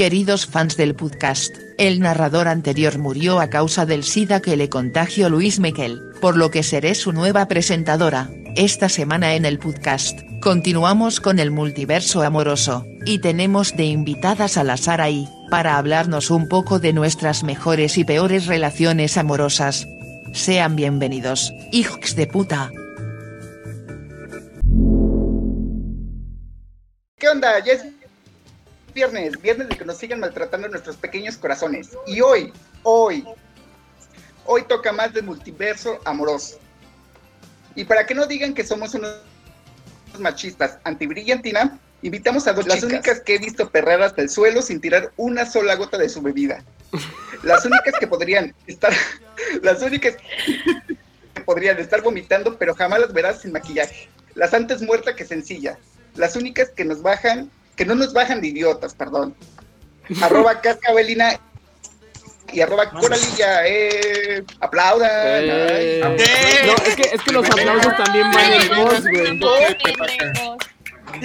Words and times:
Queridos 0.00 0.46
fans 0.46 0.78
del 0.78 0.94
podcast, 0.94 1.54
el 1.76 2.00
narrador 2.00 2.48
anterior 2.48 2.96
murió 2.96 3.38
a 3.38 3.50
causa 3.50 3.84
del 3.84 4.02
SIDA 4.02 4.40
que 4.40 4.56
le 4.56 4.70
contagió 4.70 5.28
Luis 5.28 5.60
Miquel, 5.60 6.00
por 6.22 6.38
lo 6.38 6.50
que 6.50 6.62
seré 6.62 6.94
su 6.94 7.12
nueva 7.12 7.48
presentadora. 7.48 8.30
Esta 8.56 8.88
semana 8.88 9.34
en 9.34 9.44
el 9.44 9.58
podcast, 9.58 10.18
continuamos 10.40 11.20
con 11.20 11.38
el 11.38 11.50
multiverso 11.50 12.22
amoroso, 12.22 12.86
y 13.04 13.18
tenemos 13.18 13.76
de 13.76 13.84
invitadas 13.84 14.56
a 14.56 14.64
la 14.64 14.78
Saraí, 14.78 15.28
para 15.50 15.76
hablarnos 15.76 16.30
un 16.30 16.48
poco 16.48 16.78
de 16.78 16.94
nuestras 16.94 17.42
mejores 17.44 17.98
y 17.98 18.04
peores 18.04 18.46
relaciones 18.46 19.18
amorosas. 19.18 19.86
Sean 20.32 20.76
bienvenidos, 20.76 21.52
hijos 21.72 22.16
de 22.16 22.26
puta. 22.26 22.70
¿Qué 27.18 27.28
onda? 27.28 27.58
Es 27.58 27.84
viernes, 28.92 29.40
viernes 29.40 29.68
de 29.68 29.76
que 29.76 29.84
nos 29.84 29.98
sigan 29.98 30.20
maltratando 30.20 30.68
nuestros 30.68 30.96
pequeños 30.96 31.36
corazones. 31.36 31.90
Y 32.06 32.20
hoy, 32.20 32.52
hoy, 32.82 33.24
hoy 34.44 34.62
toca 34.62 34.92
más 34.92 35.12
del 35.12 35.24
multiverso 35.24 35.98
amoroso. 36.04 36.58
Y 37.74 37.84
para 37.84 38.06
que 38.06 38.14
no 38.14 38.26
digan 38.26 38.54
que 38.54 38.64
somos 38.64 38.94
unos 38.94 39.16
machistas 40.18 40.78
antibrillantina, 40.84 41.78
invitamos 42.02 42.46
a 42.46 42.52
dos 42.52 42.66
las 42.66 42.82
únicas 42.82 43.20
que 43.20 43.36
he 43.36 43.38
visto 43.38 43.70
perrar 43.70 44.02
hasta 44.02 44.22
el 44.22 44.30
suelo 44.30 44.62
sin 44.62 44.80
tirar 44.80 45.12
una 45.16 45.46
sola 45.46 45.74
gota 45.76 45.98
de 45.98 46.08
su 46.08 46.20
bebida. 46.20 46.64
Las 47.42 47.64
únicas 47.64 47.94
que 47.98 48.06
podrían 48.06 48.54
estar, 48.66 48.92
las 49.62 49.80
únicas 49.80 50.16
que 51.34 51.40
podrían 51.40 51.78
estar 51.78 52.02
vomitando, 52.02 52.58
pero 52.58 52.74
jamás 52.74 53.00
las 53.00 53.12
verás 53.14 53.40
sin 53.40 53.52
maquillaje. 53.52 54.10
Las 54.34 54.52
antes 54.52 54.82
muerta 54.82 55.16
que 55.16 55.24
sencilla. 55.24 55.78
Las 56.16 56.36
únicas 56.36 56.68
que 56.68 56.84
nos 56.84 57.00
bajan 57.00 57.50
que 57.80 57.86
no 57.86 57.94
nos 57.94 58.12
bajan 58.12 58.42
de 58.42 58.48
idiotas, 58.48 58.92
perdón. 58.92 59.34
arroba 60.22 60.60
cascabelina 60.60 61.40
y 62.52 62.60
arroba 62.60 62.90
coralilla, 62.90 63.66
eh, 63.66 64.44
aplaudan. 64.60 65.08
Eh. 65.08 66.02
No, 66.66 66.74
es 66.84 66.94
que, 66.94 67.02
es 67.10 67.22
que 67.22 67.32
los 67.32 67.48
aplausos 67.48 67.96
también 67.96 68.30
van 68.32 68.52
en 68.52 68.68
voz, 68.84 69.00
güey. 69.00 69.40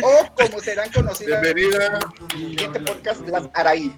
O 0.02 0.34
como 0.34 0.62
serán 0.62 0.90
conocidas 0.94 1.42
Bienvenida. 1.42 2.00
en 2.34 2.58
este 2.58 2.80
podcast, 2.80 3.28
las 3.28 3.50
Araí. 3.54 3.94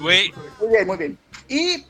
Güey. 0.00 0.34
Muy 0.60 0.68
bien, 0.68 0.86
muy 0.86 0.96
bien. 0.98 1.18
Y 1.48 1.86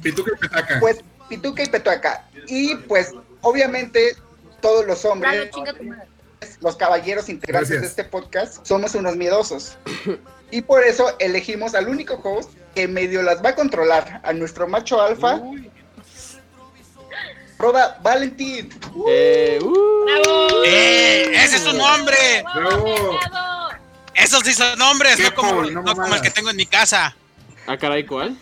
Pituca 0.00 0.32
y 0.34 0.38
Petaca. 0.38 0.80
Pues 0.80 1.00
Pituca 1.28 1.62
y 1.62 1.66
Petaca. 1.66 2.24
Y 2.46 2.74
pues, 2.74 3.12
obviamente, 3.42 4.16
todos 4.62 4.86
los 4.86 5.04
hombres 5.04 5.50
los 6.60 6.76
caballeros 6.76 7.28
integrantes 7.28 7.80
de 7.80 7.86
este 7.86 8.04
podcast, 8.04 8.64
somos 8.66 8.94
unos 8.94 9.16
miedosos. 9.16 9.76
Y 10.50 10.62
por 10.62 10.84
eso 10.84 11.16
elegimos 11.18 11.74
al 11.74 11.88
único 11.88 12.20
host 12.22 12.52
que 12.74 12.86
medio 12.86 13.20
las 13.22 13.44
va 13.44 13.48
a 13.48 13.54
controlar, 13.56 14.20
a 14.22 14.32
nuestro 14.32 14.68
macho 14.68 15.00
alfa. 15.02 15.40
Roba 17.58 17.98
Valentín. 18.02 18.68
Eh, 19.08 19.58
uh. 19.60 20.62
eh, 20.64 21.32
¡Ese 21.32 21.56
es 21.56 21.62
su 21.62 21.72
nombre! 21.72 22.44
¡Bravo! 22.54 23.18
Esos 24.14 24.42
sí 24.44 24.52
son 24.52 24.78
nombres, 24.78 25.18
no 25.18 25.34
como, 25.34 25.62
no 25.64 25.82
como 25.82 26.14
el 26.14 26.20
que 26.22 26.30
tengo 26.30 26.50
en 26.50 26.56
mi 26.56 26.66
casa. 26.66 27.16
Ah, 27.66 27.76
caray, 27.76 28.06
¿cuál? 28.06 28.36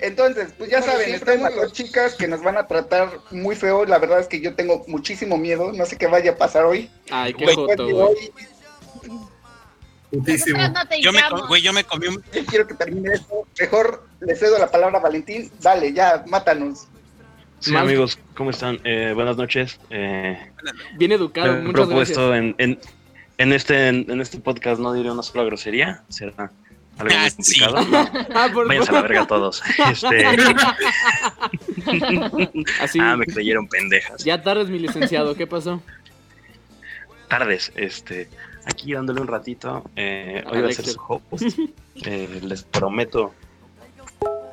Entonces, 0.00 0.52
pues 0.56 0.70
ya 0.70 0.80
saben, 0.80 1.14
estamos 1.14 1.54
las 1.54 1.72
chicas 1.72 2.14
que 2.14 2.26
nos 2.26 2.42
van 2.42 2.56
a 2.56 2.66
tratar 2.66 3.10
muy 3.30 3.54
feo. 3.54 3.84
La 3.84 3.98
verdad 3.98 4.20
es 4.20 4.26
que 4.26 4.40
yo 4.40 4.54
tengo 4.54 4.84
muchísimo 4.86 5.36
miedo. 5.36 5.72
No 5.72 5.84
sé 5.84 5.96
qué 5.96 6.06
vaya 6.06 6.32
a 6.32 6.36
pasar 6.36 6.64
hoy. 6.64 6.90
Ay, 7.10 7.34
qué 7.34 7.54
joto, 7.54 7.88
güey. 7.88 8.32
Putísimo. 10.10 10.58
Yo 11.00 11.12
me, 11.12 11.20
güey, 11.46 11.62
yo 11.62 11.72
me 11.72 11.84
comí 11.84 12.08
un... 12.08 12.22
quiero 12.48 12.66
que 12.66 12.74
termine 12.74 13.14
esto. 13.14 13.46
Mejor 13.60 14.06
le 14.20 14.34
cedo 14.34 14.58
la 14.58 14.70
palabra 14.70 14.98
a 14.98 15.02
Valentín. 15.02 15.50
Dale, 15.60 15.92
ya, 15.92 16.24
mátanos. 16.26 16.88
Sí, 17.60 17.76
amigos, 17.76 18.18
¿cómo 18.34 18.50
están? 18.50 18.80
Eh, 18.84 19.12
buenas 19.14 19.36
noches. 19.36 19.78
Eh, 19.90 20.38
Bien 20.96 21.12
educado, 21.12 21.52
muchas 21.60 21.86
propuesto 21.86 22.34
En, 22.34 22.54
en, 22.56 22.78
en, 23.36 23.52
este, 23.52 23.88
en, 23.88 24.20
este 24.20 24.38
podcast 24.38 24.80
no 24.80 24.94
diré 24.94 25.10
una 25.10 25.22
sola 25.22 25.44
grosería. 25.44 26.02
Será 26.08 26.50
algo 27.00 27.14
ah, 27.16 27.28
complicado. 27.34 27.76
Ah, 28.34 28.48
Váyanse 28.66 28.90
a 28.90 28.94
la 28.94 29.02
verga 29.02 29.26
todos. 29.26 29.62
Este... 29.90 30.26
Ah, 33.00 33.16
me 33.16 33.26
creyeron 33.26 33.68
pendejas. 33.68 34.24
Ya 34.24 34.42
tardes, 34.42 34.68
mi 34.68 34.78
licenciado, 34.78 35.34
¿qué 35.34 35.46
pasó? 35.46 35.82
Tardes, 37.28 37.72
este, 37.76 38.28
aquí 38.64 38.92
dándole 38.92 39.20
un 39.20 39.28
ratito. 39.28 39.84
Eh, 39.96 40.42
hoy 40.46 40.60
voy 40.60 40.70
a 40.70 40.74
ser 40.74 40.86
su 40.86 41.00
host. 41.00 41.58
Eh, 42.04 42.40
les 42.42 42.62
prometo 42.64 43.34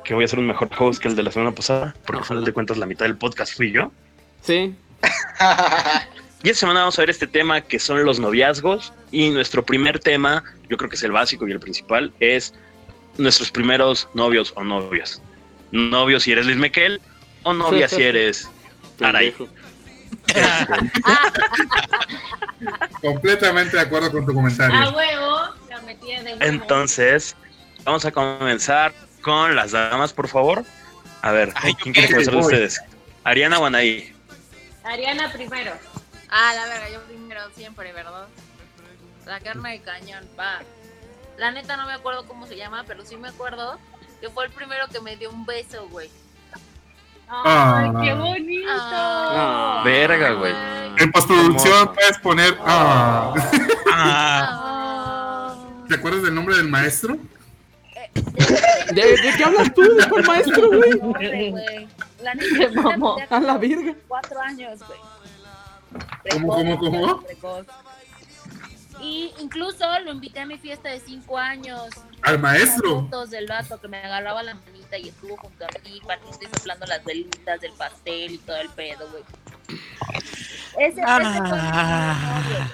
que 0.04 0.14
voy 0.14 0.24
a 0.24 0.28
ser 0.28 0.38
un 0.38 0.46
mejor 0.46 0.70
host 0.78 1.02
que 1.02 1.08
el 1.08 1.16
de 1.16 1.22
la 1.22 1.30
semana 1.30 1.52
pasada, 1.52 1.94
porque 2.06 2.20
al 2.20 2.24
final 2.24 2.44
de 2.44 2.52
cuentas 2.52 2.78
la 2.78 2.86
mitad 2.86 3.04
del 3.04 3.16
podcast 3.16 3.54
fui 3.54 3.72
yo. 3.72 3.90
Sí. 4.42 4.74
Y 6.42 6.50
esta 6.50 6.60
semana 6.60 6.80
vamos 6.80 6.98
a 6.98 7.02
ver 7.02 7.10
este 7.10 7.26
tema 7.26 7.60
que 7.60 7.78
son 7.78 8.04
los 8.04 8.20
noviazgos. 8.20 8.92
Y 9.10 9.30
nuestro 9.30 9.64
primer 9.64 9.98
tema, 9.98 10.44
yo 10.68 10.76
creo 10.76 10.88
que 10.88 10.96
es 10.96 11.02
el 11.02 11.12
básico 11.12 11.48
y 11.48 11.52
el 11.52 11.60
principal, 11.60 12.12
es 12.20 12.54
nuestros 13.16 13.50
primeros 13.50 14.08
novios 14.14 14.52
o 14.54 14.62
novias. 14.62 15.20
Novios 15.72 16.22
si 16.22 16.32
eres 16.32 16.46
Luis 16.46 16.56
Mequel 16.56 17.00
o 17.42 17.52
novia 17.52 17.88
si 17.88 18.02
eres 18.02 18.48
Aray. 19.00 19.34
Completamente 23.02 23.76
de 23.76 23.82
acuerdo 23.82 24.10
con 24.10 24.24
tu 24.24 24.32
comentario. 24.32 24.76
A 24.76 24.90
huevo, 24.90 25.40
la 25.68 25.80
de 25.80 25.96
huevo. 26.04 26.38
Entonces, 26.40 27.36
vamos 27.84 28.04
a 28.04 28.12
comenzar 28.12 28.94
con 29.22 29.56
las 29.56 29.72
damas, 29.72 30.12
por 30.12 30.28
favor. 30.28 30.64
A 31.22 31.32
ver, 31.32 31.52
¿quién 31.82 31.92
quiere 31.92 32.08
comenzar 32.08 32.34
de 32.34 32.40
ustedes? 32.40 32.80
¿Ariana 33.24 33.58
o 33.58 33.66
Anaí? 33.66 34.12
Ariana 34.84 35.32
primero. 35.32 35.72
Ah, 36.30 36.52
la 36.54 36.66
verga, 36.66 36.90
yo 36.90 37.02
primero 37.04 37.40
siempre, 37.54 37.92
¿verdad? 37.92 38.28
La 39.26 39.40
carne 39.40 39.72
de 39.72 39.80
cañón, 39.80 40.26
va. 40.38 40.60
La 41.36 41.50
neta 41.50 41.76
no 41.76 41.86
me 41.86 41.92
acuerdo 41.92 42.26
cómo 42.26 42.46
se 42.46 42.56
llama, 42.56 42.84
pero 42.86 43.04
sí 43.04 43.16
me 43.16 43.28
acuerdo 43.28 43.78
que 44.20 44.28
fue 44.28 44.46
el 44.46 44.50
primero 44.50 44.88
que 44.88 45.00
me 45.00 45.16
dio 45.16 45.30
un 45.30 45.46
beso, 45.46 45.88
güey. 45.88 46.10
¡Ay, 47.28 47.90
qué 48.02 48.14
bonito! 48.14 48.68
Ah, 48.70 49.82
verga, 49.84 50.32
güey. 50.32 50.54
En 50.98 51.12
postproducción 51.12 51.94
puedes 51.94 52.18
poner. 52.18 52.56
Ah. 52.60 53.34
Ah. 53.92 55.54
¿Te 55.88 55.94
acuerdas 55.94 56.22
del 56.22 56.34
nombre 56.34 56.56
del 56.56 56.68
maestro? 56.68 57.18
¿De, 58.14 59.34
qué 59.36 59.44
hablas 59.44 59.72
tú? 59.74 59.82
¿De 59.82 60.22
maestro, 60.22 60.68
güey? 60.68 61.86
La 62.20 62.34
neta, 62.34 63.26
a 63.36 63.40
la 63.40 63.58
virga. 63.58 63.94
Cuatro 64.08 64.40
años, 64.40 64.80
güey. 64.86 64.98
¿Cómo, 66.30 66.48
cómo, 66.48 66.78
cómo? 66.78 67.24
Y 69.00 69.32
incluso 69.38 69.86
lo 70.00 70.12
invité 70.12 70.40
a 70.40 70.46
mi 70.46 70.58
fiesta 70.58 70.88
de 70.88 71.00
cinco 71.00 71.38
años. 71.38 71.88
¿Al 72.22 72.38
maestro? 72.38 73.02
Fotos 73.02 73.30
del 73.30 73.46
vato 73.46 73.80
que 73.80 73.88
me 73.88 73.98
agarraba 73.98 74.42
la 74.42 74.54
manita 74.54 74.98
y 74.98 75.08
estuvo 75.08 75.36
junto 75.36 75.64
a 75.64 75.68
mí, 75.84 76.00
partiendo 76.06 76.38
y 76.42 76.46
soplando 76.46 76.86
las 76.86 77.04
velitas 77.04 77.60
del 77.60 77.72
pastel 77.72 78.32
y 78.32 78.38
todo 78.38 78.56
el 78.56 78.68
pedo, 78.70 79.08
güey. 79.10 79.22
Ese, 80.78 81.02
ah. 81.04 82.72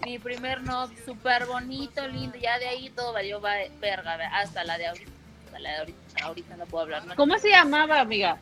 fue 0.00 0.08
mi 0.08 0.18
primer 0.18 0.62
novio, 0.62 0.96
súper 1.04 1.46
bonito, 1.46 2.06
lindo. 2.06 2.36
Ya 2.38 2.58
de 2.58 2.68
ahí 2.68 2.90
todo 2.90 3.12
valió 3.12 3.40
verga, 3.40 4.16
hasta 4.38 4.64
la 4.64 4.78
de 4.78 4.86
ahorita. 4.86 5.10
Hasta 5.46 5.58
la 5.58 5.70
de 5.70 5.76
ahorita, 5.78 6.24
ahorita 6.24 6.56
no 6.56 6.66
puedo 6.66 6.84
hablar. 6.84 7.02
¿Cómo 7.16 7.38
se 7.38 7.48
llamaba, 7.48 8.00
amiga? 8.00 8.38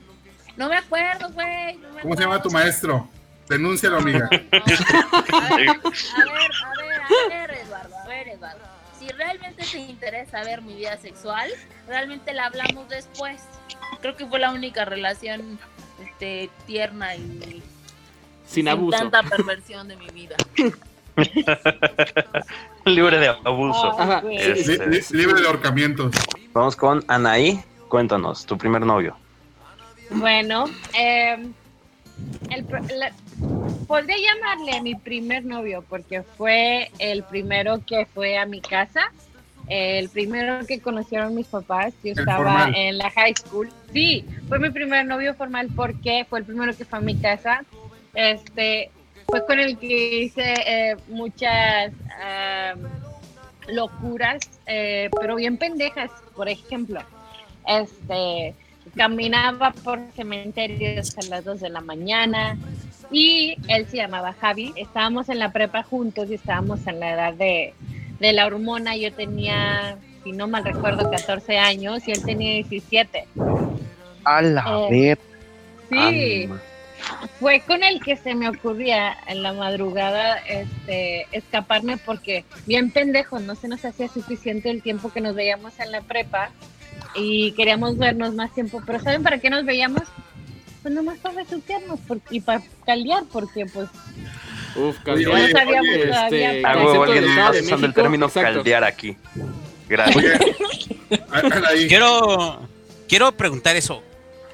No 0.56 0.69
me 0.69 0.77
acuerdo, 0.77 1.31
güey. 1.33 1.78
¿Cómo 2.03 2.15
se 2.15 2.22
llama 2.22 2.43
tu 2.43 2.50
maestro? 2.50 3.09
Denúncialo, 3.48 3.98
amiga. 3.98 4.28
A 4.52 4.64
ver, 5.56 5.68
a 5.68 5.80
ver, 6.34 7.00
a 7.00 7.28
ver, 7.28 7.50
Eduardo, 7.64 7.97
a 7.97 8.09
ver, 8.09 8.28
Eduardo. 8.28 8.60
Si 8.98 9.09
realmente 9.09 9.65
te 9.65 9.78
interesa 9.78 10.42
ver 10.42 10.62
mi 10.62 10.74
vida 10.74 10.97
sexual, 10.97 11.50
realmente 11.86 12.32
la 12.32 12.47
hablamos 12.47 12.88
después. 12.88 13.42
Creo 14.00 14.16
que 14.16 14.26
fue 14.26 14.41
la 14.41 14.50
única 14.50 14.84
relación 14.84 15.59
este, 16.03 16.50
tierna 16.66 17.15
y 17.15 17.62
sin, 18.47 18.68
abuso. 18.68 18.98
tanta 18.98 19.22
perversión 19.22 19.88
de 19.88 19.97
mi 19.97 20.09
vida. 20.09 20.36
libre 22.84 23.18
de 23.18 23.28
abuso. 23.28 23.97
Este, 24.30 25.16
libre 25.16 25.41
de 25.41 25.47
ahorcamientos. 25.47 26.15
Vamos 26.53 26.74
con 26.74 27.04
Anaí. 27.09 27.62
Cuéntanos, 27.88 28.44
tu 28.47 28.59
primer 28.59 28.82
novio. 28.82 29.16
Bueno, 30.10 30.65
eh, 30.98 31.50
el, 32.56 32.66
podría 33.86 34.16
llamarle 34.16 34.80
mi 34.80 34.94
primer 34.94 35.44
novio 35.44 35.84
porque 35.88 36.22
fue 36.22 36.91
el 36.98 37.22
primero 37.24 37.80
que 37.86 38.06
fue 38.06 38.38
a 38.38 38.47
mi 38.47 38.60
casa, 38.60 39.12
el 39.68 40.08
primero 40.08 40.66
que 40.66 40.80
conocieron 40.80 41.34
mis 41.34 41.47
papás. 41.47 41.94
Yo 42.03 42.12
estaba 42.12 42.70
en 42.74 42.98
la 42.98 43.10
high 43.10 43.34
school. 43.34 43.70
Sí, 43.92 44.24
fue 44.48 44.58
mi 44.58 44.70
primer 44.70 45.06
novio 45.06 45.34
formal 45.34 45.68
porque 45.74 46.26
fue 46.28 46.41
el 46.41 46.44
primero 46.44 46.76
que 46.76 46.84
fue 46.84 46.98
a 46.98 47.03
mi 47.03 47.16
casa. 47.16 47.64
Este 48.14 48.91
fue 49.26 49.44
con 49.44 49.59
el 49.59 49.76
que 49.76 50.20
hice 50.20 50.54
eh, 50.66 50.97
muchas 51.09 51.92
locuras, 53.68 54.38
eh, 54.66 55.10
pero 55.20 55.36
bien 55.36 55.56
pendejas. 55.56 56.10
Por 56.34 56.48
ejemplo, 56.48 57.00
este 57.66 58.54
caminaba 58.97 59.72
por 59.84 60.01
cementerios 60.15 61.16
a 61.19 61.22
las 61.27 61.45
2 61.45 61.60
de 61.60 61.69
la 61.69 61.81
mañana 61.81 62.57
y 63.10 63.57
él 63.69 63.87
se 63.89 63.98
llamaba 63.98 64.33
Javi. 64.33 64.72
Estábamos 64.77 65.28
en 65.28 65.39
la 65.39 65.53
prepa 65.53 65.83
juntos 65.83 66.31
y 66.31 66.34
estábamos 66.34 66.87
en 66.87 67.01
la 67.01 67.13
edad 67.13 67.34
de, 67.34 67.75
de 68.19 68.33
la 68.33 68.47
hormona. 68.47 68.97
Yo 68.97 69.13
tenía, 69.13 69.98
si 70.25 70.33
no 70.33 70.48
mal 70.48 70.65
recuerdo, 70.65 71.10
14 71.10 71.59
años 71.59 72.07
y 72.09 72.13
él 72.13 72.25
tenía 72.25 72.54
17. 72.54 73.27
A 74.25 74.43
la 74.43 74.89
Eh. 74.91 75.16
Sí, 75.89 76.48
fue 77.39 77.60
con 77.60 77.84
el 77.84 78.01
que 78.03 78.16
se 78.16 78.34
me 78.34 78.48
ocurría 78.48 79.16
en 79.28 79.45
la 79.45 79.53
madrugada 79.53 80.39
este, 80.39 81.28
escaparme 81.31 81.97
porque 81.97 82.45
bien 82.66 82.91
pendejo, 82.91 83.39
no 83.39 83.54
se 83.54 83.69
nos 83.69 83.84
hacía 83.84 84.09
suficiente 84.09 84.71
el 84.71 84.83
tiempo 84.83 85.13
que 85.13 85.21
nos 85.21 85.37
veíamos 85.37 85.78
en 85.78 85.93
la 85.93 86.01
prepa 86.01 86.51
y 87.16 87.53
queríamos 87.53 87.97
vernos 87.98 88.34
más 88.34 88.53
tiempo. 88.54 88.83
Pero 88.86 89.01
¿saben 89.01 89.22
para 89.22 89.39
qué 89.39 89.51
nos 89.51 89.65
veíamos? 89.65 90.03
Pues 90.83 90.95
nomás 90.95 91.18
para 91.18 91.36
besuquearnos 91.36 91.98
y 92.30 92.41
para 92.41 92.63
caldear, 92.84 93.24
porque 93.33 93.66
pues 93.66 93.89
Uf, 94.77 94.97
caldear. 95.04 95.33
oye, 95.33 95.48
no 95.53 95.59
sabíamos 95.59 95.89
oye, 95.95 96.07
todavía. 96.07 96.51
este, 96.51 96.63
para- 96.63 96.74
Concepto 96.83 97.03
alguien 97.03 97.24
está 97.24 97.51
usando 97.51 97.86
el 97.86 97.95
término 97.95 98.27
exacto. 98.27 98.53
caldear 98.54 98.84
aquí. 98.84 99.16
Gracias. 99.89 100.41
Oye, 101.72 101.86
Quiero, 101.89 102.60
quiero 103.09 103.33
preguntar 103.33 103.77
eso. 103.77 104.03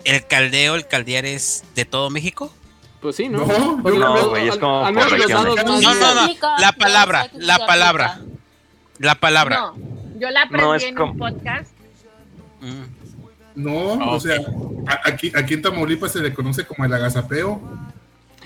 ¿El 0.04 0.26
caldeo, 0.26 0.74
el 0.74 0.86
caldear 0.86 1.24
es 1.24 1.64
de 1.74 1.84
todo 1.84 2.10
México? 2.10 2.52
Pues 3.00 3.16
sí, 3.16 3.28
¿no? 3.28 3.44
No, 3.46 3.80
al- 3.88 3.98
No, 3.98 4.28
güey, 4.30 4.48
es 4.48 4.56
como 4.58 4.84
al 4.84 4.94
por 4.94 5.10
regiones. 5.10 5.64
No, 5.64 5.80
no, 5.80 6.14
no. 6.14 6.28
La 6.58 6.72
palabra, 6.72 7.28
la 7.34 7.58
palabra. 7.66 8.20
La 8.98 9.14
palabra. 9.16 9.56
No, 9.56 9.74
yo 10.18 10.30
la 10.30 10.42
aprendí 10.42 10.84
en 10.84 10.94
como- 10.94 11.12
un 11.12 11.18
podcast. 11.18 11.71
No, 13.54 13.98
Ah, 14.00 14.12
o 14.14 14.20
sea, 14.20 14.36
aquí, 15.04 15.30
aquí 15.34 15.54
en 15.54 15.62
Tamaulipas 15.62 16.12
se 16.12 16.20
le 16.20 16.32
conoce 16.32 16.64
como 16.64 16.84
el 16.84 16.92
agazapeo. 16.92 17.60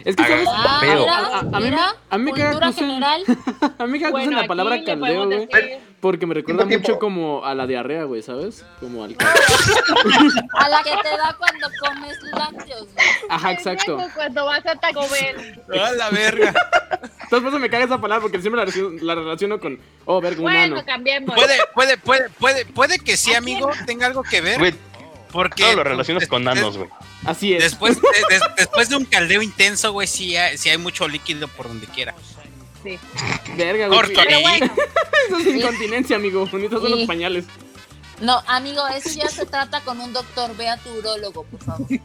Es 0.06 0.14
que, 0.14 0.22
¿sabes? 0.22 0.48
Ah, 0.48 0.80
A- 0.82 1.36
a- 1.36 1.38
a 1.40 1.42
mí 1.42 1.50
me- 1.50 1.60
mira, 1.70 1.94
a 2.10 2.18
mí 2.18 2.24
me 2.24 2.32
caga 2.32 2.50
cultura 2.52 2.66
que 2.68 2.72
usen- 2.74 2.86
general. 2.86 3.22
A 3.78 3.86
mí 3.86 3.98
me 3.98 4.10
Bueno, 4.12 4.40
la 4.40 4.46
palabra 4.46 4.84
caldeo, 4.84 5.26
güey. 5.26 5.48
Porque 6.00 6.26
me 6.26 6.34
recuerda 6.34 6.64
mucho 6.64 6.98
como 7.00 7.44
a 7.44 7.54
la 7.54 7.66
diarrea, 7.66 8.04
güey, 8.04 8.22
¿sabes? 8.22 8.64
Como 8.80 9.02
al... 9.02 9.16
A 10.54 10.68
la 10.68 10.82
que 10.84 10.90
te 10.90 11.08
da 11.16 11.34
cuando 11.38 11.66
comes 11.80 12.16
lácteos, 12.32 12.82
güey. 12.94 13.06
Ajá, 13.28 13.52
exacto. 13.52 13.98
Cuando 14.14 14.44
vas 14.44 14.64
a 14.66 14.76
Taco 14.76 15.06
Bell. 15.08 15.60
¡A 15.80 15.92
la 15.92 16.10
verga! 16.10 16.54
Entonces 17.24 17.40
por 17.40 17.48
eso 17.48 17.58
me 17.58 17.68
caga 17.70 17.86
esa 17.86 18.00
palabra, 18.00 18.22
porque 18.22 18.40
siempre 18.40 18.58
la, 18.64 18.66
relaciono- 18.70 19.02
la 19.02 19.14
relaciono 19.16 19.58
con, 19.58 19.80
oh, 20.04 20.20
verga, 20.20 20.38
un 20.38 20.44
Bueno, 20.44 20.76
ano. 20.76 20.84
cambiemos. 20.86 21.34
Puede, 21.34 21.56
puede, 21.74 21.96
puede, 21.98 22.28
puede, 22.30 22.66
puede 22.66 22.98
que 23.00 23.16
sí, 23.16 23.34
amigo, 23.34 23.70
tenga 23.86 24.06
algo 24.06 24.22
que 24.22 24.40
ver. 24.40 24.58
Güey, 24.58 24.74
Porque 25.32 25.62
todo 25.62 25.74
lo 25.76 25.84
relacionas 25.84 26.26
con 26.28 26.44
nanos, 26.44 26.76
güey. 26.76 26.88
Así 27.24 27.52
es. 27.54 27.62
Después, 27.62 27.96
de- 28.00 28.08
des- 28.30 28.42
después 28.56 28.88
de 28.88 28.96
un 28.96 29.04
caldeo 29.04 29.42
intenso, 29.42 29.92
güey, 29.92 30.06
sí 30.06 30.36
hay, 30.36 30.56
sí 30.58 30.70
hay 30.70 30.78
mucho 30.78 31.08
líquido 31.08 31.48
por 31.48 31.68
donde 31.68 31.86
quiera. 31.86 32.14
Sí. 32.82 32.98
Verga, 33.56 33.88
güey. 33.88 33.98
Corto 33.98 34.20
Pero 34.26 34.40
bueno, 34.40 34.66
Eso 35.28 35.38
es 35.38 35.46
incontinencia, 35.56 36.16
amigo. 36.16 36.46
Bonitos 36.46 36.80
son 36.80 36.90
los 36.92 37.06
pañales. 37.06 37.44
No, 38.20 38.42
amigo, 38.46 38.80
eso 38.88 39.10
ya 39.10 39.28
se 39.28 39.44
trata 39.44 39.82
con 39.82 40.00
un 40.00 40.12
doctor. 40.14 40.56
Ve 40.56 40.68
a 40.68 40.78
tu 40.78 40.90
urólogo, 40.90 41.44
por 41.44 41.60
favor. 41.62 41.86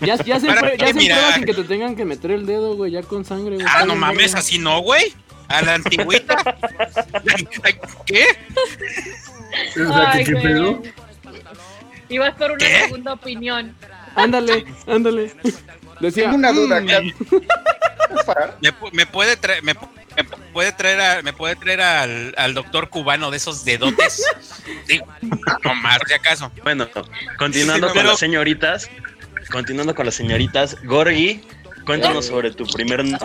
Ya, 0.00 0.14
ya 0.22 0.38
se, 0.38 0.46
Para 0.46 0.76
ya 0.76 0.88
se 0.92 1.00
sin 1.34 1.44
que 1.46 1.54
te 1.54 1.64
tengan 1.64 1.96
que 1.96 2.04
meter 2.04 2.30
el 2.30 2.44
dedo, 2.44 2.76
güey, 2.76 2.92
ya 2.92 3.02
con 3.02 3.24
sangre. 3.24 3.54
güey. 3.56 3.66
Ah, 3.66 3.86
no 3.86 3.96
mames, 3.96 4.34
así 4.34 4.58
no, 4.58 4.80
güey. 4.80 5.14
A 5.48 5.62
la 5.62 5.74
antigüita. 5.76 6.36
¿Qué? 8.04 8.26
Ay, 9.94 10.24
¿qué, 10.24 10.32
pedo? 10.32 10.82
Y 12.08 12.18
vas 12.18 12.34
por 12.34 12.50
una 12.52 12.58
¿Qué? 12.58 12.80
segunda 12.84 13.12
opinión. 13.14 13.74
Ándale, 14.14 14.64
ándale. 14.86 15.32
Decía, 16.00 16.24
Tengo 16.24 16.36
una 16.36 16.52
duda. 16.52 16.80
mm. 16.80 17.12
¿Me, 18.60 18.72
me 18.92 19.06
puede 19.06 19.36
traer, 19.36 19.62
me, 19.62 19.74
me 19.74 19.80
pu- 20.24 20.36
puede 20.52 20.72
traer, 20.72 21.00
a- 21.00 21.22
me 21.22 21.32
puede 21.32 21.56
traer 21.56 21.80
al, 21.80 22.34
al 22.36 22.54
doctor 22.54 22.88
cubano 22.88 23.30
de 23.30 23.36
esos 23.38 23.64
dedotes? 23.64 24.22
Sí, 24.86 25.00
no 25.64 25.74
más, 25.76 25.98
si 26.06 26.14
acaso. 26.14 26.50
Bueno, 26.62 26.88
continuando 27.38 27.88
Sí, 27.88 27.92
con 27.92 28.00
pero- 28.02 28.10
las 28.10 28.18
señoritas, 28.18 28.90
continuando 29.50 29.94
con 29.94 30.06
las 30.06 30.14
señoritas, 30.14 30.76
Gorgi, 30.84 31.42
cuéntanos 31.84 32.26
sobre 32.26 32.50
tu 32.52 32.66
primer 32.66 33.04
no. 33.04 33.18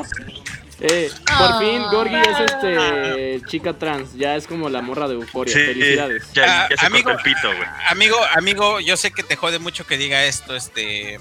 Eh, 0.81 1.09
por 1.25 1.51
Ah. 1.51 1.59
fin, 1.59 1.81
Gorgi 1.91 2.15
es 2.15 2.39
este 2.39 3.41
chica 3.47 3.73
trans. 3.73 4.13
Ya 4.15 4.35
es 4.35 4.47
como 4.47 4.69
la 4.69 4.81
morra 4.81 5.07
de 5.07 5.15
euforia. 5.15 5.53
Sí, 5.53 5.59
Felicidades. 5.61 6.31
Ya, 6.33 6.45
ya 6.45 6.65
Ah, 6.65 6.69
se 6.79 6.85
amigo. 6.87 7.03
cortó 7.11 7.19
el 7.19 7.23
pito, 7.35 7.47
güey. 7.47 7.69
Amigo, 7.89 8.17
amigo, 8.35 8.79
yo 8.79 8.97
sé 8.97 9.11
que 9.11 9.23
te 9.23 9.35
jode 9.35 9.59
mucho 9.59 9.85
que 9.85 9.97
diga 9.97 10.23
esto, 10.25 10.55
este. 10.55 11.19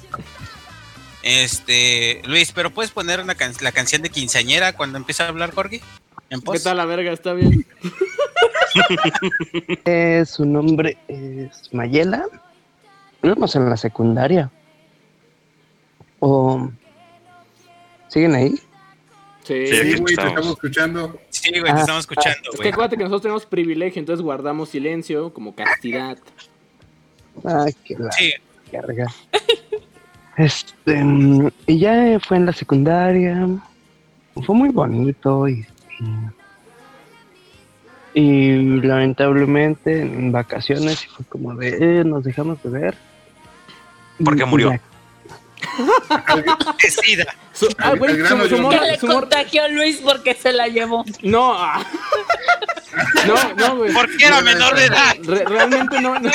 Este, 1.23 2.23
Luis, 2.25 2.51
pero 2.53 2.71
puedes 2.71 2.93
poner 2.93 3.21
una 3.21 3.35
can- 3.35 3.53
la 3.61 3.73
canción 3.73 4.01
de 4.01 4.09
quinceañera 4.09 4.73
cuando 4.75 4.97
empieza 4.97 5.25
a 5.25 5.29
hablar 5.29 5.53
Jorge 5.55 5.83
en 6.31 6.41
¿Qué 6.41 6.61
tal 6.61 6.79
la 6.79 6.87
verga? 6.87 7.13
¿Está 7.13 7.35
bien? 7.35 7.67
Eh, 9.85 10.25
su 10.27 10.45
nombre 10.45 10.97
es 11.09 11.69
Mayela. 11.73 12.25
Íbamos 13.23 13.55
en 13.57 13.69
la 13.69 13.77
secundaria. 13.77 14.49
¿O 16.21 16.71
siguen 18.09 18.35
ahí? 18.37 18.55
Sí. 19.51 19.97
Güey, 20.01 20.15
te 20.17 20.23
estamos. 20.23 20.47
escuchando. 20.47 21.19
Sí, 21.31 21.51
güey, 21.51 21.63
te 21.65 21.71
Ah, 21.71 21.81
estamos 21.81 22.01
escuchando, 22.01 22.39
Es 22.45 22.51
que 22.51 22.57
güey. 22.59 22.69
acuérdate 22.69 22.97
que 22.97 23.03
nosotros 23.03 23.23
tenemos 23.23 23.47
privilegio, 23.47 23.99
entonces 23.99 24.23
guardamos 24.23 24.69
silencio 24.69 25.33
como 25.35 25.55
castidad. 25.55 26.19
Ay, 27.45 27.73
qué 27.85 27.97
la 27.99 28.13
Sí, 28.13 28.33
verga. 28.71 29.07
Este, 30.37 31.03
y 31.67 31.79
ya 31.79 32.19
fue 32.21 32.37
en 32.37 32.47
la 32.47 32.53
secundaria. 32.53 33.49
Fue 34.47 34.55
muy 34.55 34.69
bonito 34.71 35.49
y, 35.49 35.67
y, 38.15 38.81
lamentablemente 38.81 40.01
en 40.03 40.33
vacaciones 40.33 41.07
fue 41.07 41.25
como 41.27 41.55
de, 41.55 42.01
eh, 42.01 42.05
nos 42.05 42.25
dejamos 42.25 42.63
de 42.63 42.71
ver. 42.71 42.95
Porque 44.25 44.43
Y- 44.43 44.47
y 44.47 44.49
murió. 44.49 44.81
Ya. 45.61 46.57
es 46.83 46.95
SIDA. 46.95 47.35
Su- 47.53 47.69
ah, 47.79 47.95
güey, 47.95 48.17
su, 48.27 48.49
su 48.49 48.69
Que 48.69 48.81
le 48.81 48.99
contagió 48.99 49.65
a 49.65 49.69
Luis 49.69 49.99
porque 50.03 50.35
se 50.35 50.53
la 50.53 50.69
llevó. 50.69 51.05
No, 51.23 51.55
ah. 51.55 51.85
no, 53.27 53.55
no, 53.55 53.77
güey. 53.77 53.93
Porque 53.93 54.25
era 54.25 54.41
menor 54.41 54.75
de 54.75 54.85
edad. 54.87 55.17
Re- 55.23 55.45
realmente 55.45 56.01
no, 56.01 56.19
no- 56.19 56.31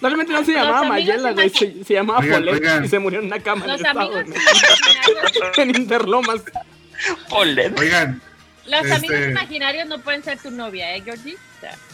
realmente 0.00 0.32
no 0.32 0.44
se 0.44 0.52
llamaba 0.52 0.84
Mayela, 0.84 1.32
güey, 1.32 1.50
se, 1.50 1.84
se 1.84 1.94
llamaba 1.94 2.20
Polet 2.20 2.84
y 2.84 2.88
se 2.88 2.98
murió 2.98 3.20
en 3.20 3.26
una 3.26 3.40
cama 3.40 3.64
en 3.64 3.72
Los 3.72 3.80
estado 3.80 4.00
amigos 4.16 4.24
de 5.56 5.62
en 5.62 5.70
Interlomas. 5.76 6.40
Ole. 7.30 7.72
Oigan, 7.78 8.20
los 8.66 8.80
Este- 8.82 8.94
amigos 8.94 9.20
imaginarios 9.30 9.88
no 9.88 9.98
pueden 10.00 10.22
ser 10.22 10.38
tu 10.38 10.50
novia, 10.50 10.94
¿eh, 10.96 11.02
Georgie? 11.02 11.36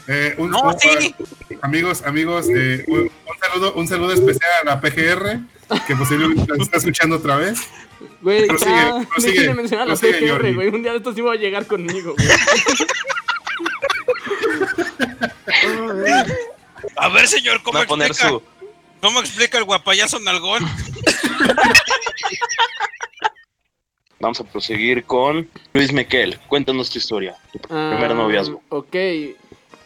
Eh, 0.09 0.35
un, 0.39 0.51
No, 0.51 0.61
un- 0.63 0.79
sí. 0.79 1.15
amigos, 1.63 2.03
amigos, 2.07 2.47
eh, 2.55 2.85
un, 2.87 3.01
un 3.01 3.39
saludo, 3.41 3.73
un 3.75 3.89
saludo 3.89 4.13
especial 4.13 4.51
a 4.63 4.65
la 4.65 4.81
PGR, 4.81 5.41
que 5.87 5.97
posiblemente 5.97 6.45
nos 6.49 6.61
está 6.61 6.77
escuchando 6.79 7.17
otra 7.17 7.37
vez. 7.37 7.61
Güey, 8.21 8.47
Prosigue, 8.47 8.71
ah, 8.75 9.05
prosigue, 9.11 9.33
déjenme 9.41 9.55
mencionar 9.57 9.87
a 9.87 9.91
la 9.91 9.97
prosigue, 9.97 10.19
PGR, 10.21 10.31
Jordi. 10.33 10.55
güey. 10.55 10.69
Un 10.69 10.83
día 10.83 10.93
de 10.93 10.99
estos 10.99 11.15
sí 11.15 11.21
va 11.23 11.33
a 11.33 11.37
llegar 11.37 11.67
conmigo, 11.67 12.15
güey. 12.15 12.29
A 16.97 17.09
ver, 17.09 17.27
señor, 17.27 17.63
¿cómo 17.63 17.79
Va 17.79 17.85
a 17.85 17.87
poner 17.87 18.09
explica? 18.09 18.31
su. 18.31 18.43
¿Cómo 19.01 19.21
explica 19.21 19.59
el 19.59 19.65
guapayazo 19.65 20.19
nalgón? 20.21 20.63
Vamos 24.19 24.41
a 24.41 24.45
proseguir 24.45 25.05
con 25.05 25.49
Luis 25.75 25.93
Mequel. 25.93 26.39
Cuéntanos 26.49 26.89
tu 26.91 26.99
historia. 26.99 27.37
Tu 27.53 27.59
primer 27.61 28.11
Ah, 28.13 28.15
noviazgo. 28.15 28.63
Ok. 28.71 28.97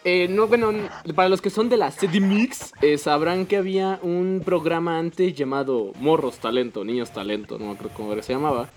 Eh, 0.03 0.27
no, 0.29 0.47
bueno, 0.47 0.71
para 1.15 1.29
los 1.29 1.41
que 1.41 1.49
son 1.51 1.69
de 1.69 1.77
la 1.77 1.91
CDMix, 1.91 2.73
eh, 2.81 2.97
sabrán 2.97 3.45
que 3.45 3.57
había 3.57 3.99
un 4.01 4.41
programa 4.43 4.97
antes 4.97 5.35
llamado 5.35 5.91
Morros 5.99 6.37
Talento, 6.39 6.83
Niños 6.83 7.11
Talento, 7.11 7.59
no 7.59 7.65
me 7.65 7.71
acuerdo 7.73 7.93
cómo 7.95 8.21
se 8.21 8.33
llamaba. 8.33 8.69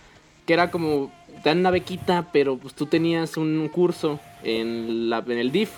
Que 0.47 0.53
era 0.53 0.71
como, 0.71 1.11
te 1.43 1.49
dan 1.49 1.61
una 1.61 1.71
bequita, 1.71 2.29
pero 2.31 2.59
pues 2.59 2.75
tú 2.75 2.85
tenías 2.87 3.39
un 3.39 3.69
curso 3.73 4.21
en, 4.43 5.09
la, 5.09 5.25
en 5.27 5.39
el 5.39 5.51
DIF. 5.51 5.71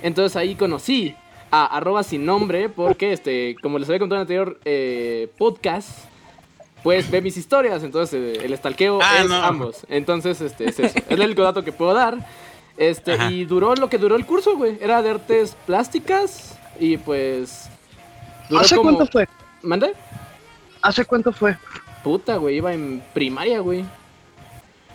Entonces 0.00 0.36
ahí 0.36 0.54
conocí 0.54 1.16
a 1.50 1.66
arroba 1.76 2.04
sin 2.04 2.24
nombre, 2.24 2.68
porque 2.68 3.12
este, 3.12 3.56
como 3.60 3.80
les 3.80 3.88
había 3.88 3.98
contado 3.98 4.22
en 4.22 4.28
el 4.28 4.38
anterior 4.38 4.60
eh, 4.64 5.28
podcast, 5.38 5.90
pues 6.84 7.10
ve 7.10 7.20
mis 7.20 7.36
historias. 7.36 7.82
Entonces 7.82 8.38
eh, 8.38 8.44
el 8.44 8.56
stalkeo 8.56 9.00
Ah, 9.02 9.18
es 9.22 9.28
no. 9.28 9.34
ambos. 9.42 9.84
Entonces, 9.88 10.40
este, 10.40 10.68
es 10.68 10.78
eso. 10.78 10.96
es 10.98 11.04
el 11.08 11.20
único 11.20 11.42
dato 11.42 11.64
que 11.64 11.72
puedo 11.72 11.92
dar. 11.94 12.16
Este, 12.76 13.12
Ajá. 13.12 13.30
y 13.30 13.44
duró 13.44 13.74
lo 13.74 13.88
que 13.88 13.98
duró 13.98 14.16
el 14.16 14.24
curso, 14.26 14.56
güey. 14.56 14.78
Era 14.80 15.02
de 15.02 15.10
artes 15.10 15.56
plásticas 15.66 16.58
y 16.80 16.96
pues. 16.96 17.68
Duró 18.48 18.60
¿Hace 18.62 18.76
como- 18.76 18.94
cuánto 18.96 19.12
fue? 19.12 19.28
¿Mande? 19.62 19.92
¿Hace 20.80 21.04
cuánto 21.04 21.32
fue? 21.32 21.56
Puta, 22.02 22.36
güey, 22.36 22.56
iba 22.56 22.72
en 22.72 23.02
primaria, 23.14 23.60
güey. 23.60 23.84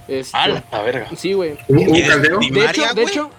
Este, 0.07 0.35
A 0.37 0.47
la 0.47 0.63
verga. 0.83 1.07
Sí, 1.15 1.33
güey. 1.33 1.57
¿Un, 1.67 1.77
un 1.79 1.95
¿Y 2.43 2.49
de 2.51 2.65
hecho, 2.65 2.93
de 2.93 3.03
hecho, 3.03 3.29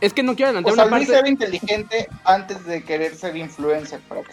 Es 0.00 0.12
que 0.14 0.22
no 0.22 0.34
quiero 0.34 0.48
adelantar 0.48 0.72
O 0.72 0.74
sea, 0.76 0.84
una 0.86 0.96
parte. 0.98 1.14
era 1.18 1.28
inteligente 1.28 2.08
antes 2.24 2.64
de 2.64 2.82
querer 2.84 3.14
ser 3.14 3.36
influencer, 3.36 4.00
para 4.08 4.22
que 4.22 4.30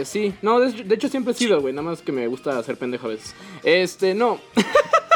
Eh, 0.00 0.04
sí, 0.06 0.34
no, 0.42 0.60
de, 0.60 0.84
de 0.84 0.94
hecho 0.94 1.08
siempre 1.08 1.32
he 1.32 1.36
sido, 1.36 1.60
güey, 1.60 1.74
nada 1.74 1.88
más 1.90 2.00
que 2.00 2.10
me 2.10 2.26
gusta 2.26 2.58
hacer 2.58 2.76
pendejo 2.78 3.06
a 3.06 3.10
veces. 3.10 3.34
Este, 3.64 4.14
no. 4.14 4.38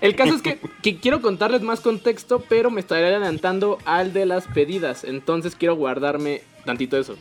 El 0.00 0.14
caso 0.14 0.34
es 0.34 0.42
que, 0.42 0.58
que 0.82 0.98
quiero 0.98 1.20
contarles 1.20 1.62
más 1.62 1.80
contexto, 1.80 2.44
pero 2.48 2.70
me 2.70 2.80
estaré 2.80 3.06
adelantando 3.06 3.78
al 3.84 4.12
de 4.12 4.26
las 4.26 4.46
pedidas, 4.46 5.04
entonces 5.04 5.54
quiero 5.56 5.76
guardarme 5.76 6.42
tantito 6.64 6.98
eso. 6.98 7.16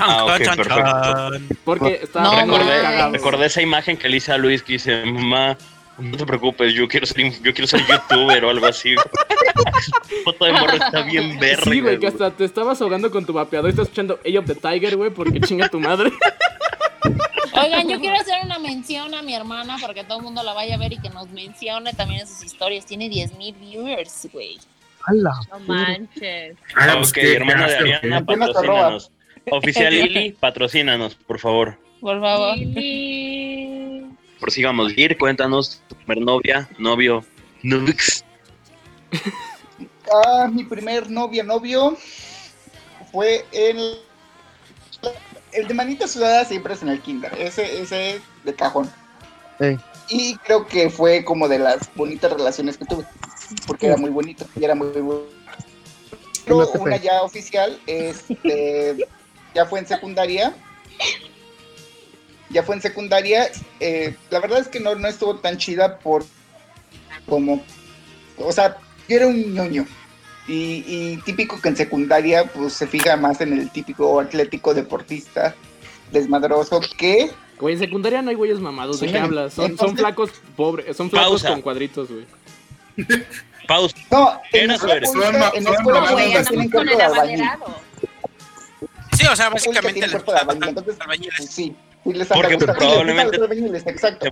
Ah, 0.00 0.36
perfecto. 0.38 1.56
Porque 1.64 2.00
está 2.02 2.22
No, 2.22 3.10
Recordé, 3.10 3.46
esa 3.46 3.62
imagen 3.62 3.96
que 3.96 4.08
le 4.08 4.18
hice 4.18 4.32
a 4.32 4.38
Luis 4.38 4.62
que 4.62 4.74
dice, 4.74 5.04
mamá, 5.04 5.56
no 5.98 6.16
te 6.16 6.26
preocupes, 6.26 6.72
yo 6.74 6.86
quiero 6.86 7.06
ser, 7.06 7.32
yo 7.42 7.52
quiero 7.52 7.66
ser 7.66 7.80
youtuber 7.86 8.44
o 8.44 8.50
algo 8.50 8.66
así. 8.66 8.94
Foto 10.24 10.44
de 10.44 10.52
morro 10.52 10.74
está 10.74 11.02
bien 11.02 11.38
verga. 11.38 11.64
Sí, 11.64 11.80
güey, 11.80 11.98
que 11.98 12.06
hasta 12.06 12.30
te 12.30 12.44
estabas 12.44 12.80
ahogando 12.80 13.10
con 13.10 13.24
tu 13.24 13.32
vapeador 13.32 13.68
y 13.68 13.70
estás 13.70 13.86
escuchando 13.86 14.20
Age 14.24 14.38
of 14.38 14.46
the 14.46 14.54
Tiger, 14.54 14.96
güey, 14.96 15.10
porque 15.10 15.40
chinga 15.40 15.68
tu 15.68 15.80
madre. 15.80 16.12
Oigan, 17.62 17.88
yo 17.88 18.00
quiero 18.00 18.16
hacer 18.16 18.44
una 18.44 18.58
mención 18.58 19.14
a 19.14 19.22
mi 19.22 19.34
hermana 19.34 19.78
para 19.80 19.94
que 19.94 20.04
todo 20.04 20.18
el 20.18 20.24
mundo 20.24 20.42
la 20.42 20.52
vaya 20.52 20.74
a 20.74 20.78
ver 20.78 20.92
y 20.92 20.98
que 20.98 21.10
nos 21.10 21.28
mencione 21.30 21.92
también 21.92 22.20
en 22.20 22.26
sus 22.26 22.44
historias. 22.44 22.86
Tiene 22.86 23.08
10.000 23.08 23.58
viewers, 23.58 24.28
güey. 24.32 24.58
¡Hala! 25.04 25.32
No 25.50 25.60
manches. 25.60 26.56
Ah, 26.76 26.94
pues, 26.96 27.10
Ok, 27.10 27.14
qué 27.14 27.36
hermana 27.36 27.66
de 27.66 27.76
Ariana, 27.76 28.24
patrocínanos. 28.24 29.10
Oficial 29.50 29.94
Lili, 29.94 30.32
patrocínanos, 30.32 31.14
por 31.14 31.38
favor. 31.38 31.78
Por 32.00 32.20
favor. 32.20 32.56
Lili. 32.56 34.06
Prosigamos. 34.40 34.96
Ir, 34.96 35.16
cuéntanos 35.16 35.82
tu 35.88 35.94
primer 35.96 36.20
novia, 36.20 36.68
novio, 36.78 37.24
nux. 37.62 38.24
Ah, 40.12 40.48
mi 40.50 40.64
primer 40.64 41.10
novia, 41.10 41.42
novio, 41.42 41.96
fue 43.12 43.44
el... 43.52 43.98
El 45.52 45.66
de 45.66 45.74
manita 45.74 46.06
sudada 46.06 46.44
siempre 46.44 46.74
es 46.74 46.82
en 46.82 46.88
el 46.88 47.00
kinder, 47.00 47.32
ese, 47.38 47.80
ese 47.82 48.16
es 48.16 48.22
de 48.44 48.54
cajón. 48.54 48.90
Y 50.08 50.36
creo 50.36 50.66
que 50.66 50.88
fue 50.88 51.24
como 51.24 51.48
de 51.48 51.58
las 51.58 51.92
bonitas 51.94 52.32
relaciones 52.32 52.78
que 52.78 52.84
tuve, 52.84 53.04
porque 53.66 53.86
era 53.86 53.96
muy 53.96 54.10
bonito 54.10 54.46
y 54.58 54.64
era 54.64 54.74
muy 54.74 54.88
bueno. 54.88 55.22
Pero 56.44 56.60
No 56.60 56.80
una 56.80 56.96
ya 56.96 57.22
oficial, 57.22 57.78
este, 57.86 58.96
ya 59.54 59.66
fue 59.66 59.80
en 59.80 59.86
secundaria. 59.86 60.54
Ya 62.50 62.62
fue 62.62 62.76
en 62.76 62.80
secundaria. 62.82 63.50
eh, 63.80 64.16
la 64.30 64.40
verdad 64.40 64.60
es 64.60 64.68
que 64.68 64.80
no, 64.80 64.94
no 64.94 65.08
estuvo 65.08 65.36
tan 65.36 65.58
chida 65.58 65.98
por 65.98 66.24
como, 67.28 67.62
o 68.38 68.52
sea, 68.52 68.78
yo 69.08 69.16
era 69.16 69.26
un 69.26 69.54
ñoño. 69.54 69.86
Y, 70.48 70.82
y 70.86 71.16
típico 71.24 71.60
que 71.60 71.68
en 71.68 71.76
secundaria 71.76 72.44
pues 72.44 72.72
se 72.72 72.86
fija 72.86 73.16
más 73.16 73.40
en 73.42 73.52
el 73.52 73.70
típico 73.70 74.18
atlético 74.18 74.72
deportista 74.72 75.54
desmadroso 76.10 76.80
que 76.96 77.30
Güey, 77.58 77.74
en 77.74 77.80
secundaria 77.80 78.22
no 78.22 78.30
hay 78.30 78.36
güeyes 78.36 78.60
mamados, 78.60 79.00
¿de 79.00 79.08
Sí, 79.08 79.12
qué 79.12 79.18
hablas? 79.18 79.52
Son, 79.52 79.76
son 79.76 79.96
flacos 79.96 80.30
pobres, 80.56 80.96
son 80.96 81.10
flacos 81.10 81.42
Pausa. 81.42 81.48
con 81.50 81.62
cuadritos, 81.62 82.08
güey. 82.08 82.24
Pausa. 83.66 83.96
no 84.10 84.40
en 84.52 84.70
escuela 84.70 85.00
pública, 85.00 85.52
en 85.54 85.66
escuela 85.66 86.04
pública 86.06 86.44
tienen 86.44 86.70
cuerpo 86.70 86.96
de 86.96 87.02
albañil. 87.02 87.44
Sí, 89.12 89.26
o 89.26 89.36
sea, 89.36 89.50
básicamente 89.50 90.00
les 90.00 90.10
cuerpo 90.10 90.32
de 90.32 90.38
albañil, 90.38 90.68
entonces 90.68 90.96
pues, 91.04 91.18
sí 91.50 91.50
sí 91.50 91.76
les 92.04 92.28
Porque 92.28 92.56
les 92.56 92.64
probablemente- 92.64 93.36
albañiles, 93.36 93.86
exacto 93.86 94.26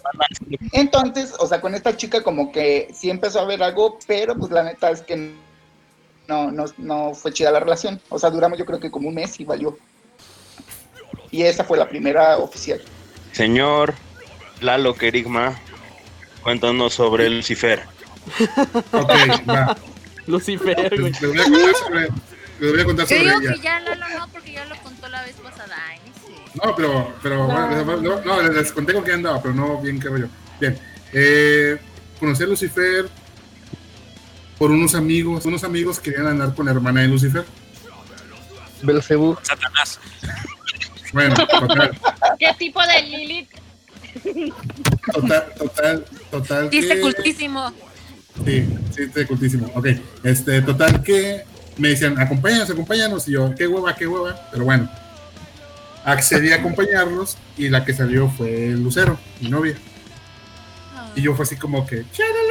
Entonces, 0.73 1.35
o 1.39 1.47
sea, 1.47 1.61
con 1.61 1.75
esta 1.75 1.97
chica 1.97 2.23
como 2.23 2.53
que 2.53 2.89
sí 2.95 3.11
empezó 3.11 3.41
a 3.41 3.43
haber 3.43 3.63
algo, 3.63 3.99
pero 4.07 4.37
pues 4.37 4.51
la 4.53 4.63
neta 4.63 4.91
es 4.91 5.03
que 5.03 5.35
no, 6.29 6.51
no, 6.51 6.65
no 6.79 7.15
fue 7.15 7.33
chida 7.33 7.51
la 7.51 7.61
relación. 7.61 8.01
O 8.09 8.19
sea, 8.19 8.31
duramos 8.31 8.59
yo 8.59 8.65
creo 8.67 8.81
que 8.81 8.91
como 8.91 9.09
un 9.09 9.15
mes 9.15 9.39
y 9.41 9.45
valió. 9.45 9.77
Y 11.31 11.43
esa 11.43 11.65
fue 11.65 11.77
la 11.79 11.89
primera 11.89 12.39
oficial. 12.39 12.81
Señor 13.33 13.95
Lalo 14.61 14.95
Kerigma, 14.95 15.59
cuéntanos 16.43 16.95
sobre 16.95 17.29
Lucifer. 17.31 17.83
Ok, 18.93 19.11
va. 19.49 19.77
Lucifer, 20.27 20.91
güey. 20.99 21.13
Les 21.13 21.23
les 21.23 21.31
voy 21.31 21.41
a 21.41 21.45
contar 21.45 21.75
sobre, 21.77 22.09
les 22.61 22.73
voy 22.73 22.81
a 22.81 22.85
contar 22.85 23.07
Yo 23.07 23.17
sobre 23.17 23.29
digo 23.31 23.41
ella. 23.41 23.53
que 23.53 23.61
ya 23.61 23.81
Lalo 23.81 24.09
no, 24.19 24.29
porque 24.33 24.53
ya 24.53 24.65
lo 24.65 24.77
contó 24.83 25.09
la 25.09 25.23
vez 25.23 25.37
pasada. 25.37 25.77
Ay, 25.89 26.01
sí. 26.27 26.33
No, 26.65 26.75
pero, 26.75 27.15
pero 27.23 27.47
bueno, 27.47 27.97
no, 28.03 28.21
no, 28.25 28.43
les- 28.43 28.55
les 28.55 28.73
conté 28.73 28.95
con 28.95 29.03
quién 29.05 29.17
andaba, 29.17 29.41
pero 29.43 29.55
no 29.55 29.81
bien 29.81 30.01
qué 30.01 30.09
rollo. 30.09 30.29
Bien, 30.59 30.77
eh, 31.13 31.79
conocí 32.19 32.43
a 32.43 32.47
Lucifer 32.47 33.09
por 34.59 34.71
unos 34.71 34.95
amigos. 34.95 35.45
Unos 35.47 35.65
amigos 35.65 35.99
querían 36.01 36.27
andar 36.27 36.55
con 36.55 36.67
la 36.67 36.73
hermana 36.73 37.03
de 37.03 37.09
Lucifer. 37.09 37.45
Belcebú. 38.83 39.37
Satanás. 39.43 39.99
Bueno, 41.13 41.35
total, 41.35 41.99
¿Qué 42.39 42.53
tipo 42.59 42.81
de 42.83 43.03
Lilith? 43.03 43.49
total, 45.13 45.55
total, 45.59 46.05
total. 46.31 46.71
Dice 46.71 46.95
que- 46.95 47.01
cultísimo. 47.01 47.73
Sí, 48.45 48.69
sí, 48.95 49.25
cultísimo. 49.25 49.71
Ok, 49.75 49.87
este, 50.25 50.61
total 50.63 51.03
que 51.03 51.43
me 51.79 51.89
decían, 51.89 52.19
acompáñanos, 52.21 52.69
acompáñanos. 52.71 53.27
Y 53.29 53.33
yo, 53.33 53.55
qué 53.57 53.67
hueva, 53.67 53.95
qué 53.97 54.07
hueva. 54.07 54.49
Pero 54.53 54.65
bueno, 54.65 54.91
accedí 56.05 56.53
a 56.53 56.57
acompañarlos 56.57 57.39
y 57.57 57.69
la 57.71 57.85
que 57.85 57.95
salió 57.95 58.29
fue 58.29 58.69
Lucero, 58.77 59.19
mi 59.41 59.49
novia. 59.49 59.77
Y 61.15 61.23
yo 61.23 61.35
fue 61.35 61.45
así 61.45 61.57
como 61.57 61.87
que, 61.87 62.05
"Chalalala, 62.13 62.13
chalalala". 62.13 62.46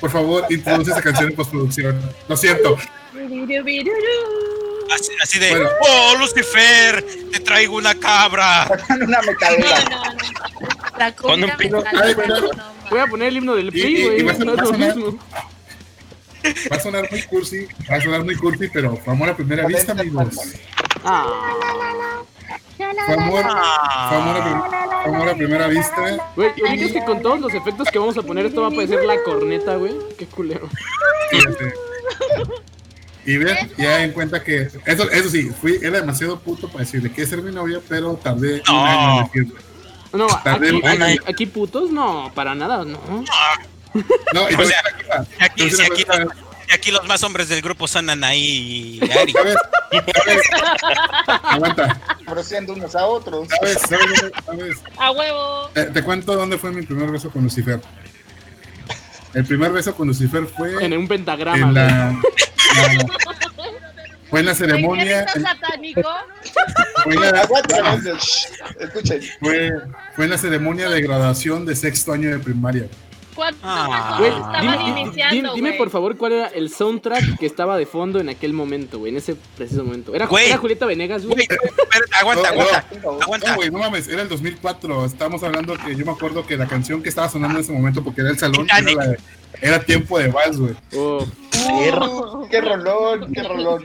Por 0.00 0.10
favor, 0.10 0.46
introduce 0.50 0.90
esa 0.92 1.02
canción 1.02 1.30
en 1.30 1.36
postproducción. 1.36 2.00
Lo 2.28 2.36
siento. 2.36 2.76
Así, 4.92 5.12
así 5.22 5.38
de, 5.38 5.50
Bueno. 5.50 5.68
oh, 5.82 6.14
Lucifer, 6.18 7.04
te 7.30 7.40
traigo 7.40 7.76
una 7.76 7.94
cabra. 7.94 8.66
Una 8.90 9.20
metadera. 9.22 9.84
No, 9.88 10.04
no, 10.04 10.12
no. 10.12 10.98
La 10.98 11.14
Cuando 11.14 11.46
comida 11.46 11.52
empiezo- 11.52 11.82
me 11.82 11.88
Ay, 12.02 12.10
encanta, 12.12 12.22
pero- 12.34 12.40
no, 12.40 12.48
man. 12.56 12.66
Voy 12.90 12.98
a 13.00 13.06
poner 13.06 13.28
el 13.28 13.36
himno 13.36 13.54
del 13.54 13.68
Y- 13.68 13.70
PRI, 13.70 14.04
güey. 14.04 14.22
va 14.24 14.32
a 14.32 14.38
No 14.38 14.56
va 14.56 14.64
sonar- 14.64 14.96
mismo. 14.96 15.18
Va 16.72 16.76
a 16.76 16.80
sonar 16.80 17.08
muy 17.10 17.22
cursi, 17.22 17.66
va 17.90 17.96
a 17.96 18.00
sonar 18.00 18.24
muy 18.24 18.34
cursi, 18.34 18.68
pero 18.68 18.98
amor 19.06 19.28
a 19.28 19.36
primera 19.36 19.66
vista, 19.66 19.92
amigos. 19.92 20.34
Ah, 21.04 22.22
Fue 22.76 23.14
amor, 23.14 23.42
fue 23.42 24.16
amor, 24.18 24.36
a, 24.36 25.00
fue 25.04 25.14
amor 25.14 25.28
a 25.28 25.34
primera 25.34 25.66
vista. 25.68 25.96
güey, 26.36 26.50
¿ubicas 26.62 26.92
que 26.92 27.04
con 27.04 27.20
todos 27.22 27.40
los 27.40 27.52
efectos 27.54 27.88
que 27.90 27.98
vamos 27.98 28.16
a 28.18 28.22
poner 28.22 28.46
esto 28.46 28.62
va 28.62 28.68
a 28.68 28.70
parecer 28.70 29.04
la 29.04 29.22
corneta, 29.22 29.76
güey? 29.76 29.94
Qué 30.18 30.26
culero. 30.26 30.68
Fíjate. 31.30 31.74
Y 33.26 33.36
vean, 33.36 33.70
ya 33.76 34.02
en 34.02 34.12
cuenta 34.12 34.42
que 34.42 34.62
eso, 34.86 35.10
eso 35.10 35.28
sí, 35.28 35.50
fui, 35.60 35.78
era 35.82 36.00
demasiado 36.00 36.38
puto 36.40 36.68
para 36.68 36.80
decirle 36.84 37.12
que 37.12 37.26
ser 37.26 37.42
mi 37.42 37.52
novia, 37.52 37.80
pero 37.88 38.14
tardé 38.14 38.54
un 38.54 38.62
No. 38.74 38.84
año 38.86 39.20
en 39.20 39.24
decirle. 39.26 39.60
No, 40.12 40.26
Tardé 40.42 40.68
aquí, 40.68 40.76
un 40.76 40.86
año. 40.88 41.04
aquí, 41.04 41.18
aquí 41.26 41.46
putos, 41.46 41.90
no, 41.90 42.32
para 42.34 42.54
nada, 42.54 42.84
no. 42.84 42.98
No, 44.32 44.50
y 44.50 44.54
O 44.54 44.64
sea, 44.64 44.82
entonces, 44.88 45.28
Y 45.38 45.44
aquí, 45.44 45.62
entonces, 45.62 45.90
aquí, 45.90 46.04
aquí 46.72 46.90
los 46.90 47.06
más 47.06 47.22
hombres 47.22 47.48
del 47.48 47.62
grupo 47.62 47.86
son 47.88 48.08
Anaí 48.10 48.98
y 49.02 49.10
Ari. 49.10 49.32
¿Sabes? 49.32 49.54
¿Sabes? 50.24 50.42
Aguanta, 51.42 52.00
unos 52.68 52.94
a 52.94 53.06
otros. 53.06 53.48
¿sabes? 53.60 53.78
¿Sabes? 53.88 54.32
¿Sabes? 54.46 54.76
A 54.98 55.10
huevo. 55.10 55.70
Eh, 55.74 55.90
te 55.92 56.02
cuento 56.02 56.34
dónde 56.36 56.58
fue 56.58 56.70
mi 56.72 56.82
primer 56.82 57.10
beso 57.10 57.30
con 57.30 57.42
Lucifer. 57.44 57.80
El 59.34 59.44
primer 59.44 59.70
beso 59.72 59.94
con 59.94 60.08
Lucifer 60.08 60.44
fue 60.46 60.84
En 60.84 60.92
un 60.96 61.06
pentagrama, 61.06 61.56
en 61.68 61.74
la, 61.74 61.86
la- 61.86 62.20
fue 64.28 64.40
en 64.40 64.46
la 64.46 64.54
ceremonia, 64.54 65.22
¿Eres 65.22 65.42
satánico? 65.42 66.08
fue 67.04 67.14
en 67.14 67.20
la- 67.20 67.48
fue, 69.40 69.72
fue 70.14 70.24
en 70.24 70.30
la 70.30 70.38
ceremonia 70.38 70.88
de 70.88 71.00
graduación 71.02 71.64
de 71.66 71.74
sexto 71.76 72.12
año 72.12 72.30
de 72.30 72.38
primaria. 72.38 72.86
¿Cuántos 73.40 73.62
Ah. 73.64 74.16
Güey, 74.18 74.30
estaban 74.32 74.84
dime, 74.84 75.00
iniciando, 75.00 75.54
por 75.78 75.88
favor 75.88 76.16
cuál 76.18 76.32
era 76.32 76.46
el 76.48 76.68
soundtrack 76.70 77.38
que 77.38 77.46
estaba 77.46 77.78
de 77.78 77.86
fondo 77.86 78.20
en 78.20 78.28
aquel 78.28 78.52
momento, 78.52 78.98
güey, 78.98 79.12
en 79.12 79.16
ese 79.16 79.34
preciso 79.56 79.82
momento. 79.82 80.14
¿Era, 80.14 80.26
Güey. 80.26 80.48
era 80.48 80.58
Julieta 80.58 80.84
Venegas, 80.84 81.24
güey? 81.24 81.48
Aguanta, 82.20 82.50
No, 82.50 82.56
no. 82.56 82.60
aguanta, 82.62 82.86
No, 83.02 83.10
aguanta. 83.22 83.54
güey, 83.54 83.70
no 83.70 83.78
mames, 83.78 84.08
era 84.08 84.20
el 84.20 84.28
2004. 84.28 85.06
Estábamos 85.06 85.42
hablando 85.42 85.74
que 85.78 85.96
yo 85.96 86.04
me 86.04 86.12
acuerdo 86.12 86.46
que 86.46 86.58
la 86.58 86.66
canción 86.66 87.02
que 87.02 87.08
estaba 87.08 87.30
sonando 87.30 87.56
en 87.58 87.64
ese 87.64 87.72
momento, 87.72 88.04
porque 88.04 88.20
era 88.20 88.30
el 88.30 88.38
salón, 88.38 88.66
era, 88.66 88.76
Titanic. 88.78 88.96
la 88.98 89.06
de- 89.06 89.18
era 89.62 89.80
tiempo 89.80 90.18
de 90.18 90.28
vals, 90.28 90.58
güey. 90.60 90.74
Oh, 90.96 91.24
qué 91.80 91.90
rolón, 91.92 92.48
qué 93.32 93.42
rolón. 93.42 93.84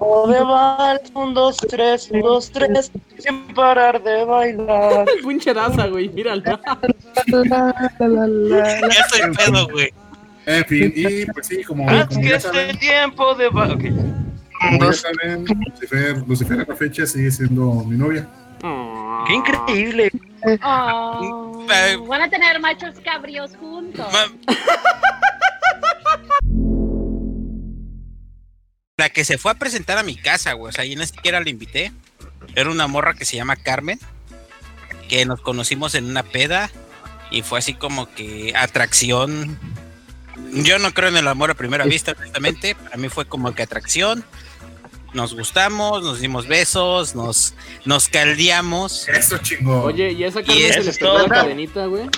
De 0.00 0.40
vals, 0.40 1.10
un, 1.14 1.34
dos, 1.34 1.56
tres, 1.56 2.10
un, 2.10 2.20
dos, 2.20 2.50
tres, 2.50 2.90
sin 3.18 3.46
parar 3.54 4.02
de 4.02 4.24
bailar. 4.24 5.06
pinche 5.26 5.54
daza, 5.54 5.86
güey, 5.86 6.08
mírala. 6.10 6.60
Ya 7.26 8.88
estoy 8.90 9.34
pedo, 9.36 9.68
güey. 9.68 9.90
En 10.46 10.64
fin, 10.66 10.92
y 10.94 11.24
pues 11.26 11.46
sí, 11.46 11.62
como, 11.64 11.88
Haz 11.88 12.08
como 12.08 12.20
que 12.20 12.34
este 12.34 12.40
saben, 12.48 12.78
tiempo 12.78 13.34
de 13.34 13.48
ba- 13.48 13.72
ok. 13.72 13.82
como 14.60 14.84
ya 14.84 14.92
saben, 14.92 15.44
Lucifer, 15.70 16.18
Lucifer 16.28 16.60
a 16.60 16.64
la 16.68 16.76
fecha 16.76 17.06
sigue 17.06 17.30
siendo 17.30 17.72
mi 17.84 17.96
novia. 17.96 18.28
Oh. 18.62 19.24
Qué 19.26 19.34
increíble. 19.34 20.10
Oh, 20.62 21.64
van 22.06 22.22
a 22.22 22.28
tener 22.28 22.60
machos 22.60 22.94
cabríos 23.02 23.56
juntos. 23.56 24.06
Ma- 28.96 29.08
que 29.08 29.24
se 29.24 29.38
fue 29.38 29.50
a 29.50 29.54
presentar 29.54 29.98
a 29.98 30.02
mi 30.04 30.14
casa, 30.16 30.52
güey. 30.52 30.68
O 30.70 30.72
sea, 30.72 30.84
yo 30.84 30.96
ni 30.96 31.06
siquiera 31.06 31.40
la 31.40 31.50
invité. 31.50 31.92
Era 32.54 32.70
una 32.70 32.86
morra 32.86 33.14
que 33.14 33.24
se 33.24 33.36
llama 33.36 33.56
Carmen, 33.56 33.98
que 35.08 35.24
nos 35.26 35.40
conocimos 35.40 35.94
en 35.96 36.04
una 36.04 36.22
peda 36.22 36.70
y 37.30 37.42
fue 37.42 37.58
así 37.58 37.74
como 37.74 38.12
que 38.14 38.52
atracción. 38.56 39.58
Yo 40.52 40.78
no 40.78 40.92
creo 40.92 41.08
en 41.08 41.16
el 41.16 41.26
amor 41.26 41.50
a 41.50 41.54
primera 41.54 41.84
vista, 41.84 42.14
honestamente. 42.16 42.76
Para 42.76 42.96
mí 42.96 43.08
fue 43.08 43.24
como 43.26 43.52
que 43.54 43.62
atracción. 43.64 44.24
Nos 45.12 45.34
gustamos, 45.34 46.02
nos 46.02 46.20
dimos 46.20 46.46
besos, 46.46 47.14
nos, 47.16 47.54
nos 47.84 48.08
caldeamos. 48.08 49.08
Eso 49.08 49.38
chingón. 49.38 49.82
Oye, 49.86 50.12
¿y 50.12 50.22
esa 50.24 50.42
Carmen 50.42 50.72
se 50.72 50.82
le 50.84 50.92
pegó 50.92 51.18
la 51.18 51.28
cadenita, 51.28 51.86
güey? 51.86 52.08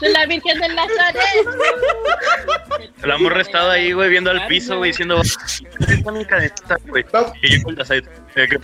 De 0.00 0.08
la 0.08 0.26
Virgen 0.26 0.60
del 0.60 0.74
Nazaret. 0.74 1.24
La 3.02 3.18
morra 3.18 3.42
estaba 3.42 3.72
ahí, 3.72 3.92
güey, 3.92 4.08
viendo 4.10 4.30
al 4.30 4.46
piso, 4.46 4.78
güey, 4.78 4.90
diciendo. 4.92 5.20
"Esta 5.20 6.10
nunca 6.10 6.38
está, 6.38 6.76
güey". 6.86 7.04
Y 7.42 7.58
yo 7.58 7.62
con 7.64 7.76
la 7.76 7.84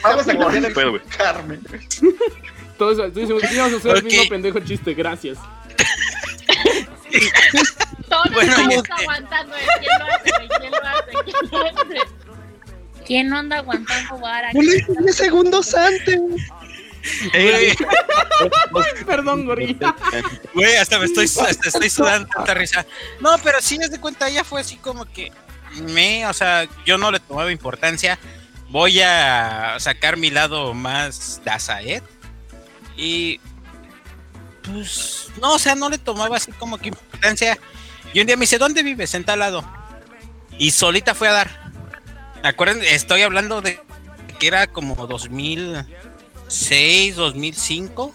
Vamos 0.02 0.28
a 0.28 0.36
cambiar 0.36 0.64
el. 0.64 1.02
Carmen. 1.16 1.60
Todos 2.78 3.12
tú 3.12 3.20
dices, 3.20 3.50
sí, 3.50 3.56
vamos 3.56 3.74
a 3.74 3.76
hacer 3.76 3.96
el 3.96 4.02
mismo 4.04 4.28
pendejo 4.28 4.60
chiste, 4.60 4.94
gracias. 4.94 5.38
Todos 8.08 8.30
Bueno, 8.32 8.50
estamos 8.50 8.74
este- 8.76 8.92
aguantando. 8.92 9.56
¿eh? 9.56 9.60
¿Quién 9.80 9.98
lo 9.98 10.06
hace? 10.06 10.30
¿Quién 10.60 10.70
lo 10.70 10.78
hace? 10.78 11.10
¿Quién 11.24 11.50
lo 11.50 11.66
hace? 11.66 12.00
¿Quién 13.06 13.28
no 13.28 13.38
anda 13.38 13.56
aguantando 13.58 14.18
vara? 14.18 14.52
No 14.52 14.60
le 14.62 14.76
hice 14.76 15.12
segundos 15.12 15.74
antes. 15.74 16.20
Eh, 17.32 17.74
Perdón, 19.06 19.46
gorilla. 19.46 19.94
Güey, 20.54 20.76
hasta 20.76 20.98
me 20.98 21.06
estoy, 21.06 21.24
hasta 21.24 21.68
estoy 21.68 21.90
sudando 21.90 22.28
tanta 22.28 22.54
risa. 22.54 22.86
No, 23.20 23.36
pero 23.42 23.60
sí, 23.60 23.78
es 23.80 23.90
de 23.90 24.00
cuenta, 24.00 24.28
ella 24.28 24.44
fue 24.44 24.60
así 24.60 24.76
como 24.76 25.04
que 25.04 25.32
me, 25.82 26.26
o 26.26 26.32
sea, 26.32 26.66
yo 26.84 26.98
no 26.98 27.10
le 27.10 27.20
tomaba 27.20 27.52
importancia. 27.52 28.18
Voy 28.68 29.00
a 29.00 29.76
sacar 29.78 30.16
mi 30.16 30.30
lado 30.30 30.74
más 30.74 31.40
Dazaed. 31.44 32.02
Y 32.96 33.40
pues, 34.62 35.28
no, 35.40 35.54
o 35.54 35.58
sea, 35.58 35.74
no 35.74 35.88
le 35.88 35.98
tomaba 35.98 36.36
así 36.36 36.52
como 36.52 36.78
que 36.78 36.88
importancia. 36.88 37.58
Y 38.12 38.20
un 38.20 38.26
día 38.26 38.36
me 38.36 38.42
dice, 38.42 38.58
¿dónde 38.58 38.82
vives? 38.82 39.14
En 39.14 39.24
tal 39.24 39.40
lado. 39.40 39.64
Y 40.58 40.70
solita 40.70 41.14
fue 41.14 41.28
a 41.28 41.32
dar. 41.32 41.72
Acuerden, 42.42 42.82
estoy 42.82 43.22
hablando 43.22 43.60
de 43.60 43.80
que 44.38 44.46
era 44.46 44.66
como 44.66 45.06
2006, 46.48 47.16
2005 47.16 48.14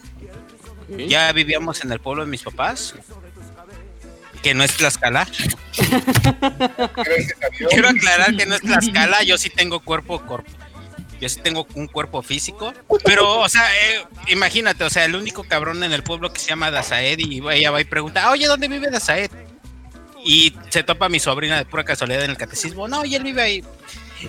ya 1.07 1.31
vivíamos 1.31 1.81
en 1.85 1.91
el 1.93 1.99
pueblo 2.01 2.25
de 2.25 2.29
mis 2.29 2.41
papás, 2.41 2.93
que 4.43 4.53
no 4.53 4.61
es 4.63 4.75
Tlaxcala. 4.75 5.25
Quiero 7.69 7.89
aclarar 7.89 8.35
que 8.35 8.45
no 8.45 8.55
es 8.55 8.61
Tlaxcala, 8.61 9.23
yo 9.23 9.37
sí 9.37 9.49
tengo 9.49 9.79
cuerpo, 9.79 10.21
cor- 10.25 10.43
yo 11.21 11.29
sí 11.29 11.39
tengo 11.41 11.65
un 11.75 11.87
cuerpo 11.87 12.21
físico, 12.21 12.73
pero, 13.05 13.39
o 13.39 13.47
sea, 13.47 13.63
eh, 13.85 14.03
imagínate, 14.27 14.83
o 14.83 14.89
sea, 14.89 15.05
el 15.05 15.15
único 15.15 15.43
cabrón 15.45 15.81
en 15.83 15.93
el 15.93 16.03
pueblo 16.03 16.33
que 16.33 16.39
se 16.39 16.49
llama 16.49 16.71
Dazaed 16.71 17.19
y 17.19 17.41
ella 17.51 17.71
va 17.71 17.79
y 17.79 17.85
pregunta, 17.85 18.29
oye, 18.31 18.47
¿dónde 18.47 18.67
vive 18.67 18.89
Dazaed? 18.89 19.31
Y 20.25 20.53
se 20.69 20.83
topa 20.83 21.07
mi 21.09 21.19
sobrina 21.19 21.57
de 21.57 21.65
pura 21.65 21.83
casualidad 21.85 22.23
en 22.23 22.31
el 22.31 22.37
catecismo, 22.37 22.87
no, 22.87 23.05
y 23.05 23.15
él 23.15 23.23
vive 23.23 23.41
ahí, 23.41 23.63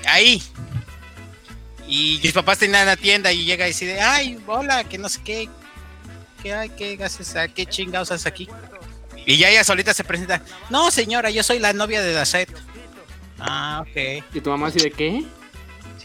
ahí. 0.07 0.43
Y 1.95 2.19
mis 2.23 2.33
papás 2.33 2.57
tenían 2.57 2.87
la 2.87 2.97
tienda 2.97 3.31
y 3.35 3.45
llega 3.45 3.67
y 3.67 3.69
dice, 3.73 4.01
ay, 4.01 4.39
hola, 4.47 4.83
que 4.85 4.97
no 4.97 5.11
sé 5.11 5.21
qué, 5.23 5.47
que 6.43 6.55
ay, 6.55 6.71
qué 6.71 6.99
haces, 7.05 7.35
qué 7.55 7.67
chingados 7.67 8.11
haces 8.11 8.27
aquí. 8.27 8.49
Y 9.27 9.37
ya 9.37 9.51
ella 9.51 9.63
solita 9.63 9.93
se 9.93 10.03
presenta, 10.03 10.41
no 10.71 10.91
señora, 10.91 11.29
yo 11.29 11.43
soy 11.43 11.59
la 11.59 11.75
novia 11.75 12.01
de 12.01 12.15
Dazaed. 12.15 12.49
Ah, 13.39 13.85
ok. 13.87 14.25
¿Y 14.33 14.41
tu 14.41 14.49
mamá 14.49 14.69
así 14.69 14.79
de 14.79 14.91
qué? 14.91 15.23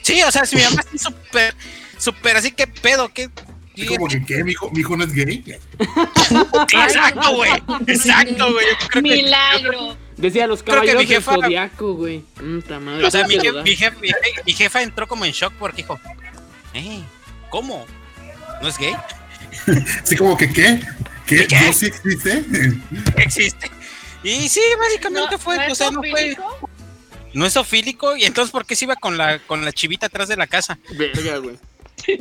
Sí, 0.02 0.22
o 0.24 0.30
sea, 0.30 0.46
si 0.46 0.58
mi 0.58 0.64
mamá 0.64 0.82
está 0.82 0.98
súper, 1.10 1.56
súper 1.98 2.36
así, 2.36 2.52
¿qué 2.52 2.68
pedo? 2.68 3.08
¿Qué? 3.14 3.30
Y 3.74 3.86
como 3.86 4.10
que, 4.10 4.26
¿qué? 4.26 4.44
¿Mi 4.44 4.52
hijo, 4.52 4.70
mi 4.72 4.82
hijo 4.82 4.98
no 4.98 5.06
es 5.06 5.14
gay? 5.14 5.42
Exacto, 6.84 7.34
güey. 7.34 7.52
Exacto, 7.88 8.52
güey. 8.52 8.66
Que- 8.92 9.02
Milagro. 9.02 9.96
Decía 10.18 10.48
los 10.48 10.64
Creo 10.64 10.82
que 10.82 10.88
caballeros 10.88 11.04
mi 11.04 11.10
del 11.10 11.18
jefa- 11.24 11.36
zodiaco, 11.36 11.94
güey. 11.94 12.20
Puta 12.36 12.80
madre. 12.80 13.06
O 13.06 13.12
sea, 13.12 13.28
mi, 13.28 13.38
mi 13.38 13.44
jef- 13.44 13.64
mi 14.00 14.10
je- 14.10 14.44
mi 14.46 14.54
jefa 14.54 14.82
entró 14.82 15.08
como 15.08 15.26
en 15.26 15.32
shock 15.32 15.54
porque 15.60 15.78
dijo, 15.84 16.00
eh, 16.74 17.02
¿cómo? 17.50 17.86
¿No 18.62 18.68
es 18.68 18.78
gay? 18.80 18.96
Así 20.04 20.16
como 20.16 20.36
que, 20.36 20.52
¿qué? 20.52 20.82
¿Qué? 21.28 21.46
¿Qué? 21.46 21.60
¿No 21.68 21.74
sí 21.74 21.86
existe? 21.88 22.44
Existe. 23.18 23.70
Y 24.24 24.50
sí, 24.50 24.62
básicamente 24.80 25.38
fue, 25.38 25.58
¿no 25.58 25.72
o 25.72 25.76
sea, 25.76 25.92
no 25.92 26.02
fue, 26.02 26.36
no 27.34 27.46
es 27.46 27.56
ofílico, 27.56 28.16
y 28.18 28.24
entonces 28.26 28.52
¿por 28.52 28.66
qué 28.66 28.76
se 28.76 28.86
iba 28.86 28.96
con 28.96 29.18
la, 29.18 29.38
con 29.40 29.64
la 29.64 29.72
chivita 29.72 30.08
atrás 30.08 30.28
de 30.28 30.36
la 30.38 30.48
casa? 30.48 30.80
Verga, 30.98 31.38
güey. 31.38 31.58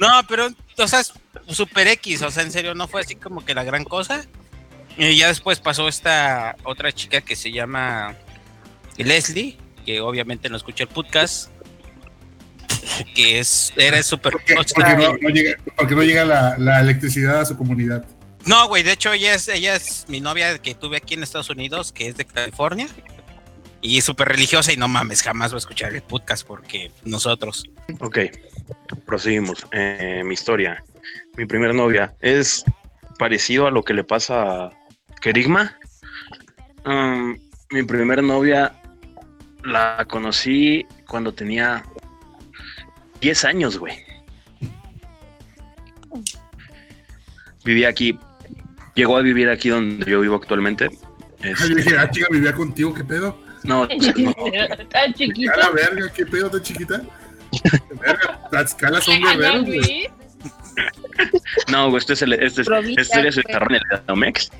No, 0.00 0.08
pero, 0.28 0.48
o 0.76 0.88
sea, 0.88 1.00
es 1.00 1.12
super 1.48 1.86
X, 1.88 2.22
o 2.22 2.30
sea, 2.30 2.44
en 2.44 2.52
serio, 2.52 2.74
no 2.74 2.86
fue 2.88 3.00
así 3.00 3.16
como 3.16 3.44
que 3.44 3.52
la 3.54 3.64
gran 3.64 3.84
cosa. 3.84 4.24
Y 4.98 5.16
ya 5.16 5.28
después 5.28 5.60
pasó 5.60 5.86
esta 5.86 6.56
otra 6.64 6.90
chica 6.92 7.20
que 7.20 7.36
se 7.36 7.52
llama 7.52 8.16
Leslie, 8.96 9.56
que 9.86 10.00
obviamente 10.00 10.48
no 10.48 10.56
escucha 10.56 10.82
el 10.82 10.88
podcast, 10.88 11.50
que 13.14 13.38
es, 13.38 13.72
era 13.76 14.02
súper... 14.02 14.32
Porque, 14.32 14.54
no, 14.54 15.16
no 15.20 15.28
llega, 15.28 15.56
porque 15.76 15.94
no 15.94 16.02
llega 16.02 16.24
la, 16.24 16.58
la 16.58 16.80
electricidad 16.80 17.40
a 17.40 17.44
su 17.44 17.56
comunidad. 17.56 18.04
No, 18.44 18.66
güey, 18.66 18.82
de 18.82 18.92
hecho 18.92 19.12
ella 19.12 19.34
es, 19.34 19.46
ella 19.46 19.76
es 19.76 20.06
mi 20.08 20.20
novia 20.20 20.58
que 20.58 20.74
tuve 20.74 20.96
aquí 20.96 21.14
en 21.14 21.22
Estados 21.22 21.50
Unidos, 21.50 21.92
que 21.92 22.08
es 22.08 22.16
de 22.16 22.24
California. 22.24 22.88
Y 23.80 23.98
es 23.98 24.04
súper 24.04 24.26
religiosa 24.26 24.72
y 24.72 24.76
no 24.76 24.88
mames, 24.88 25.22
jamás 25.22 25.52
va 25.52 25.56
a 25.56 25.58
escuchar 25.58 25.94
el 25.94 26.02
podcast 26.02 26.44
porque 26.44 26.90
nosotros. 27.04 27.64
Ok, 28.00 28.18
proseguimos. 29.06 29.64
Eh, 29.70 30.22
mi 30.24 30.34
historia. 30.34 30.82
Mi 31.36 31.46
primera 31.46 31.72
novia 31.72 32.16
es 32.20 32.64
parecido 33.18 33.68
a 33.68 33.70
lo 33.70 33.84
que 33.84 33.94
le 33.94 34.02
pasa 34.02 34.64
a 34.64 34.72
Kerigma. 35.20 35.76
Um, 36.84 37.36
mi 37.70 37.82
primera 37.82 38.22
novia 38.22 38.72
la 39.64 40.04
conocí 40.08 40.86
cuando 41.06 41.32
tenía 41.34 41.84
10 43.20 43.44
años, 43.44 43.78
güey. 43.78 43.98
Vivía 47.64 47.88
aquí, 47.88 48.18
llegó 48.94 49.16
a 49.16 49.22
vivir 49.22 49.48
aquí 49.50 49.68
donde 49.68 50.10
yo 50.10 50.20
vivo 50.20 50.36
actualmente. 50.36 50.88
Ay, 51.42 51.50
Este, 51.52 51.68
yo 51.68 51.74
dije, 51.76 51.98
ah, 51.98 52.10
chica, 52.10 52.28
vivía 52.30 52.52
contigo, 52.54 52.94
¿qué 52.94 53.04
pedo? 53.04 53.38
no, 53.64 53.86
no, 53.86 54.34
Tan 54.88 55.10
A 55.10 55.14
chiquito. 55.14 55.52
la 55.56 55.70
verga, 55.70 56.10
¿qué 56.12 56.24
pedo 56.24 56.50
tan 56.50 56.62
chiquita? 56.62 57.02
Verga, 58.00 58.48
Tlaxcala 58.50 59.00
son 59.00 59.20
güey. 59.20 59.64
Luis. 59.64 60.07
No, 61.70 61.90
güey, 61.90 61.98
este 61.98 62.14
es 62.14 62.22
el, 62.22 62.32
este, 62.34 62.62
es- 62.62 62.66
Provincia, 62.66 63.02
esta 63.02 63.20
historia 63.20 63.32
se 63.32 63.42
güey. 63.42 63.52
desarrolla 63.52 63.76
en 63.78 63.92
el. 63.92 64.50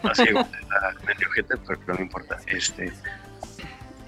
Así, 0.10 0.32
güey, 0.32 0.44
está 0.44 0.94
medio 1.06 1.28
ojete, 1.28 1.54
pero, 1.66 1.94
no 1.94 2.02
importa. 2.02 2.38
Este, 2.46 2.92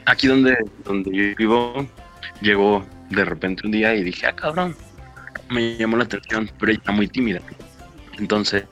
aquí 0.06 0.26
donde, 0.28 0.56
donde 0.84 1.10
yo 1.14 1.36
vivo, 1.36 1.86
llegó 2.40 2.86
de 3.10 3.24
repente 3.24 3.62
un 3.66 3.72
día 3.72 3.94
y 3.94 4.04
dije, 4.04 4.26
ah, 4.26 4.36
cabrón, 4.36 4.76
me 5.50 5.76
llamó 5.76 5.96
la 5.96 6.04
atención, 6.04 6.50
pero 6.58 6.72
ella 6.72 6.80
era 6.84 6.92
muy 6.92 7.08
tímida. 7.08 7.40
Entonces 8.18 8.64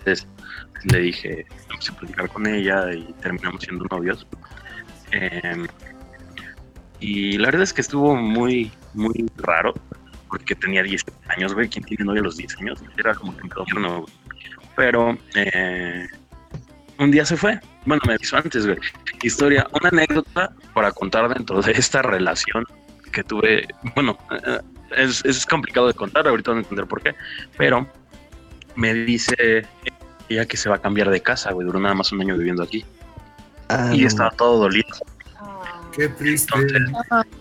le 0.84 0.98
dije, 1.00 1.46
empecé 1.70 1.92
a 1.92 1.96
platicar 1.96 2.28
con 2.28 2.46
ella 2.46 2.92
y 2.92 3.12
terminamos 3.20 3.62
siendo 3.62 3.84
novios. 3.90 4.26
Em, 5.12 5.66
y 7.00 7.38
la 7.38 7.46
verdad 7.46 7.62
es 7.62 7.72
que 7.72 7.80
estuvo 7.80 8.14
muy, 8.16 8.70
muy 8.94 9.26
raro, 9.36 9.74
porque 10.28 10.54
tenía 10.54 10.82
10 10.82 11.04
años, 11.28 11.54
güey. 11.54 11.68
¿Quién 11.68 11.84
tiene 11.84 12.04
novia 12.04 12.20
a 12.20 12.24
los 12.24 12.36
10 12.36 12.58
años? 12.58 12.82
Era 12.96 13.14
como 13.14 13.36
que 13.36 13.48
tierno, 13.64 14.00
güey. 14.00 14.12
Pero 14.76 15.16
eh, 15.34 16.06
un 16.98 17.10
día 17.10 17.24
se 17.24 17.36
fue. 17.36 17.60
Bueno, 17.84 18.02
me 18.06 18.14
avisó 18.14 18.36
antes, 18.36 18.66
güey. 18.66 18.78
Historia, 19.22 19.66
una 19.72 19.88
anécdota 19.88 20.52
para 20.74 20.92
contar 20.92 21.32
dentro 21.32 21.62
de 21.62 21.72
esta 21.72 22.02
relación 22.02 22.64
que 23.12 23.24
tuve. 23.24 23.66
Bueno, 23.94 24.18
eh, 24.30 24.60
es, 24.96 25.24
es 25.24 25.46
complicado 25.46 25.86
de 25.86 25.94
contar, 25.94 26.28
ahorita 26.28 26.50
van 26.50 26.58
a 26.58 26.62
entender 26.62 26.86
por 26.86 27.02
qué. 27.02 27.14
Pero 27.56 27.88
me 28.74 28.92
dice 28.92 29.66
ella 30.28 30.46
que 30.46 30.56
se 30.56 30.68
va 30.68 30.76
a 30.76 30.82
cambiar 30.82 31.10
de 31.10 31.20
casa, 31.20 31.52
güey. 31.52 31.66
Duró 31.66 31.80
nada 31.80 31.94
más 31.94 32.12
un 32.12 32.20
año 32.20 32.36
viviendo 32.36 32.62
aquí. 32.62 32.84
Ah, 33.68 33.90
y 33.92 34.02
no. 34.02 34.06
estaba 34.06 34.30
todo 34.30 34.58
dolido. 34.58 34.94
Qué 35.96 36.08
triste. 36.10 36.52
Entonces, 36.54 36.82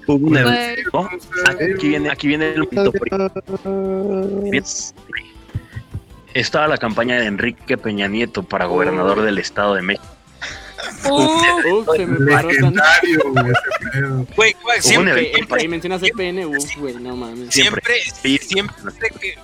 hubo 0.08 0.16
un 0.28 0.30
Güey. 0.32 0.44
evento. 0.44 1.10
Aquí 1.48 1.88
viene, 1.90 2.10
aquí 2.10 2.28
viene 2.28 2.54
el 2.54 2.64
momento 2.64 2.92
Bien. 4.50 4.64
Estaba 6.34 6.68
la 6.68 6.78
campaña 6.78 7.20
de 7.20 7.26
Enrique 7.28 7.78
Peña 7.78 8.08
Nieto 8.08 8.44
para 8.44 8.66
gobernador 8.66 9.22
del 9.22 9.38
Estado 9.38 9.76
de 9.76 9.82
México. 9.82 10.06
Uf, 11.10 11.96
se 11.96 12.06
me 12.06 12.32
paró 12.32 12.50
tan. 12.50 12.74
Legendario, 12.74 13.20
güey, 13.32 13.46
ese 13.46 13.92
pedo. 13.92 14.28
Güey, 14.36 14.56
güey, 14.62 14.64
Hubo 14.64 14.74
un 14.76 14.82
siempre. 14.82 15.32
Que, 15.32 15.58
que 15.58 15.68
mencionas 15.68 16.02
EPN, 16.04 16.46
uf, 16.46 16.78
güey, 16.78 16.96
no 16.96 17.16
mames. 17.16 17.54
Siempre. 17.54 17.94
siempre, 18.14 18.40
siempre 18.46 19.10
que, 19.20 19.38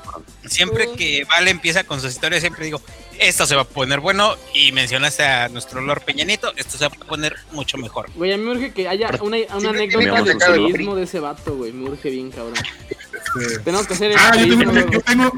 siempre 0.50 0.88
que 0.98 1.24
Vale 1.30 1.52
empieza 1.52 1.84
con 1.84 2.02
sus 2.02 2.12
historias, 2.12 2.42
siempre 2.42 2.66
digo, 2.66 2.82
esto 3.22 3.46
se 3.46 3.56
va 3.56 3.62
a 3.62 3.66
poner 3.66 4.00
bueno. 4.02 4.36
Y 4.54 4.72
mencionaste 4.72 5.24
a 5.24 5.48
nuestro 5.50 5.80
Lord 5.82 6.02
Peña 6.04 6.26
Nieto, 6.26 6.52
esto 6.58 6.78
se 6.78 6.88
va 6.88 6.92
a 6.94 7.06
poner 7.06 7.36
mucho 7.52 7.78
mejor. 7.78 8.10
Güey, 8.16 8.34
a 8.34 8.38
mí 8.38 8.44
me 8.44 8.52
urge 8.52 8.74
que 8.74 8.88
haya 8.88 9.10
una, 9.22 9.38
una 9.38 9.60
Sí, 9.60 9.68
anécdota 9.68 10.24
de 10.52 10.58
turismo 10.58 10.96
de 10.96 11.04
ese 11.04 11.20
vato, 11.20 11.56
güey. 11.56 11.72
Me 11.72 11.90
urge 11.90 12.10
bien, 12.10 12.30
cabrón. 12.32 12.54
Tenemos 13.64 13.88
que 13.88 13.94
hacer 13.94 14.12
el 14.12 14.18
Ah, 14.20 14.36
yo 14.36 14.58
tengo, 14.58 14.74
yo 14.90 15.02
tengo, 15.02 15.32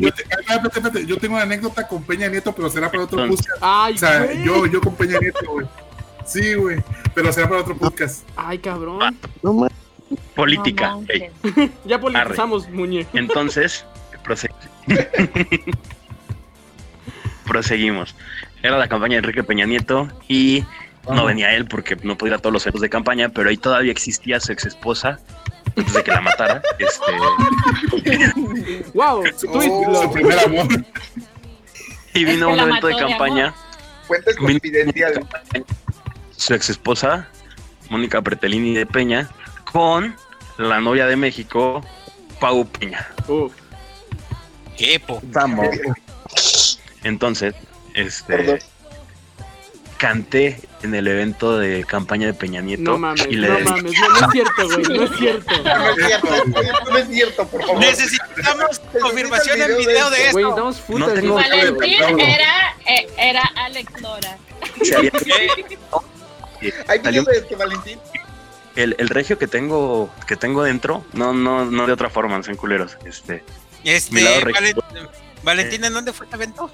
yo 1.05 1.17
tengo 1.17 1.33
una 1.35 1.43
anécdota 1.43 1.87
con 1.87 2.03
Peña 2.03 2.27
Nieto, 2.27 2.51
pero 2.53 2.69
será 2.69 2.89
para 2.89 3.03
otro 3.03 3.27
podcast. 3.27 3.49
Ay, 3.61 3.93
O 3.93 3.97
sea, 3.97 4.33
yo, 4.33 4.65
yo 4.65 4.81
con 4.81 4.95
Peña 4.95 5.19
Nieto, 5.19 5.39
güey. 5.47 5.67
Sí, 6.25 6.53
güey. 6.55 6.77
Pero 7.13 7.31
será 7.33 7.47
para 7.49 7.61
otro 7.61 7.77
podcast. 7.77 8.23
Ay, 8.35 8.57
cabrón. 8.59 9.19
No 9.43 9.53
ma- 9.53 9.69
Política. 10.35 10.97
Ya 11.85 11.99
politizamos, 11.99 12.69
muñe. 12.69 13.05
Entonces, 13.13 13.85
prose- 14.23 14.49
proseguimos. 17.43 18.15
Era 18.61 18.77
la 18.77 18.87
campaña 18.87 19.13
de 19.13 19.17
Enrique 19.19 19.43
Peña 19.43 19.65
Nieto 19.65 20.07
y 20.27 20.63
no 21.09 21.25
venía 21.25 21.53
él 21.53 21.65
porque 21.65 21.97
no 22.03 22.17
podía 22.17 22.33
ir 22.33 22.39
a 22.39 22.41
todos 22.41 22.53
los 22.53 22.63
eventos 22.65 22.81
de 22.81 22.89
campaña, 22.89 23.29
pero 23.29 23.49
ahí 23.49 23.57
todavía 23.57 23.91
existía 23.91 24.39
su 24.39 24.51
ex 24.53 24.65
esposa 24.65 25.19
antes 25.77 25.93
de 25.93 26.03
que 26.03 26.11
la 26.11 26.21
matara. 26.21 26.61
Este, 26.79 27.11
Wow, 28.93 29.23
Su, 29.37 29.47
twist, 29.51 29.71
su 30.01 30.11
primer 30.11 30.39
amor. 30.39 30.67
y 32.13 32.25
vino 32.25 32.47
a 32.49 32.53
un 32.53 32.59
evento 32.59 32.87
de 32.87 32.95
campaña. 32.95 33.53
Fuentes 34.07 34.35
confidenciales. 34.37 35.19
Su 36.37 36.53
ex 36.53 36.69
esposa, 36.69 37.27
Mónica 37.89 38.21
Pretelini 38.21 38.73
de 38.75 38.85
Peña, 38.85 39.29
con 39.71 40.15
la 40.57 40.79
novia 40.79 41.05
de 41.07 41.15
México, 41.15 41.83
Pau 42.39 42.65
Peña. 42.67 43.07
Qué 44.77 44.99
po. 44.99 45.19
Vamos. 45.23 45.67
Entonces, 47.03 47.53
este 47.93 48.59
canté 49.97 50.59
en 50.81 50.93
el 50.95 51.07
evento 51.07 51.57
de 51.57 51.85
campaña 51.85 52.27
de 52.27 52.33
Peña 52.33 52.59
Nieto 52.59 52.83
No 52.83 52.97
mames, 52.97 53.25
y 53.29 53.35
le 53.37 53.47
no 53.47 53.59
mames. 53.59 53.93
No, 53.93 54.09
no 54.09 54.25
es 54.25 54.31
cierto, 54.33 54.65
güey. 54.65 54.97
No 54.97 55.03
es 55.03 55.17
cierto. 55.17 55.63
No 55.63 55.89
es 55.89 56.05
cierto, 56.05 56.91
no 56.91 56.97
es 56.97 57.07
cierto, 57.07 57.47
por 57.47 57.61
favor. 57.61 57.79
Necesitamos 57.79 58.81
confirmación 59.01 59.61
en 59.61 59.67
video 59.77 59.79
video 59.79 60.09
de 60.09 60.31
Güey, 60.31 60.45
esto. 60.49 60.73
No 60.89 61.07
tengo-. 61.07 61.35
Valentín 61.35 62.19
era, 62.19 62.75
eh, 62.85 63.07
era 63.17 63.43
Alex 63.55 64.01
Lora. 64.01 64.37
¿Hay 66.87 66.99
video 66.99 67.23
de 67.23 67.37
esto, 67.37 67.57
Valentín? 67.57 67.99
el, 68.75 68.95
el 68.97 69.09
regio 69.09 69.37
que 69.37 69.47
tengo 69.47 70.09
que 70.27 70.35
tengo 70.35 70.63
dentro, 70.63 71.05
no 71.13 71.33
no 71.33 71.65
no 71.65 71.85
de 71.85 71.93
otra 71.93 72.09
forma, 72.09 72.37
no 72.37 72.43
sean 72.43 72.57
culeros. 72.57 72.97
Este, 73.05 73.43
Este, 73.83 74.43
Valentín, 75.43 75.83
¿en 75.83 75.93
dónde 75.93 76.13
fue 76.13 76.25
el 76.27 76.33
evento? 76.33 76.71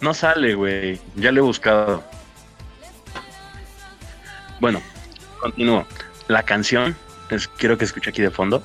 No 0.00 0.14
sale, 0.14 0.54
güey. 0.54 1.00
Ya 1.16 1.32
lo 1.32 1.40
he 1.40 1.44
buscado. 1.44 2.02
Bueno, 4.60 4.80
continúo. 5.40 5.86
La 6.28 6.42
canción, 6.42 6.96
es- 7.30 7.48
quiero 7.48 7.76
que 7.78 7.84
escuche 7.84 8.10
aquí 8.10 8.22
de 8.22 8.30
fondo. 8.30 8.62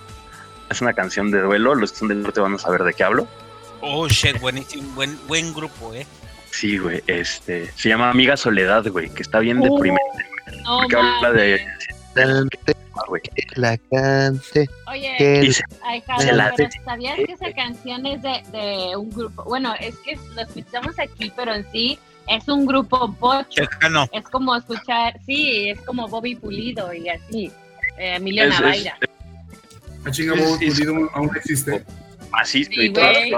Es 0.69 0.81
una 0.81 0.93
canción 0.93 1.31
de 1.31 1.41
duelo. 1.41 1.75
Los 1.75 1.91
que 1.91 1.99
son 1.99 2.07
del 2.07 2.21
norte 2.23 2.39
van 2.39 2.55
a 2.55 2.57
saber 2.57 2.83
de 2.83 2.93
qué 2.93 3.03
hablo. 3.03 3.27
Oh, 3.81 4.07
shit, 4.07 4.39
buenísimo. 4.39 4.89
Buen, 4.93 5.17
buen 5.27 5.53
grupo, 5.53 5.93
eh. 5.93 6.05
Sí, 6.51 6.77
güey. 6.77 7.03
Este, 7.07 7.71
se 7.75 7.89
llama 7.89 8.09
Amiga 8.09 8.37
Soledad, 8.37 8.85
güey, 8.87 9.09
que 9.09 9.21
está 9.23 9.39
bien 9.39 9.59
deprimente. 9.61 10.01
No 10.63 10.79
Porque 10.81 10.95
habla 10.95 11.31
de. 11.31 11.65
Cante, 12.13 12.75
la 13.55 13.77
cante. 13.77 14.69
Oye, 14.87 15.15
que 15.17 15.45
Y 15.45 15.53
se- 15.53 15.63
ay, 15.83 16.03
se 16.19 16.31
la 16.33 16.49
Carlos, 16.49 16.53
pero 16.57 16.69
¿sabías 16.85 17.15
que 17.17 17.31
esa 17.33 17.53
canción 17.53 18.05
es 18.05 18.21
de, 18.21 18.43
de 18.51 18.95
un 18.97 19.09
grupo? 19.09 19.43
Bueno, 19.45 19.73
es 19.79 19.95
que 19.99 20.17
lo 20.35 20.41
escuchamos 20.41 20.99
aquí, 20.99 21.31
pero 21.35 21.53
en 21.53 21.65
sí 21.71 21.97
es 22.27 22.47
un 22.47 22.65
grupo 22.65 23.07
bocho. 23.07 23.47
Checano. 23.49 24.07
Es 24.11 24.23
como 24.25 24.55
escuchar, 24.55 25.19
sí, 25.25 25.69
es 25.69 25.79
como 25.81 26.07
Bobby 26.07 26.35
Pulido 26.35 26.93
y 26.93 27.09
así. 27.09 27.51
Eh, 27.97 28.15
Emilio 28.15 28.43
Es- 28.43 28.53
es- 28.53 28.59
Navaira. 28.59 28.97
A 30.05 30.11
chinga, 30.11 30.33
Bobo 30.35 30.57
Sí, 30.57 30.71
sí. 30.71 30.83
Pulido 30.85 31.09
aún 31.13 31.31
existe. 31.35 31.83
Así, 32.33 32.63
Sí, 32.65 32.71
y 32.85 32.93
todas 32.93 33.15
güey. 33.17 33.31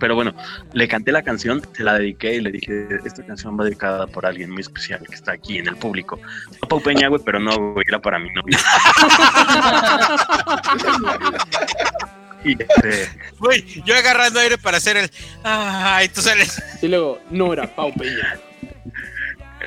Pero 0.00 0.14
bueno, 0.14 0.34
le 0.72 0.88
canté 0.88 1.12
la 1.12 1.22
canción, 1.22 1.62
se 1.72 1.82
la 1.82 1.94
dediqué 1.98 2.34
y 2.34 2.40
le 2.40 2.50
dije, 2.52 2.88
esta 3.04 3.24
canción 3.24 3.58
va 3.58 3.64
dedicada 3.64 4.06
por 4.06 4.26
alguien 4.26 4.50
muy 4.50 4.60
especial 4.60 5.00
que 5.08 5.14
está 5.14 5.32
aquí 5.32 5.58
en 5.58 5.68
el 5.68 5.76
público. 5.76 6.20
No 6.62 6.68
Pau 6.68 6.82
Peña, 6.82 7.08
güey, 7.08 7.22
pero 7.24 7.38
no, 7.40 7.72
güey, 7.72 7.84
era 7.88 8.00
para 8.00 8.18
mi 8.18 8.28
novia. 8.32 8.58
y 12.44 12.52
este, 12.52 13.08
Güey, 13.38 13.82
yo 13.84 13.94
agarrando 13.96 14.40
aire 14.40 14.58
para 14.58 14.76
hacer 14.78 14.96
el. 14.96 15.10
Ay, 15.42 16.08
tú 16.08 16.20
sales. 16.20 16.62
Y 16.82 16.88
luego, 16.88 17.20
no 17.30 17.52
era 17.52 17.72
Pau 17.74 17.92
Peña. 17.94 18.38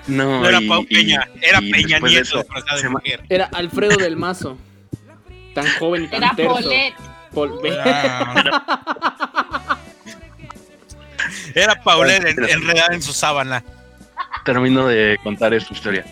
no, 0.07 0.41
No 0.41 0.47
era 0.47 0.61
y- 0.61 0.67
Pau 0.67 0.83
y- 0.89 0.95
Peña, 0.95 1.27
era 1.41 1.59
y 1.61 1.71
Peña 1.71 1.99
Nieto 1.99 2.21
eso, 2.21 2.37
disfrazado 2.39 2.75
de 2.75 2.81
se 2.81 2.89
ma- 2.89 2.99
mujer. 2.99 3.23
Era 3.29 3.45
Alfredo 3.45 3.97
del 3.97 4.15
Mazo. 4.17 4.57
Tan 5.57 5.67
joven 5.79 6.03
y 6.03 6.07
tan 6.07 6.21
Era 6.23 6.33
terso. 6.35 6.53
Paulette. 6.53 6.93
Pol- 7.33 7.59
Ah. 7.83 9.77
Era 11.55 11.75
Paulette 11.83 12.25
en- 12.29 12.43
enredada 12.49 12.93
en 12.93 13.01
su 13.01 13.11
sábana. 13.13 13.63
termino 14.45 14.87
de 14.87 15.17
contar 15.23 15.53
esta 15.53 15.73
historia. 15.73 16.05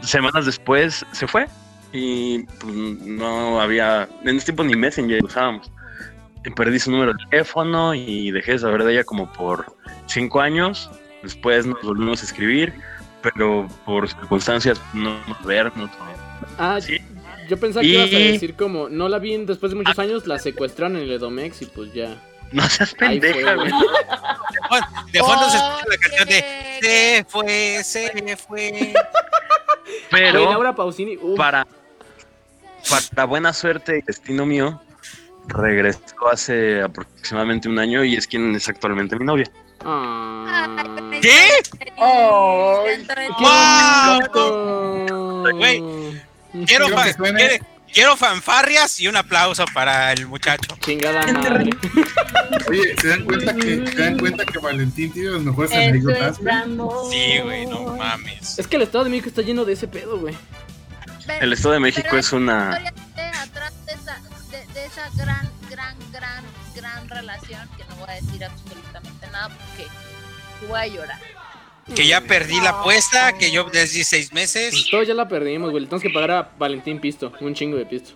Semanas 0.00 0.46
después 0.46 1.04
se 1.12 1.26
fue 1.26 1.46
y 1.92 2.42
pues, 2.44 2.74
no 2.74 3.60
había, 3.60 4.08
en 4.24 4.36
ese 4.36 4.46
tiempo 4.46 4.64
ni 4.64 4.74
Messenger 4.74 5.22
usábamos. 5.22 5.70
Y 6.44 6.50
perdí 6.50 6.78
su 6.78 6.90
número 6.90 7.12
de 7.12 7.18
teléfono 7.30 7.92
y 7.94 8.30
dejé 8.30 8.52
de 8.52 8.58
saber 8.60 8.84
de 8.84 8.92
ella 8.94 9.04
como 9.04 9.30
por 9.32 9.76
cinco 10.06 10.40
años. 10.40 10.90
Después 11.22 11.66
nos 11.66 11.82
volvimos 11.82 12.22
a 12.22 12.24
escribir, 12.24 12.72
pero 13.20 13.68
por 13.84 14.08
circunstancias 14.08 14.80
no 14.94 15.18
nos 15.28 15.44
vernos. 15.44 15.90
Ah, 16.58 16.78
Sí. 16.80 16.98
Yo 17.48 17.56
pensaba 17.58 17.82
que 17.82 17.88
Y- 17.88 17.94
ibas 17.94 18.06
a 18.12 18.18
decir 18.18 18.54
como, 18.54 18.88
no 18.88 19.08
la 19.08 19.18
vi 19.18 19.34
en- 19.34 19.46
después 19.46 19.70
de 19.72 19.76
muchos 19.76 19.98
años, 19.98 20.26
la 20.26 20.38
secuestraron 20.38 20.96
en 20.96 21.02
el 21.04 21.12
Edomex 21.12 21.62
y 21.62 21.66
pues 21.66 21.92
ya. 21.92 22.16
No 22.52 22.62
seas 22.68 22.94
pendeja, 22.94 23.54
güey. 23.56 23.72
De 25.12 25.18
fondo 25.20 25.50
se 25.50 25.56
escucha 25.56 25.84
la 25.88 25.96
canción 25.98 26.28
de 26.28 26.44
Se 26.80 27.24
fue, 27.28 27.80
se 27.82 28.36
fue. 28.36 28.92
Pero 30.10 30.44
Laura 30.50 30.74
Pausini, 30.74 31.16
para, 31.36 31.66
para 33.10 33.24
buena 33.26 33.52
suerte 33.52 33.98
y 33.98 34.02
destino 34.02 34.46
mío, 34.46 34.80
regresó 35.48 36.00
hace 36.30 36.82
aproximadamente 36.82 37.68
un 37.68 37.78
año 37.78 38.04
y 38.04 38.14
es 38.16 38.26
quien 38.26 38.54
es 38.54 38.68
actualmente 38.68 39.16
mi 39.16 39.24
novia. 39.24 39.50
ah, 39.84 40.84
¿Qué? 41.20 41.30
Ay. 41.98 43.06
qué 43.06 43.42
¡Wow! 44.40 45.50
Güey, 45.52 45.82
Quiero, 46.66 46.86
Quiero 46.86 46.96
fa- 46.98 47.04
que 47.04 47.12
suene. 47.14 47.38
quiere- 47.38 47.62
quiero 47.92 48.16
fanfarrias 48.16 49.00
y 49.00 49.08
un 49.08 49.16
aplauso 49.16 49.64
para 49.72 50.12
el 50.12 50.26
muchacho. 50.26 50.76
Chingada 50.80 51.26
madre. 51.32 51.70
Oye, 52.68 52.94
¿se 53.00 53.08
dan 53.08 53.24
cuenta 53.24 53.54
que, 53.54 53.86
se 53.86 53.94
dan 54.02 54.18
cuenta 54.18 54.44
que 54.44 54.58
Valentín 54.58 55.12
tiene 55.12 55.30
las 55.30 55.42
mejores 55.42 55.70
Eso 55.70 55.80
anécdotas? 55.80 56.36
Sí, 57.10 57.38
güey, 57.42 57.66
no 57.66 57.96
mames. 57.96 58.58
Es 58.58 58.66
que 58.66 58.76
el 58.76 58.82
Estado 58.82 59.04
de 59.04 59.10
México 59.10 59.28
está 59.28 59.42
lleno 59.42 59.64
de 59.64 59.72
ese 59.74 59.88
pedo, 59.88 60.18
güey. 60.18 60.34
El 61.40 61.52
Estado 61.52 61.74
de 61.74 61.80
México 61.80 62.06
Pero 62.08 62.18
es 62.20 62.32
una... 62.32 62.74
atrás 62.74 63.72
de 63.86 63.92
esa, 63.92 64.20
de, 64.50 64.66
de 64.74 64.84
esa 64.86 65.08
gran, 65.16 65.50
gran, 65.70 65.96
gran, 66.12 66.44
gran 66.74 67.08
relación 67.08 67.68
que 67.76 67.84
no 67.84 67.96
voy 67.96 68.10
a 68.10 68.14
decir 68.14 68.44
absolutamente 68.44 69.26
nada 69.32 69.48
porque 69.48 69.88
voy 70.68 70.78
a 70.80 70.86
llorar. 70.86 71.20
Que 71.94 72.06
ya 72.06 72.20
perdí 72.20 72.60
la 72.60 72.70
apuesta, 72.70 73.36
que 73.38 73.50
yo 73.52 73.64
desde 73.64 74.02
seis 74.04 74.32
meses. 74.32 74.70
Pues 74.72 74.90
todos 74.90 75.06
ya 75.06 75.14
la 75.14 75.28
perdimos, 75.28 75.70
güey. 75.70 75.82
Le 75.82 75.86
tenemos 75.88 76.02
que 76.02 76.10
pagar 76.10 76.30
a 76.32 76.52
Valentín 76.58 77.00
Pisto, 77.00 77.32
un 77.40 77.54
chingo 77.54 77.76
de 77.76 77.86
pisto. 77.86 78.10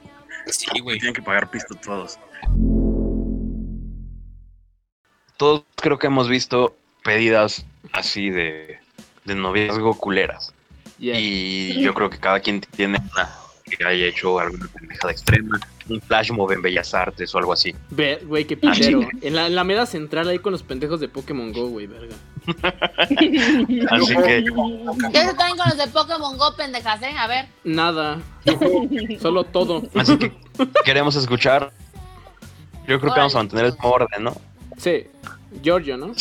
Sí, 0.47 0.67
güey. 0.83 0.99
Tienen 0.99 1.15
que 1.15 1.23
pagar 1.23 1.51
pisto 1.51 1.75
todos. 1.77 2.19
Todos 5.37 5.65
creo 5.77 5.99
que 5.99 6.09
hemos 6.09 6.29
visto 6.29 6.77
pedidas 7.05 7.65
así 7.93 8.31
de, 8.31 8.79
de 9.25 9.35
noviazgo 9.35 9.97
culeras. 9.97 10.53
Y 10.99 11.81
yo 11.81 11.95
creo 11.95 12.11
que 12.11 12.19
cada 12.19 12.41
quien 12.41 12.61
tiene 12.61 12.99
una 13.13 13.31
que 13.65 13.85
haya 13.85 14.07
hecho 14.07 14.39
alguna 14.41 14.67
pendejada 14.67 15.13
extrema, 15.13 15.61
un 15.89 16.01
flash 16.01 16.33
mob 16.33 16.51
en 16.51 16.61
Bellas 16.61 16.93
Artes 16.93 17.33
o 17.35 17.39
algo 17.39 17.53
así. 17.53 17.73
Güey, 18.27 18.45
qué 18.45 18.55
Ah, 18.65 18.73
pitero. 18.73 19.09
En 19.23 19.35
la, 19.37 19.47
en 19.47 19.55
la 19.55 19.63
meda 19.65 19.87
central 19.87 20.29
ahí 20.29 20.41
con 20.41 20.53
los 20.53 20.63
pendejos 20.65 20.99
de 21.01 21.09
Pokémon 21.09 21.53
Go, 21.53 21.69
güey, 21.69 21.87
verga. 21.87 22.17
Así 22.99 24.17
que 24.17 24.45
¿Qué 25.13 25.25
se 25.25 25.35
traen 25.35 25.57
con 25.57 25.69
los 25.69 25.77
de 25.79 25.87
Pokémon 25.89 26.37
Go, 26.39 26.55
pendejas, 26.57 27.01
eh? 27.03 27.15
A 27.19 27.27
ver. 27.27 27.47
Nada. 27.65 28.19
Solo 29.21 29.45
todo. 29.45 29.83
Así 29.95 30.17
que 30.19 30.33
queremos 30.85 31.17
escuchar. 31.17 31.73
Yo 32.87 32.99
creo 33.01 33.13
que 33.15 33.21
vamos 33.21 33.35
a 33.35 33.39
mantener 33.39 33.67
el 33.67 33.75
orden, 33.83 34.25
¿no? 34.25 34.35
Sí. 34.77 35.07
Giorgio, 35.63 35.97
¿no? 35.97 36.13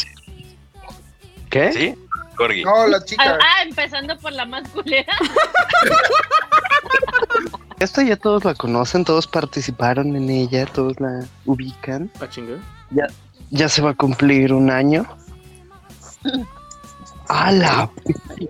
¿Qué? 1.50 1.74
¿Sí? 1.74 1.96
Corgi. 2.36 2.64
No, 2.64 2.88
la 2.88 2.98
Ah, 2.98 3.06
chica. 3.06 3.38
ah, 3.42 3.64
empezando 3.64 4.18
por 4.20 4.32
la 4.34 4.46
más 4.46 4.68
culera. 4.70 5.14
Esta 7.80 8.04
ya 8.04 8.18
todos 8.18 8.44
la 8.44 8.54
conocen, 8.56 9.06
todos 9.06 9.26
participaron 9.26 10.16
en 10.16 10.30
ella, 10.30 10.66
todos 10.66 11.00
la 11.00 11.26
ubican. 11.46 12.12
¿A 12.20 12.28
chingar? 12.28 12.58
Ya, 12.92 13.08
ya 13.52 13.70
se 13.70 13.82
va 13.82 13.92
a 13.92 13.94
cumplir 13.94 14.52
un 14.54 14.70
año. 14.70 15.06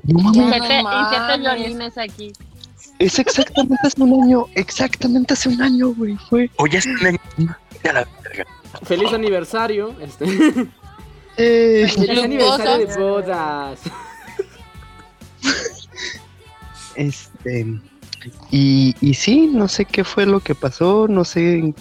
No 0.04 0.20
mames, 0.20 0.62
siete, 0.62 0.84
no 0.84 1.02
y 1.02 1.06
siete 1.10 1.20
mames. 1.20 1.40
violines 1.40 1.98
aquí. 1.98 2.34
es 3.00 3.20
exactamente 3.20 3.76
hace 3.84 4.02
un 4.02 4.24
año, 4.24 4.46
exactamente 4.56 5.34
hace 5.34 5.50
un 5.50 5.62
año, 5.62 5.90
güey. 5.94 6.16
Fue. 6.30 6.50
O 6.58 6.68
ya 6.68 6.80
están 6.80 7.08
en... 7.08 7.20
Ya 7.84 7.94
la 7.94 8.08
verga. 8.24 8.46
Feliz 8.84 9.14
aniversario. 9.14 9.96
Este. 10.00 10.26
Eh, 11.38 11.88
Feliz 11.96 12.24
aniversario 12.24 12.88
de 12.88 12.98
bodas. 12.98 13.80
Este. 16.96 17.66
Y, 18.52 18.96
y 19.00 19.14
sí, 19.14 19.48
no 19.48 19.68
sé 19.70 19.86
qué 19.86 20.04
fue 20.04 20.26
lo 20.26 20.42
que 20.42 20.54
pasó, 20.56 21.08
no 21.08 21.24
sé. 21.24 21.74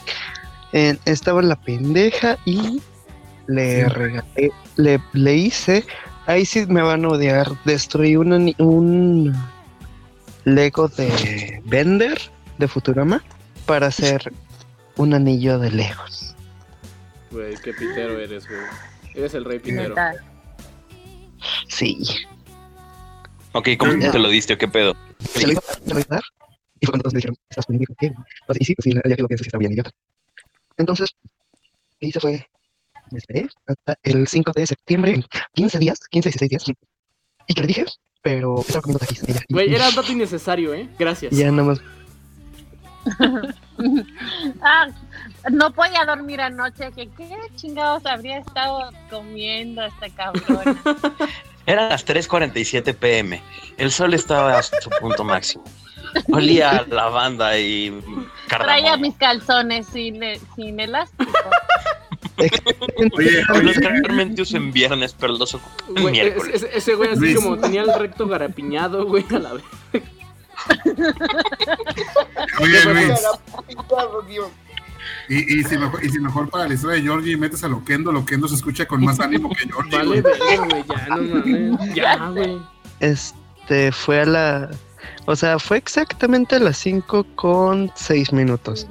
eh, 0.72 0.96
estaba 1.07 1.42
la 1.42 1.57
pendeja 1.57 2.38
y 2.44 2.81
le 3.48 3.82
Sí. 3.82 3.88
regalé, 3.88 4.52
le, 4.76 5.00
le 5.12 5.34
hice. 5.34 5.84
Ahí 6.26 6.44
sí 6.44 6.64
me 6.66 6.82
van 6.82 7.04
a 7.04 7.08
odiar. 7.08 7.48
Destruí 7.64 8.14
un, 8.16 8.54
un 8.58 9.34
Lego 10.44 10.88
de 10.88 11.61
Bender 11.64 12.18
de 12.58 12.68
Futurama 12.68 13.22
para 13.66 13.88
hacer 13.88 14.32
un 14.96 15.14
anillo 15.14 15.58
de 15.58 15.70
Legos. 15.70 16.34
Güey, 17.30 17.54
qué 17.62 17.72
pitero 17.72 18.18
eres, 18.18 18.46
güey. 18.46 18.61
Eres 19.14 19.34
el 19.34 19.44
rey 19.44 19.58
pitero. 19.58 19.94
Sí. 21.68 21.98
Ok, 23.52 23.68
¿cómo 23.78 23.92
te 24.11 24.18
lo 24.18 24.28
diste 24.28 24.54
o 24.54 24.58
qué 24.58 24.68
pedo? 24.68 24.94
Se 25.32 25.46
lo 25.46 25.52
iba 25.52 25.61
a 25.61 26.14
dar. 26.14 26.22
Y 26.80 26.87
fue 26.87 26.92
cuando 26.92 27.02
todos 27.04 27.14
me 27.14 27.18
dijeron, 27.18 27.37
¿estás 27.50 27.66
conmigo? 27.66 27.94
¿Qué? 27.98 28.12
Pues, 28.46 28.61
y 28.61 28.64
sí, 28.64 28.74
pues 28.74 28.84
sí, 28.84 28.92
ya 28.94 29.16
que 29.16 29.22
lo 29.22 29.28
pienso, 29.28 29.42
sí 29.44 29.48
está 29.48 29.58
bien 29.58 29.72
idiota. 29.72 29.90
Entonces, 30.76 31.11
que 31.98 32.06
hice 32.06 32.20
fue, 32.20 32.46
me 33.12 33.18
esperé 33.18 33.49
hasta 33.66 33.97
el 34.03 34.27
5 34.29 34.53
de 34.55 34.66
septiembre, 34.66 35.14
en 35.14 35.25
15 35.55 35.79
días, 35.79 35.99
15, 36.11 36.29
16 36.31 36.51
días. 36.51 36.64
Y 37.47 37.55
que 37.55 37.61
le 37.61 37.66
dije, 37.66 37.85
pero 38.23 38.61
estaba 38.61 38.83
comiendo 38.83 38.99
taquis 38.99 39.23
Güey, 39.49 39.75
era 39.75 39.88
un 39.88 39.94
dato 39.94 40.12
innecesario, 40.12 40.75
¿eh? 40.75 40.88
Gracias. 40.99 41.35
ya 41.35 41.51
nada 41.51 41.68
más. 41.68 41.81
Ah, 44.61 44.88
no 45.53 45.73
podía 45.73 46.05
dormir 46.05 46.40
anoche. 46.40 46.90
Que 46.92 47.09
qué 47.11 47.31
chingados 47.55 48.05
habría 48.07 48.38
estado 48.38 48.90
comiendo 49.09 49.85
esta 49.85 50.09
cabrona. 50.11 50.77
Eran 51.66 51.88
las 51.90 52.05
3.47 52.07 52.94
pm. 52.97 53.40
El 53.77 53.92
sol 53.92 54.14
estaba 54.14 54.59
a 54.59 54.62
su 54.62 54.90
punto 55.01 55.23
máximo. 55.23 55.64
Olía 56.33 56.71
a 56.71 56.87
lavanda 56.87 57.57
y 57.59 57.90
Traía 58.49 58.66
cardamomo. 58.66 58.97
mis 58.99 59.14
calzones 59.16 59.87
sin, 59.87 60.21
sin 60.57 60.81
elástico. 60.81 61.31
Oye, 63.16 63.42
Los 63.48 63.77
oye, 63.77 63.81
realmente 63.81 64.42
uso 64.42 64.57
en 64.57 64.72
viernes, 64.72 65.14
pero 65.18 65.37
los 65.37 65.59
Güey, 65.88 66.12
miércoles. 66.12 66.55
ese, 66.55 66.77
ese 66.77 66.94
güey 66.94 67.11
así 67.11 67.20
Luis. 67.20 67.37
como 67.37 67.59
tenía 67.59 67.83
el 67.83 67.92
recto 67.98 68.27
garapiñado, 68.29 69.07
güey, 69.07 69.24
a 69.31 69.38
la 69.38 69.55
vez. 69.55 69.64
oye, 72.61 72.85
Luis. 72.85 73.20
Y, 75.29 75.61
y, 75.61 75.64
si 75.64 75.77
mejor, 75.77 76.05
y 76.05 76.09
si 76.09 76.20
mejor 76.20 76.48
para 76.48 76.68
la 76.68 76.74
historia 76.74 76.96
de 76.96 77.03
Georgie 77.03 77.37
metes 77.37 77.62
a 77.64 77.68
Loquendo, 77.68 78.12
Loquendo 78.12 78.48
se 78.48 78.55
escucha 78.55 78.87
con 78.87 79.05
más 79.05 79.20
ánimo 79.20 79.51
que 79.51 79.68
Georgie. 79.68 79.96
Vale, 79.96 80.20
güey. 80.22 80.85
ya, 80.88 81.07
no 81.09 81.22
mames. 81.22 81.94
Ya, 81.94 82.29
güey. 82.29 82.59
Este, 83.01 83.92
fue 83.92 84.20
a 84.20 84.27
la. 84.27 84.70
O 85.27 85.37
sea, 85.37 85.59
fue 85.59 85.77
exactamente 85.77 86.57
a 86.57 86.61
las 86.61 86.79
5 86.79 87.27
con 87.35 87.90
6 87.94 88.33
minutos. 88.33 88.87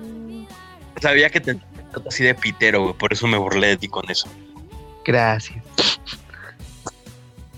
Sabía 1.02 1.30
que 1.30 1.40
te 1.40 1.60
así 2.08 2.24
de 2.24 2.36
pitero, 2.36 2.84
güey, 2.84 2.94
por 2.94 3.14
eso 3.14 3.28
me 3.28 3.38
burlé 3.38 3.68
de 3.68 3.78
ti 3.78 3.88
con 3.88 4.10
eso. 4.10 4.28
Gracias. 5.06 5.64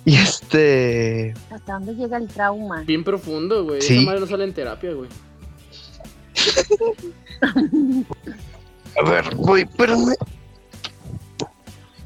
Y 0.05 0.15
este. 0.15 1.33
¿Hasta 1.51 1.73
dónde 1.73 1.93
llega 1.95 2.17
el 2.17 2.27
trauma? 2.27 2.83
Bien 2.83 3.03
profundo, 3.03 3.63
güey. 3.63 3.81
Sí. 3.81 3.97
Esa 3.97 4.05
madre 4.05 4.19
no 4.21 4.27
sale 4.27 4.43
en 4.45 4.53
terapia, 4.53 4.93
güey. 4.93 5.09
A 8.97 9.09
ver, 9.09 9.35
voy, 9.35 9.61
espérame. 9.61 10.15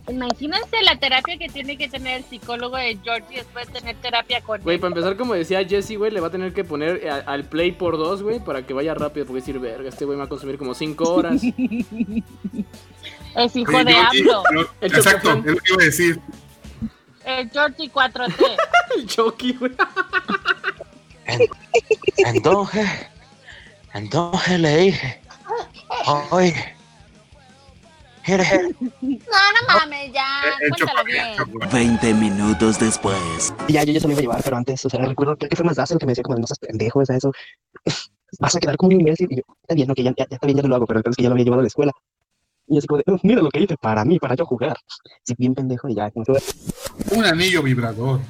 Imagínense 0.10 0.82
la 0.84 1.00
terapia 1.00 1.38
que 1.38 1.48
tiene 1.48 1.78
que 1.78 1.88
tener 1.88 2.18
el 2.18 2.24
psicólogo 2.26 2.76
de 2.76 2.98
Georgie 3.04 3.38
después 3.38 3.68
de 3.68 3.80
tener 3.80 3.96
terapia 3.98 4.42
con 4.42 4.62
Güey, 4.62 4.76
él. 4.76 4.82
para 4.82 4.90
empezar, 4.90 5.16
como 5.16 5.34
decía 5.34 5.66
Jesse, 5.66 5.96
güey, 5.98 6.12
le 6.12 6.20
va 6.20 6.28
a 6.28 6.32
tener 6.32 6.54
que 6.54 6.66
poner 6.66 7.08
a- 7.10 7.20
al 7.32 7.46
play 7.46 7.72
por 7.72 7.98
dos, 7.98 8.22
güey, 8.22 8.40
para 8.40 8.66
que 8.66 8.74
vaya 8.74 8.94
rápido, 8.94 9.26
porque 9.26 9.40
decir, 9.40 9.60
verga, 9.60 9.88
este 9.88 10.04
güey 10.04 10.18
me 10.18 10.22
va 10.24 10.26
a 10.26 10.30
consumir 10.30 10.58
como 10.58 10.74
5 10.74 11.04
horas. 11.14 11.42
Es 13.36 13.56
hijo 13.56 13.84
de 13.84 13.96
AMLO. 13.96 14.44
Exacto, 14.82 15.32
es 15.32 15.46
lo 15.46 15.58
que 15.58 15.74
iba 15.74 15.82
a 15.82 15.86
decir. 15.86 16.20
El 17.26 17.50
Georgie 17.50 17.90
4T. 17.92 18.58
El 18.98 19.08
Chucky, 19.08 19.54
güey. 19.54 19.72
Entonces, 22.18 22.88
entonces 23.94 24.60
le 24.60 24.78
dije, 24.78 25.22
oye, 26.32 26.76
¿quieres 28.24 28.48
No, 29.02 29.10
no 29.12 29.68
mames, 29.68 30.12
ya. 30.14 30.26
El 30.62 30.70
Cuéntalo 30.70 31.04
bien. 31.04 31.70
20 31.72 32.14
minutos 32.14 32.80
después. 32.80 33.54
Ya, 33.68 33.84
yo 33.84 33.94
ya 33.94 34.00
se 34.00 34.08
lo 34.08 34.14
iba 34.14 34.20
a 34.20 34.22
llevar, 34.24 34.42
pero 34.44 34.58
antes, 34.58 34.86
o 34.86 34.90
sea, 34.90 35.04
recuerdo 35.06 35.36
que 35.36 35.56
fue 35.56 35.66
más 35.66 35.76
Dazzle 35.78 35.98
que 36.00 36.06
me 36.06 36.12
decía 36.12 36.24
como, 36.24 36.38
no 36.40 36.48
seas 36.48 36.60
pendejo, 36.60 37.00
o 37.00 37.06
sea, 37.06 37.16
eso. 37.18 37.32
Vas 38.40 38.56
a 38.56 38.60
quedar 38.60 38.78
como 38.78 38.94
un 38.94 39.02
imbécil. 39.02 39.28
Y 39.30 39.36
yo, 39.38 39.44
está 39.62 39.76
bien, 39.76 39.92
ok, 39.92 39.98
ya, 39.98 40.04
ya, 40.18 40.26
ya 40.30 40.36
está 40.36 40.48
bien, 40.48 40.58
ya 40.60 40.68
lo 40.68 40.76
hago, 40.76 40.88
pero 40.88 41.00
entonces 41.00 41.18
que 41.18 41.24
ya 41.24 41.30
lo 41.30 41.34
había 41.34 41.46
llevado 41.46 41.60
a 41.60 41.64
la 41.64 41.68
escuela. 41.68 41.92
Y 42.68 42.78
así 42.78 42.88
como 42.88 42.98
de, 42.98 43.04
"Oh, 43.08 43.20
mira 43.24 43.42
lo 43.42 43.50
que 43.52 43.60
hice 43.60 43.76
para 43.78 44.04
mí, 44.06 44.18
para 44.20 44.36
yo 44.36 44.46
jugar. 44.46 44.78
Sí, 45.24 45.36
bien 45.38 45.54
pendejo, 45.54 45.88
y 45.90 45.96
ya, 45.96 46.10
como 46.10 46.26
Un 47.12 47.26
anillo 47.26 47.62
vibrador. 47.62 48.22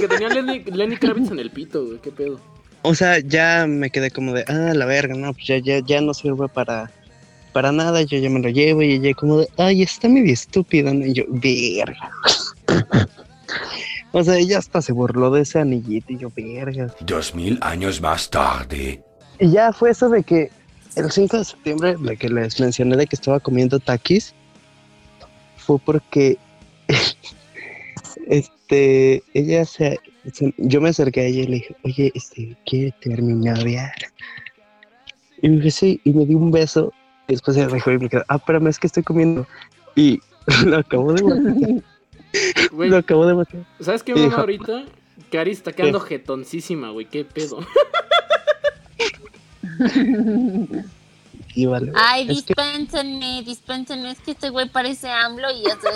Que 0.00 0.08
tenía 0.08 0.28
Lenny, 0.28 0.60
Lenny 0.64 0.96
Kravitz 0.96 1.30
en 1.30 1.38
el 1.38 1.50
pito, 1.50 1.84
güey, 1.84 1.98
qué 1.98 2.10
pedo. 2.10 2.40
O 2.82 2.94
sea, 2.94 3.18
ya 3.18 3.66
me 3.66 3.90
quedé 3.90 4.10
como 4.10 4.32
de, 4.32 4.44
ah, 4.48 4.72
la 4.74 4.86
verga, 4.86 5.14
no, 5.14 5.34
pues 5.34 5.46
ya, 5.46 5.58
ya, 5.58 5.80
ya 5.80 6.00
no 6.00 6.14
sirve 6.14 6.48
para, 6.48 6.90
para 7.52 7.72
nada, 7.72 8.02
yo 8.02 8.18
ya 8.18 8.30
me 8.30 8.40
lo 8.40 8.48
llevo 8.48 8.82
y 8.82 8.92
ella 8.92 9.14
como 9.14 9.38
de, 9.38 9.48
ay, 9.58 9.82
está 9.82 10.08
medio 10.08 10.32
estúpido, 10.32 10.92
¿no? 10.94 11.04
Y 11.06 11.12
yo, 11.12 11.24
verga. 11.28 12.10
o 14.12 14.24
sea, 14.24 14.36
ella 14.36 14.58
hasta 14.58 14.82
se 14.82 14.92
burló 14.92 15.30
de 15.30 15.42
ese 15.42 15.58
anillito 15.58 16.12
y 16.12 16.18
yo, 16.18 16.30
verga. 16.34 16.94
Dos 17.00 17.34
mil 17.34 17.58
años 17.60 18.00
más 18.00 18.30
tarde. 18.30 19.02
Y 19.38 19.50
ya 19.50 19.72
fue 19.72 19.90
eso 19.90 20.08
de 20.08 20.22
que 20.22 20.50
el 20.96 21.10
5 21.10 21.38
de 21.38 21.44
septiembre, 21.44 21.96
de 21.98 22.16
que 22.16 22.28
les 22.28 22.60
mencioné 22.60 22.96
de 22.96 23.06
que 23.06 23.16
estaba 23.16 23.40
comiendo 23.40 23.78
taquis, 23.78 24.34
fue 25.56 25.78
porque 25.78 26.36
este 28.26 29.22
ella 29.34 29.64
se, 29.64 29.98
se- 30.32 30.54
yo 30.58 30.80
me 30.80 30.90
acerqué 30.90 31.20
a 31.20 31.24
ella 31.24 31.42
y 31.42 31.46
le 31.46 31.54
dije, 31.56 31.76
oye, 31.84 32.12
este, 32.14 32.56
¿quiere 32.66 32.92
terminar 33.00 33.58
Y 35.42 35.48
me 35.48 35.56
dije, 35.56 35.70
sí, 35.70 36.00
y 36.04 36.12
me 36.12 36.26
dio 36.26 36.38
un 36.38 36.50
beso, 36.50 36.92
y 37.30 37.34
después 37.34 37.56
se 37.56 37.64
dejó 37.66 37.90
y 37.92 37.98
me 37.98 38.08
quedó, 38.08 38.24
ah, 38.28 38.36
espérame, 38.36 38.66
es 38.68 38.78
que 38.78 38.86
estoy 38.88 39.02
comiendo. 39.04 39.46
Y 39.94 40.20
lo 40.66 40.78
acabo 40.78 41.12
de 41.12 41.22
matar, 41.22 41.82
lo 42.88 42.96
acabo 42.96 43.26
de 43.26 43.34
matar. 43.34 43.60
¿sabes 43.80 44.02
qué 44.02 44.14
mamá 44.14 44.24
dijo- 44.26 44.40
ahorita? 44.40 44.84
Que 45.30 45.38
Ari 45.38 45.52
está 45.52 45.72
quedando 45.72 46.00
jetoncísima, 46.00 46.90
güey, 46.90 47.06
qué 47.06 47.24
pedo. 47.24 47.60
Y 51.54 51.66
vale. 51.66 51.90
Ay, 51.96 52.22
Es 52.30 52.42
que- 52.44 52.54
dispénsenme, 52.54 53.42
dispénsenme. 53.44 54.12
Es 54.12 54.20
que 54.20 54.30
este 54.32 54.50
güey 54.50 54.68
parece 54.68 55.10
AMLO 55.10 55.50
y 55.50 55.64
ya 55.64 55.70
sé. 55.80 55.88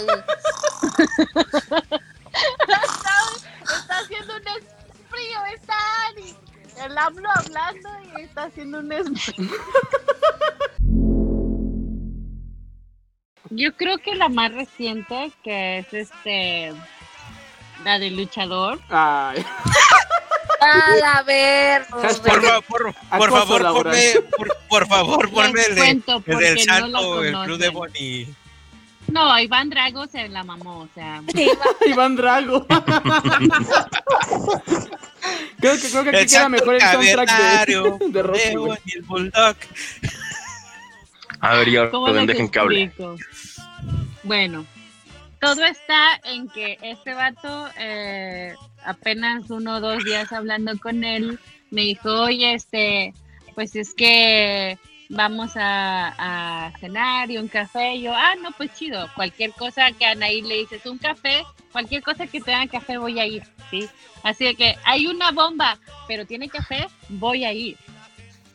Está 3.63 3.99
haciendo 4.01 4.35
un 4.35 4.43
es- 4.49 4.65
frío, 5.09 5.39
está. 5.55 6.85
El 6.85 6.99
AMLO 6.99 7.29
hablando 7.37 7.89
y 8.19 8.23
está 8.23 8.43
haciendo 8.45 8.81
un 8.81 8.91
es- 8.93 9.07
Yo 13.51 13.75
creo 13.77 13.99
que 13.99 14.15
la 14.15 14.29
más 14.29 14.53
reciente, 14.53 15.31
que 15.43 15.79
es 15.79 15.93
este 15.93 16.73
la 17.85 17.99
del 17.99 18.17
luchador. 18.17 18.81
Ay, 18.89 19.45
A 20.61 21.23
ver, 21.25 21.85
Hashtag- 21.89 22.63
Por, 22.67 22.95
por, 22.95 22.95
por 23.19 23.31
favor, 23.31 23.63
ponme, 23.83 24.15
por, 24.37 24.57
por 24.69 24.87
favor, 24.89 25.31
ponme 25.31 25.61
el, 25.63 25.75
de- 25.75 25.91
el 25.91 26.01
del 26.01 26.23
porque 26.25 26.65
no 26.67 26.87
la 26.87 26.99
salto, 27.01 27.23
el 27.25 27.33
club 27.45 27.59
de 27.59 27.73
conocen. 27.73 27.73
Bonnie. 27.75 28.35
No, 29.09 29.39
Iván 29.39 29.69
Drago 29.69 30.07
se 30.07 30.27
la 30.29 30.43
mamó, 30.45 30.79
o 30.81 30.89
sea. 30.95 31.21
Iván 31.87 32.17
Drago. 32.17 32.67
creo 35.61 35.77
que, 35.79 35.91
creo 35.91 36.03
que 36.05 36.09
aquí 36.11 36.19
El 36.21 36.27
queda 36.29 36.49
mejor 36.49 36.75
el 36.77 36.81
soundtrack 36.81 37.39
de, 37.39 37.75
de 38.11 38.23
Rocky, 38.23 38.51
de 38.93 38.93
el 38.97 39.03
bulldog. 39.03 39.57
A 41.41 41.55
ver, 41.57 41.69
yo 41.69 41.91
¿Cómo 41.91 42.07
les 42.07 42.15
orden 42.15 42.27
dejen 42.27 42.49
que 42.49 42.59
hable. 42.59 42.93
Bueno, 44.25 44.67
todo 45.41 45.65
está 45.65 46.19
en 46.25 46.49
que 46.49 46.79
este 46.81 47.13
vato, 47.13 47.69
eh, 47.79 48.55
apenas 48.85 49.51
uno 49.51 49.77
o 49.77 49.81
dos 49.81 50.03
días 50.03 50.33
hablando 50.33 50.79
con 50.79 51.05
él, 51.05 51.39
me 51.71 51.83
dijo, 51.83 52.23
oye, 52.23 52.55
este, 52.55 53.13
pues 53.55 53.77
es 53.77 53.93
que 53.93 54.79
vamos 55.11 55.53
a, 55.57 56.73
cenar 56.81 57.31
y 57.31 57.37
un 57.37 57.49
café. 57.49 57.97
Y 57.97 58.03
yo, 58.03 58.15
ah, 58.15 58.35
no, 58.43 58.51
pues 58.53 58.73
chido. 58.75 59.09
Cualquier 59.15 59.53
cosa 59.53 59.93
que 59.93 60.07
a 60.07 60.13
Anaí 60.13 60.41
le 60.41 60.59
dices, 60.59 60.87
un 60.87 60.99
café, 60.99 61.45
cualquier 61.73 62.03
cosa 62.03 62.27
que 62.27 62.41
tenga 62.41 62.67
café, 62.67 62.97
voy 62.97 63.21
a 63.21 63.27
ir, 63.27 63.43
¿sí? 63.71 63.89
Así 64.23 64.55
que 64.55 64.77
hay 64.85 65.07
una 65.07 65.31
bomba, 65.33 65.79
pero 66.09 66.27
tiene 66.27 66.49
café, 66.49 66.87
voy 67.11 67.45
a 67.45 67.53
ir. 67.53 67.77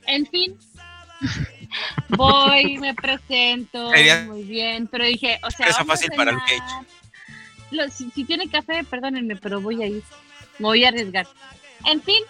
En 0.07 0.25
fin, 0.25 0.57
voy, 2.09 2.77
me 2.77 2.93
presento, 2.93 3.91
Sería- 3.91 4.21
muy 4.23 4.43
bien, 4.43 4.87
pero 4.87 5.05
dije, 5.05 5.39
o 5.43 5.51
sea, 5.51 5.67
Eso 5.67 5.85
fácil 5.85 6.09
para 6.15 6.31
Luke. 6.31 6.53
Lo- 7.71 7.89
si, 7.89 8.09
si 8.11 8.23
tiene 8.23 8.49
café, 8.49 8.83
perdónenme, 8.83 9.35
pero 9.35 9.61
voy 9.61 9.81
a 9.83 9.87
ir, 9.87 10.03
me 10.57 10.65
voy 10.65 10.83
a 10.85 10.89
arriesgar. 10.89 11.27
En 11.85 12.01
fin, 12.01 12.21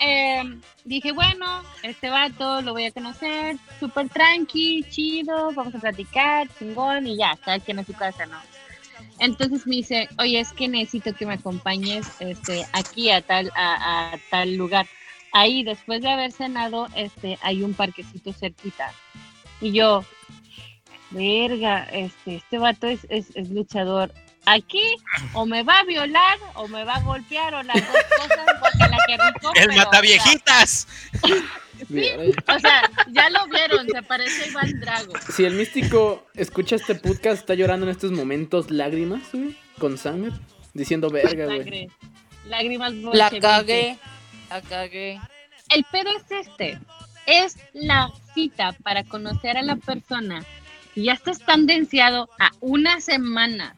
eh, 0.00 0.42
dije, 0.84 1.12
bueno, 1.12 1.62
este 1.82 2.10
vato 2.10 2.60
lo 2.62 2.72
voy 2.72 2.84
a 2.86 2.92
conocer, 2.92 3.56
súper 3.80 4.08
tranqui, 4.10 4.84
chido, 4.90 5.52
vamos 5.52 5.74
a 5.74 5.78
platicar, 5.78 6.48
chingón, 6.58 7.06
y 7.06 7.16
ya, 7.16 7.36
cada 7.44 7.58
quien 7.60 7.78
a 7.78 7.84
su 7.84 7.94
casa, 7.94 8.26
¿no? 8.26 8.38
Entonces 9.20 9.66
me 9.66 9.76
dice, 9.76 10.08
oye, 10.18 10.40
es 10.40 10.52
que 10.52 10.68
necesito 10.68 11.14
que 11.14 11.24
me 11.26 11.34
acompañes 11.34 12.06
este, 12.20 12.66
aquí 12.72 13.10
a 13.10 13.22
tal, 13.22 13.50
a, 13.54 14.12
a 14.12 14.18
tal 14.30 14.56
lugar. 14.56 14.86
Ahí, 15.34 15.64
después 15.64 16.00
de 16.00 16.08
haber 16.08 16.30
cenado, 16.30 16.86
este, 16.94 17.40
hay 17.42 17.64
un 17.64 17.74
parquecito 17.74 18.32
cerquita. 18.32 18.92
Y 19.60 19.72
yo, 19.72 20.04
verga, 21.10 21.88
este, 21.90 22.36
este 22.36 22.56
vato 22.56 22.86
es, 22.86 23.04
es, 23.10 23.34
es 23.34 23.50
luchador. 23.50 24.12
Aquí 24.46 24.94
o 25.32 25.44
me 25.44 25.64
va 25.64 25.80
a 25.80 25.84
violar 25.84 26.38
o 26.54 26.68
me 26.68 26.84
va 26.84 26.94
a 26.94 27.00
golpear 27.00 27.52
o 27.52 27.64
las 27.64 27.74
dos 27.74 27.96
cosas, 28.16 28.46
porque 28.60 28.78
la 28.78 28.98
que 29.08 29.16
rico. 29.16 29.52
El 29.56 29.66
pero, 29.66 29.76
mata 29.76 30.00
viejitas. 30.00 30.86
Sí, 31.88 32.10
o 32.46 32.58
sea, 32.60 32.88
ya 33.08 33.28
lo 33.30 33.48
vieron, 33.48 33.88
se 33.88 34.02
parece 34.04 34.44
a 34.44 34.46
Iván 34.46 34.80
Drago. 34.80 35.12
Si 35.34 35.44
el 35.44 35.54
místico 35.54 36.24
escucha 36.34 36.76
este 36.76 36.94
podcast, 36.94 37.40
está 37.40 37.54
llorando 37.54 37.86
en 37.86 37.90
estos 37.90 38.12
momentos 38.12 38.70
lágrimas, 38.70 39.22
güey, 39.32 39.56
con 39.80 39.98
sangre, 39.98 40.30
diciendo 40.74 41.10
verga, 41.10 41.46
güey. 41.46 41.90
Lágrimas 42.46 42.92
La 42.92 43.30
cagué. 43.30 43.98
La 44.54 44.60
cagué. 44.62 45.20
El 45.70 45.82
pedo 45.90 46.10
es 46.16 46.30
este. 46.30 46.78
Es 47.26 47.56
la 47.72 48.12
cita 48.34 48.70
para 48.84 49.02
conocer 49.02 49.56
a 49.56 49.62
la 49.62 49.74
persona 49.74 50.44
y 50.94 51.06
ya 51.06 51.14
estás 51.14 51.40
tendenciado 51.40 52.30
a 52.38 52.52
una 52.60 53.00
semana. 53.00 53.74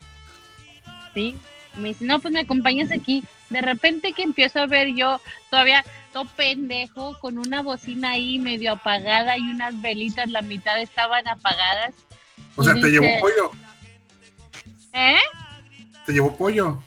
¿Sí? 1.15 1.35
Me 1.77 1.89
dice, 1.89 2.05
no, 2.05 2.19
pues 2.19 2.35
me 2.35 2.41
acompañas 2.41 2.93
aquí. 2.93 3.25
De 3.49 3.62
repente 3.62 4.12
que 4.12 4.23
empiezo 4.23 4.61
a 4.61 4.67
ver 4.67 4.95
yo 4.95 5.19
todavía 5.49 5.83
todo 6.12 6.27
pendejo 6.37 7.19
con 7.21 7.39
una 7.39 7.62
bocina 7.62 8.11
ahí 8.11 8.39
medio 8.39 8.73
apagada 8.73 9.39
y 9.39 9.49
unas 9.49 9.81
velitas, 9.81 10.29
la 10.29 10.43
mitad 10.43 10.79
estaban 10.79 11.27
apagadas. 11.27 11.95
O 12.55 12.62
sea, 12.62 12.77
Y 12.77 12.83
te 12.83 12.91
llevó 12.91 13.07
dice, 13.07 13.21
pollo. 13.21 13.51
¿Eh? 14.93 15.17
Te 16.05 16.12
llevó 16.12 16.37
pollo. 16.37 16.83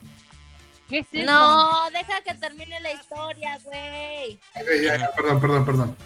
¿Qué 0.90 1.00
es 1.00 1.08
eso? 1.12 1.26
No, 1.26 1.90
deja 1.92 2.22
que 2.22 2.34
termine 2.34 2.80
la 2.80 2.92
historia, 2.92 3.60
güey. 3.64 4.40
Ok, 4.56 4.68
ya, 4.84 4.98
ya, 4.98 5.12
perdón, 5.12 5.40
perdón, 5.40 5.66
perdón. 5.66 5.98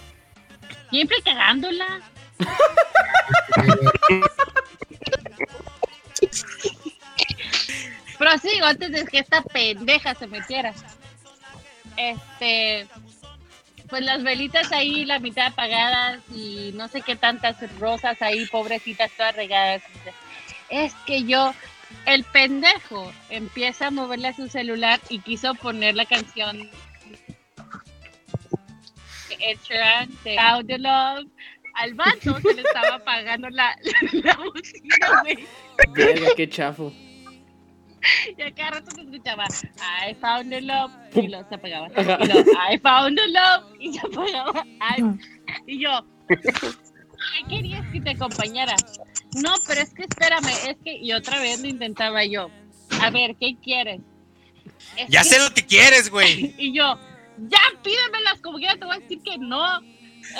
Siempre 0.89 1.22
cagándola. 1.24 2.02
Prosigo 8.17 8.65
antes 8.65 8.91
de 8.91 9.06
que 9.06 9.19
esta 9.19 9.41
pendeja 9.41 10.15
se 10.15 10.28
metiera. 10.28 10.74
Este, 11.96 12.88
pues 13.89 14.04
las 14.04 14.24
velitas 14.24 14.72
ahí, 14.72 15.06
la 15.06 15.19
mitad 15.19 15.48
apagadas 15.48 16.19
y 16.34 16.72
no 16.74 16.88
sé 16.88 17.02
qué 17.02 17.15
tantas 17.15 17.56
rosas 17.80 18.22
ahí, 18.22 18.46
pobrecitas, 18.48 19.12
todas 19.15 19.36
regadas. 19.36 19.82
Es 20.69 20.93
que 21.06 21.24
yo, 21.24 21.54
el 22.06 22.23
pendejo, 22.25 23.12
empieza 23.29 23.88
a 23.88 23.91
moverle 23.91 24.29
a 24.29 24.34
su 24.34 24.47
celular 24.47 24.99
y 25.10 25.19
quiso 25.19 25.56
poner 25.56 25.95
la 25.95 26.06
canción 26.06 26.69
Ed 29.39 29.58
Sheeran, 29.63 30.10
de 30.23 30.38
the 30.67 30.77
Love. 30.77 31.27
Al 31.75 31.93
vato 31.95 32.39
se 32.39 32.53
le 32.53 32.62
estaba 32.62 32.95
apagando 32.95 33.49
la, 33.49 33.75
la, 34.12 34.36
bocina, 34.36 35.21
güey. 35.23 35.47
Verga, 35.95 36.27
qué 36.38 36.47
chafo. 36.47 36.93
Y 38.38 38.41
a 38.41 38.53
cada 38.53 38.71
rato 38.71 38.91
se 38.91 39.01
escuchaba 39.01 39.45
I 40.08 40.13
found 40.15 40.49
the 40.49 40.62
love 40.62 40.91
y 41.15 41.27
lo 41.29 41.47
se 41.47 41.56
apagaba. 41.56 41.88
Y 41.88 42.27
lo, 42.27 42.41
I 42.41 42.77
found 42.79 43.17
the 43.17 43.27
love 43.27 43.75
y 43.79 43.93
se 43.93 44.06
apagaba. 44.06 44.65
Ay, 44.82 45.03
y 45.65 45.79
yo, 45.79 46.06
¿qué 47.47 47.55
querías 47.55 47.86
que 47.91 48.01
te 48.01 48.12
acompañara? 48.12 48.75
No, 49.41 49.53
pero 49.67 49.81
es 49.81 49.93
que 49.93 50.03
espérame, 50.03 50.49
es 50.69 50.77
que, 50.83 50.97
y 50.97 51.12
otra 51.13 51.39
vez 51.39 51.59
lo 51.62 51.67
intentaba 51.67 52.23
yo. 52.25 52.49
A 53.01 53.09
ver, 53.09 53.36
¿qué 53.39 53.55
quieres? 53.63 54.01
Es 54.97 55.07
Ya 55.09 55.21
que- 55.23 55.29
sé 55.29 55.39
lo 55.39 55.53
que 55.53 55.65
quieres, 55.65 56.09
güey. 56.09 56.53
Y 56.59 56.73
yo, 56.73 56.97
ya 57.49 57.59
pídemelas, 57.83 58.39
como 58.41 58.57
quiera 58.57 58.75
te 58.77 58.86
voy 58.86 58.95
a 58.95 58.99
decir 58.99 59.21
que 59.23 59.38
no. 59.38 59.79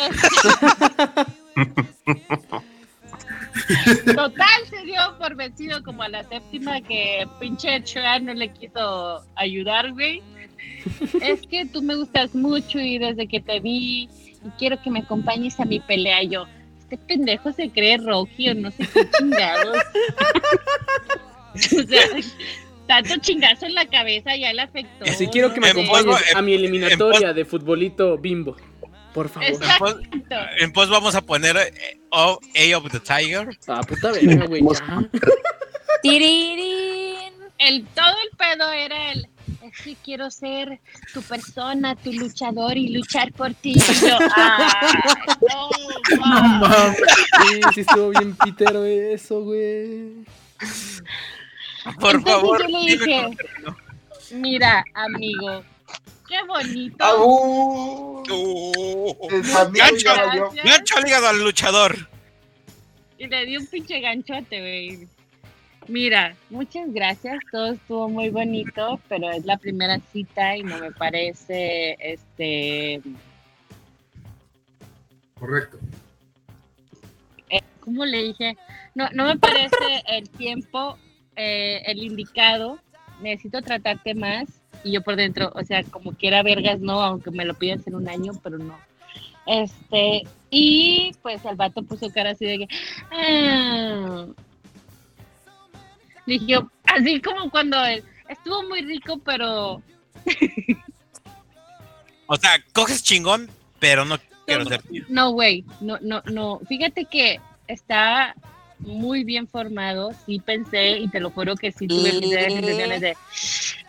Este- 0.10 0.24
Total 4.16 4.68
se 4.70 4.84
dio 4.84 5.00
por 5.20 5.36
vencido 5.36 5.84
como 5.84 6.04
a 6.04 6.10
la 6.10 6.24
séptima 6.24 6.82
que 6.82 7.28
pinche 7.40 7.84
Chan 7.84 8.26
no 8.26 8.34
le 8.34 8.52
quiso 8.52 9.24
ayudar, 9.36 9.92
güey. 9.92 10.22
Es 11.22 11.42
que 11.48 11.66
tú 11.66 11.82
me 11.82 11.96
gustas 11.96 12.34
mucho 12.36 12.80
y 12.80 12.98
desde 12.98 13.28
que 13.28 13.40
te 13.40 13.60
vi 13.60 14.10
y 14.44 14.50
quiero 14.58 14.82
que 14.82 14.90
me 14.90 15.00
acompañes 15.00 15.60
a 15.60 15.66
mi 15.66 15.80
pelea 15.80 16.24
yo. 16.24 16.46
Este 16.94 17.06
pendejo 17.08 17.52
se 17.52 17.70
cree 17.72 17.98
Rocky 17.98 18.50
o 18.50 18.54
no 18.54 18.70
sé 18.70 18.88
qué 18.94 19.10
chingados. 19.18 19.78
o 21.56 21.58
sea, 21.58 22.08
tanto 22.86 23.18
chingazo 23.18 23.66
en 23.66 23.74
la 23.74 23.88
cabeza 23.88 24.36
ya 24.36 24.54
le 24.54 24.62
afectó. 24.62 25.06
Así 25.06 25.26
quiero 25.28 25.52
que 25.52 25.60
me 25.60 25.70
acompañes 25.70 26.06
pos- 26.06 26.36
a 26.36 26.42
mi 26.44 26.54
eliminatoria 26.54 27.34
de 27.34 27.46
futbolito 27.46 28.16
bimbo. 28.20 28.56
Por 29.12 29.28
favor. 29.28 29.50
Exacto. 29.50 30.00
En 30.60 30.72
pos 30.72 30.88
vamos 30.90 31.16
a 31.16 31.22
poner 31.22 31.58
eh, 31.58 32.00
oh, 32.12 32.40
A 32.56 32.78
of 32.78 32.92
the 32.92 33.00
Tiger. 33.00 33.50
Ah, 33.68 33.82
puta 33.82 34.12
verga, 34.12 34.46
güey. 34.46 34.62
el 37.58 37.86
todo 37.96 38.16
el 38.24 38.38
pedo 38.38 38.72
era 38.72 39.14
el 39.14 39.28
es 39.64 39.82
que 39.82 39.96
quiero 40.04 40.30
ser 40.30 40.80
tu 41.14 41.22
persona, 41.22 41.96
tu 41.96 42.12
luchador 42.14 42.78
y 42.78 42.90
luchar 42.90 43.32
por 43.34 43.54
ti. 43.54 43.72
Y 43.74 43.80
yo, 43.80 44.18
"Ay, 44.36 44.68
no, 45.42 45.70
No 46.18 46.26
ma". 46.26 46.42
mames. 46.60 46.98
Sí, 46.98 47.62
sí 47.74 47.80
estuvo 47.82 48.10
bien 48.10 48.36
pitero 48.36 48.84
eso, 48.86 49.42
güey. 49.42 50.26
Por 52.00 52.16
Entonces 52.16 52.24
favor. 52.34 52.62
yo 52.62 52.68
le 52.80 52.96
dije. 52.98 53.38
Mira, 54.32 54.84
amigo, 54.94 55.64
qué 56.28 56.38
bonito. 56.48 57.26
Uh, 57.26 58.24
El 59.30 59.44
familia 59.44 59.86
gancho, 59.90 60.52
gancho 60.64 60.98
al 60.98 61.08
hígado 61.08 61.28
al 61.28 61.44
luchador. 61.44 62.10
Y 63.18 63.28
le 63.28 63.46
di 63.46 63.58
un 63.58 63.68
pinche 63.68 64.00
ganchote, 64.00 64.60
güey. 64.60 65.08
Mira, 65.88 66.36
muchas 66.50 66.92
gracias, 66.94 67.40
todo 67.52 67.74
estuvo 67.74 68.10
muy 68.10 68.30
bonito, 68.30 69.00
pero 69.10 69.30
es 69.32 69.46
la 69.46 69.58
primera 69.58 70.00
cita 70.12 70.56
y 70.56 70.64
no 70.64 70.80
me 70.80 70.92
parece, 70.92 71.98
este, 72.00 73.02
Correcto. 75.40 75.78
¿cómo 77.82 78.06
le 78.06 78.24
dije? 78.24 78.58
No, 78.96 79.10
no 79.14 79.26
me 79.26 79.38
parece 79.38 79.76
el 80.08 80.30
tiempo, 80.30 80.98
eh, 81.36 81.82
el 81.86 82.02
indicado. 82.02 82.80
Necesito 83.22 83.62
tratarte 83.62 84.14
más. 84.14 84.46
Y 84.86 84.94
yo 84.94 85.02
por 85.02 85.16
dentro, 85.18 85.52
o 85.54 85.64
sea, 85.64 85.84
como 85.84 86.14
quiera 86.14 86.44
vergas, 86.44 86.80
no, 86.80 87.02
aunque 87.02 87.32
me 87.32 87.44
lo 87.46 87.54
pidas 87.56 87.86
en 87.88 87.96
un 87.96 88.08
año, 88.08 88.32
pero 88.42 88.58
no. 88.58 88.78
Este, 89.46 90.24
y 90.50 91.12
pues 91.22 91.44
el 91.46 91.56
vato 91.58 91.84
puso 91.84 92.10
cara 92.12 92.32
así 92.32 92.46
de 92.46 92.60
que. 92.60 92.68
"Ah". 93.12 94.28
Dije 96.26 96.60
así 96.86 97.22
como 97.22 97.50
cuando 97.50 97.84
él, 97.84 98.04
estuvo 98.30 98.64
muy 98.64 98.82
rico, 98.82 99.20
pero 99.24 99.82
O 102.28 102.38
sea, 102.38 102.52
coges 102.74 103.04
chingón, 103.04 103.50
pero 103.80 104.06
no 104.06 104.18
quiero 104.46 104.66
ser 104.66 104.82
tío. 104.84 105.06
No, 105.10 105.32
güey, 105.32 105.66
no, 105.82 105.98
no, 106.02 106.22
no. 106.32 106.60
Fíjate 106.68 107.06
que 107.06 107.40
está 107.68 108.36
muy 108.86 109.24
bien 109.24 109.48
formado. 109.48 110.12
Sí 110.26 110.40
pensé, 110.40 111.00
y 111.00 111.08
te 111.10 111.20
lo 111.20 111.30
juro 111.32 111.56
que 111.56 111.72
sí 111.72 111.88
tuve 111.88 112.14
mis 112.14 112.30
ideas, 112.32 112.52
intenciones 112.52 113.02
de 113.02 113.18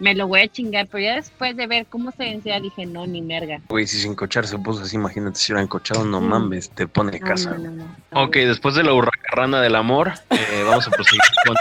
me 0.01 0.15
lo 0.15 0.27
voy 0.27 0.41
a 0.41 0.49
chingar, 0.49 0.89
pero 0.89 1.05
ya 1.05 1.15
después 1.17 1.57
de 1.57 1.67
ver 1.67 1.87
cómo 1.87 2.11
se 2.11 2.25
vencía, 2.25 2.59
dije, 2.61 2.85
no, 2.87 3.07
ni 3.07 3.23
merga. 3.23 3.61
Güey, 3.69 3.87
si 3.87 3.99
sin 3.99 4.13
encochar 4.13 4.47
se 4.47 4.59
puso 4.59 4.83
así, 4.83 4.97
imagínate 4.97 5.39
si 5.39 5.53
hubiera 5.53 5.63
encochado, 5.63 6.05
no 6.05 6.21
Mm. 6.21 6.25
mames, 6.29 6.71
te 6.71 6.87
pone 6.89 7.21
casa. 7.21 7.51
no, 7.51 7.59
no, 7.59 7.71
no. 7.71 7.97
No, 8.13 8.23
Ok, 8.25 8.35
después 8.37 8.75
de 8.75 8.83
la 8.85 8.93
hurracarrana 8.93 9.61
del 9.61 9.75
amor, 9.77 10.13
eh, 10.31 10.63
vamos 10.67 10.87
a 10.89 10.91
proseguir 10.91 11.21
con 11.45 11.57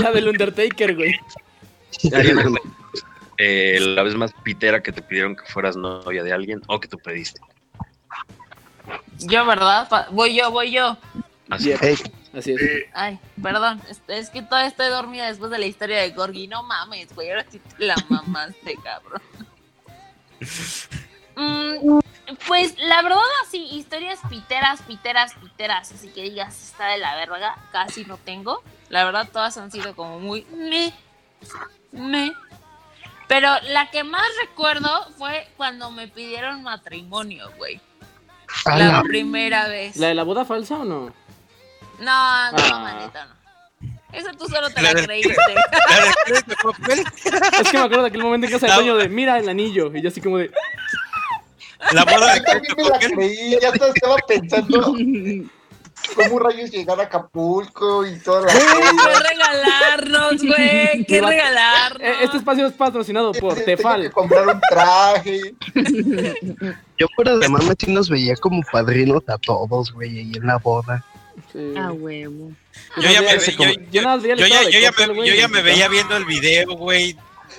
La 0.00 0.10
del 0.12 0.28
Undertaker, 0.28 0.94
güey. 0.96 1.14
Eh, 3.38 3.78
la 3.80 4.02
vez 4.02 4.14
más 4.14 4.32
pitera 4.44 4.82
que 4.82 4.92
te 4.92 5.02
pidieron 5.02 5.34
que 5.34 5.44
fueras 5.46 5.76
novia 5.76 6.22
de 6.22 6.32
alguien 6.32 6.60
o 6.68 6.78
que 6.78 6.88
tú 6.88 6.98
pediste. 6.98 7.40
Yo, 9.18 9.44
¿verdad? 9.46 9.88
Pa- 9.88 10.08
Voy 10.10 10.36
yo, 10.36 10.50
voy 10.50 10.70
yo. 10.72 10.96
Así 11.50 11.72
es. 11.72 11.80
Así 12.34 12.52
es. 12.52 12.60
Ay, 12.94 13.18
perdón, 13.42 13.82
es, 13.90 14.00
es 14.08 14.30
que 14.30 14.42
todavía 14.42 14.68
estoy 14.68 14.88
dormida 14.88 15.26
después 15.26 15.50
de 15.50 15.58
la 15.58 15.66
historia 15.66 15.98
de 16.00 16.10
Gorgi. 16.10 16.48
No 16.48 16.62
mames, 16.62 17.14
güey, 17.14 17.30
ahora 17.30 17.44
sí 17.50 17.58
te 17.58 17.84
la 17.84 17.94
mamaste, 18.08 18.76
cabrón. 18.84 19.22
Mm, 21.34 22.00
pues 22.46 22.78
la 22.78 23.00
verdad, 23.00 23.18
así, 23.46 23.64
historias 23.72 24.20
piteras, 24.28 24.82
piteras, 24.82 25.32
piteras, 25.32 25.90
así 25.90 26.08
que 26.08 26.22
digas, 26.24 26.62
está 26.62 26.88
de 26.88 26.98
la 26.98 27.14
verga, 27.16 27.56
casi 27.72 28.04
no 28.04 28.18
tengo. 28.18 28.62
La 28.90 29.04
verdad, 29.06 29.26
todas 29.32 29.56
han 29.56 29.70
sido 29.72 29.96
como 29.96 30.20
muy 30.20 30.44
me, 30.54 30.92
me. 31.90 32.32
Pero 33.28 33.48
la 33.70 33.90
que 33.90 34.04
más 34.04 34.26
recuerdo 34.42 34.90
fue 35.16 35.48
cuando 35.56 35.90
me 35.90 36.06
pidieron 36.06 36.62
matrimonio, 36.62 37.50
güey. 37.56 37.80
la- 38.66 39.00
primera 39.02 39.68
vez. 39.68 39.96
¿La 39.96 40.08
de 40.08 40.14
la 40.14 40.22
boda 40.24 40.44
falsa 40.44 40.80
o 40.80 40.84
no? 40.84 41.14
No, 42.02 42.52
no, 42.52 42.58
Ah. 42.58 42.78
manito, 42.80 43.18
no. 43.24 43.42
Eso 44.12 44.28
tú 44.38 44.46
solo 44.46 44.68
te 44.70 44.82
La 44.82 44.92
la 44.92 45.02
creíste. 45.04 45.34
La. 45.54 46.34
Es 47.60 47.70
que 47.70 47.78
me 47.78 47.84
acuerdo 47.84 48.02
de 48.02 48.08
aquel 48.08 48.22
momento 48.22 48.46
en 48.46 48.52
casa 48.52 48.66
del 48.66 48.74
dueño 48.76 48.96
de 48.96 49.08
mira 49.08 49.38
el 49.38 49.48
anillo. 49.48 49.90
Y 49.94 50.02
yo 50.02 50.08
así 50.08 50.20
como 50.20 50.36
de. 50.38 50.50
La 51.92 52.04
boda 52.04 52.34
de 52.34 52.40
también 52.42 52.74
me 52.76 52.84
la 52.84 52.98
creí, 52.98 53.58
ya 53.60 53.68
estaba 53.70 54.16
pensando 54.28 54.94
cómo 56.14 56.38
rayos 56.40 56.70
llegar 56.70 57.00
a 57.00 57.04
Acapulco 57.04 58.04
y 58.06 58.18
toda 58.20 58.42
la 58.42 58.52
¿Qué 58.52 59.28
regalarnos, 59.30 60.42
güey? 60.42 61.04
¿Qué 61.08 61.20
regalarnos? 61.22 62.00
"Eh, 62.02 62.14
Este 62.22 62.36
espacio 62.36 62.66
es 62.66 62.72
patrocinado 62.74 63.32
por 63.32 63.54
Tengo 63.54 63.64
que 63.66 63.76
Tefal. 63.76 64.10
comprar 64.12 64.46
un 64.48 64.60
traje. 64.68 65.40
Yo 66.98 67.06
de 67.40 67.48
mame 67.48 67.74
sí 67.78 67.90
nos 67.92 68.08
veía 68.10 68.36
como 68.36 68.62
padrinos 68.70 69.22
a 69.28 69.38
todos, 69.38 69.92
güey, 69.92 70.18
ahí 70.18 70.32
en 70.36 70.46
la 70.46 70.58
boda. 70.58 71.04
Sí. 71.52 71.74
A 71.76 71.92
huevo. 71.92 72.52
Yo 72.96 73.10
ya 73.10 73.22
me, 75.48 75.62
veía 75.62 75.88
viendo 75.88 76.16
el 76.16 76.24
video, 76.24 76.66
güey, 76.76 77.16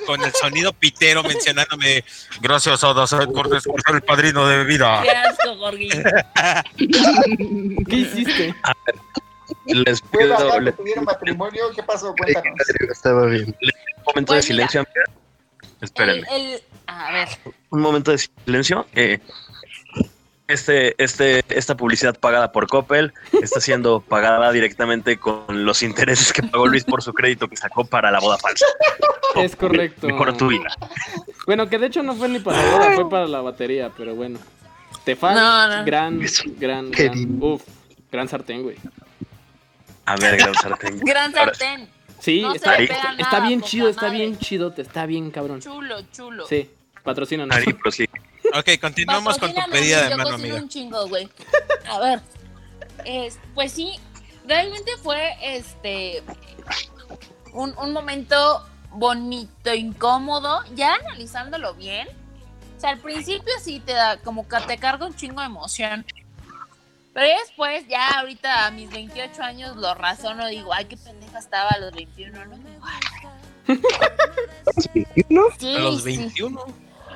con 0.07 0.21
el 0.23 0.31
sonido 0.33 0.73
pitero 0.73 1.21
mencionándome. 1.23 2.03
Gracias 2.41 2.83
a 2.83 2.93
Dazaed 2.93 3.29
Cortés 3.31 3.63
por 3.63 3.81
ser 3.83 3.95
el 3.95 4.01
padrino 4.01 4.47
de 4.47 4.57
bebida. 4.57 5.01
Qué 5.03 5.11
asco, 5.11 5.55
Gorgi. 5.57 5.89
¿Qué 7.87 7.95
hiciste? 7.95 8.55
Les 9.67 10.01
Fue 10.01 10.23
pido 10.23 10.49
la 10.49 10.59
le- 10.59 10.71
que 10.71 10.77
tuvieron 10.77 11.05
matrimonio. 11.05 11.65
¿Qué 11.75 11.83
pasó? 11.83 12.13
Cuéntanos. 12.15 12.57
Estaba 12.91 13.25
bien. 13.27 13.45
un 13.45 14.03
momento 14.07 14.33
Pues 14.33 14.37
de 14.37 14.47
silencio. 14.47 14.87
Espérenme. 15.81 16.27
El, 16.31 16.53
el- 16.53 16.63
a 16.87 17.11
ver, 17.13 17.27
un 17.69 17.81
momento 17.81 18.11
de 18.11 18.17
silencio. 18.17 18.85
eh, 18.93 19.19
este, 20.53 20.95
este, 21.03 21.43
esta 21.49 21.75
publicidad 21.75 22.17
pagada 22.17 22.51
por 22.51 22.67
Coppel 22.67 23.13
está 23.41 23.59
siendo 23.59 24.01
pagada 24.01 24.51
directamente 24.51 25.17
con 25.17 25.65
los 25.65 25.83
intereses 25.83 26.31
que 26.31 26.43
pagó 26.43 26.67
Luis 26.67 26.83
por 26.83 27.01
su 27.01 27.13
crédito 27.13 27.47
que 27.47 27.57
sacó 27.57 27.85
para 27.85 28.11
la 28.11 28.19
boda 28.19 28.37
falsa. 28.37 28.65
Es 29.35 29.55
correcto. 29.55 30.07
Mejor 30.07 30.37
tu 30.37 30.47
vida. 30.47 30.69
Bueno, 31.45 31.67
que 31.67 31.77
de 31.79 31.87
hecho 31.87 32.03
no 32.03 32.15
fue 32.15 32.29
ni 32.29 32.39
para 32.39 32.61
la 32.61 32.71
boda, 32.77 32.91
fue 32.95 33.09
para 33.09 33.27
la 33.27 33.41
batería, 33.41 33.91
pero 33.97 34.15
bueno. 34.15 34.39
Tefal, 35.03 35.35
No, 35.35 35.67
no. 35.67 35.85
gran, 35.85 36.21
gran, 36.57 36.91
gran, 36.91 37.41
uf, 37.41 37.63
gran 38.11 38.29
sartén, 38.29 38.63
güey. 38.63 38.77
A 40.05 40.15
ver, 40.15 40.37
gran 40.37 40.53
sartén. 40.53 40.99
gran 41.03 41.33
sartén. 41.33 41.89
Sí, 42.19 42.41
No 42.41 42.53
está, 42.53 42.75
está, 42.77 42.95
pega 42.95 43.11
está 43.17 43.31
nada, 43.37 43.47
bien 43.47 43.61
chido, 43.61 43.89
está 43.89 44.03
madre. 44.03 44.17
bien 44.19 44.37
chido, 44.37 44.71
te 44.71 44.81
está 44.81 45.05
bien 45.05 45.29
cabrón. 45.31 45.59
Chulo, 45.59 45.97
chulo. 46.13 46.45
Sí, 46.47 46.69
patrocínanos. 47.03 47.55
Ari, 47.55 47.73
prosigue. 47.73 48.09
Ok, 48.53 48.69
continuamos 48.79 49.37
con 49.37 49.53
tu 49.53 49.61
pedida 49.71 50.07
de 50.09 50.15
mano, 50.15 50.35
amiga. 50.35 50.55
un 50.57 50.69
chingo, 50.69 51.07
güey. 51.07 51.27
A 51.89 51.99
ver. 51.99 52.21
es- 53.05 53.39
pues 53.55 53.71
sí, 53.71 53.99
realmente 54.47 54.91
fue 55.01 55.35
este 55.41 56.23
un, 57.53 57.75
un 57.77 57.93
momento 57.93 58.65
bonito, 58.91 59.73
incómodo, 59.73 60.63
ya 60.75 60.95
analizándolo 60.95 61.73
bien. 61.73 62.07
O 62.77 62.79
sea, 62.79 62.91
al 62.91 62.99
principio 62.99 63.53
sí 63.61 63.79
te 63.79 63.93
da 63.93 64.17
como 64.17 64.47
que 64.47 64.57
te 64.67 64.77
carga 64.77 65.05
un 65.05 65.15
chingo 65.15 65.39
de 65.41 65.47
emoción. 65.47 66.05
Pero 67.13 67.27
después, 67.41 67.87
ya 67.87 68.07
ahorita 68.19 68.65
a 68.65 68.71
mis 68.71 68.89
28 68.89 69.41
años 69.43 69.75
lo 69.77 69.93
razono, 69.93 70.47
digo, 70.47 70.73
ay, 70.73 70.85
qué 70.85 70.97
pendeja 70.97 71.37
estaba 71.39 71.69
a 71.69 71.77
los 71.79 71.91
21, 71.93 72.45
no 72.45 72.57
me 72.57 72.71
igual. 72.73 72.93
¿No? 75.29 75.43
Sí, 75.59 75.75
A 75.75 75.79
los 75.79 76.03
sí. 76.03 76.31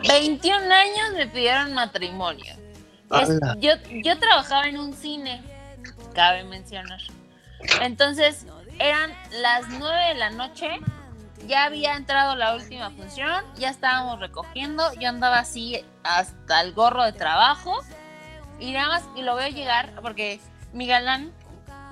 21. 0.01 0.59
21 0.59 0.73
años 0.73 1.13
me 1.15 1.27
pidieron 1.27 1.73
matrimonio. 1.73 2.55
Yo, 3.59 3.73
yo 4.03 4.19
trabajaba 4.19 4.67
en 4.67 4.77
un 4.79 4.93
cine, 4.93 5.41
cabe 6.13 6.43
mencionar. 6.43 6.99
Entonces, 7.81 8.45
eran 8.79 9.11
las 9.41 9.67
9 9.69 10.07
de 10.09 10.15
la 10.15 10.29
noche, 10.29 10.79
ya 11.47 11.65
había 11.65 11.95
entrado 11.95 12.35
la 12.35 12.55
última 12.55 12.91
función, 12.91 13.43
ya 13.55 13.69
estábamos 13.69 14.19
recogiendo, 14.19 14.83
yo 14.99 15.09
andaba 15.09 15.39
así 15.39 15.83
hasta 16.03 16.61
el 16.61 16.73
gorro 16.73 17.03
de 17.03 17.13
trabajo 17.13 17.79
y 18.59 18.73
nada 18.73 18.87
más, 18.89 19.03
y 19.15 19.21
lo 19.21 19.35
veo 19.35 19.47
llegar 19.47 19.93
porque 20.01 20.39
mi 20.73 20.87
galán 20.87 21.31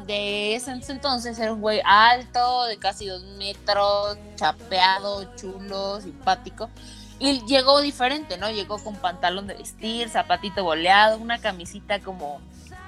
de 0.05 0.55
ese 0.55 0.71
entonces 0.71 1.39
era 1.39 1.53
un 1.53 1.61
güey 1.61 1.81
alto, 1.85 2.65
de 2.65 2.77
casi 2.77 3.07
dos 3.07 3.23
metros, 3.37 4.17
chapeado, 4.35 5.35
chulo, 5.35 6.01
simpático. 6.01 6.69
Y 7.19 7.45
llegó 7.45 7.81
diferente, 7.81 8.37
¿no? 8.37 8.49
Llegó 8.49 8.77
con 8.83 8.95
pantalón 8.95 9.47
de 9.47 9.55
vestir, 9.55 10.09
zapatito 10.09 10.63
boleado, 10.63 11.17
una 11.17 11.39
camisita 11.39 11.99
como, 11.99 12.41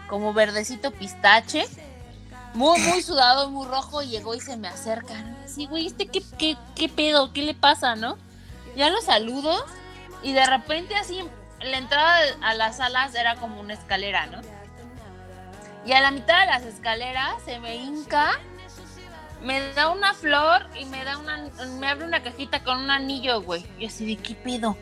como 0.09 0.33
verdecito 0.33 0.91
pistache. 0.91 1.65
Muy, 2.53 2.79
muy 2.81 3.01
sudado, 3.01 3.49
muy 3.49 3.67
rojo. 3.67 4.01
Llegó 4.01 4.35
y 4.35 4.41
se 4.41 4.57
me 4.57 4.67
acerca. 4.67 5.13
Así, 5.45 5.65
güey, 5.67 5.87
¿este 5.87 6.07
qué, 6.07 6.21
qué, 6.37 6.57
qué 6.75 6.89
pedo? 6.89 7.31
¿Qué 7.31 7.43
le 7.43 7.53
pasa, 7.53 7.95
no? 7.95 8.17
Ya 8.75 8.89
lo 8.89 9.01
saludo 9.01 9.65
y 10.23 10.33
de 10.33 10.45
repente 10.45 10.95
así, 10.95 11.23
la 11.61 11.77
entrada 11.77 12.19
a 12.41 12.53
las 12.53 12.77
salas 12.77 13.15
era 13.15 13.35
como 13.35 13.59
una 13.59 13.73
escalera, 13.73 14.25
¿no? 14.27 14.41
Y 15.85 15.93
a 15.93 16.01
la 16.01 16.11
mitad 16.11 16.41
de 16.41 16.47
las 16.47 16.63
escaleras 16.63 17.41
se 17.45 17.59
me 17.59 17.75
hinca, 17.75 18.39
me 19.41 19.73
da 19.73 19.89
una 19.89 20.13
flor 20.13 20.67
y 20.79 20.85
me 20.85 21.03
da 21.03 21.17
una, 21.17 21.49
me 21.79 21.87
abre 21.87 22.05
una 22.05 22.23
cajita 22.23 22.63
con 22.63 22.79
un 22.79 22.91
anillo, 22.91 23.41
güey. 23.41 23.65
Y 23.79 23.85
así 23.85 24.05
de, 24.05 24.21
¿qué 24.21 24.35
pedo? 24.35 24.77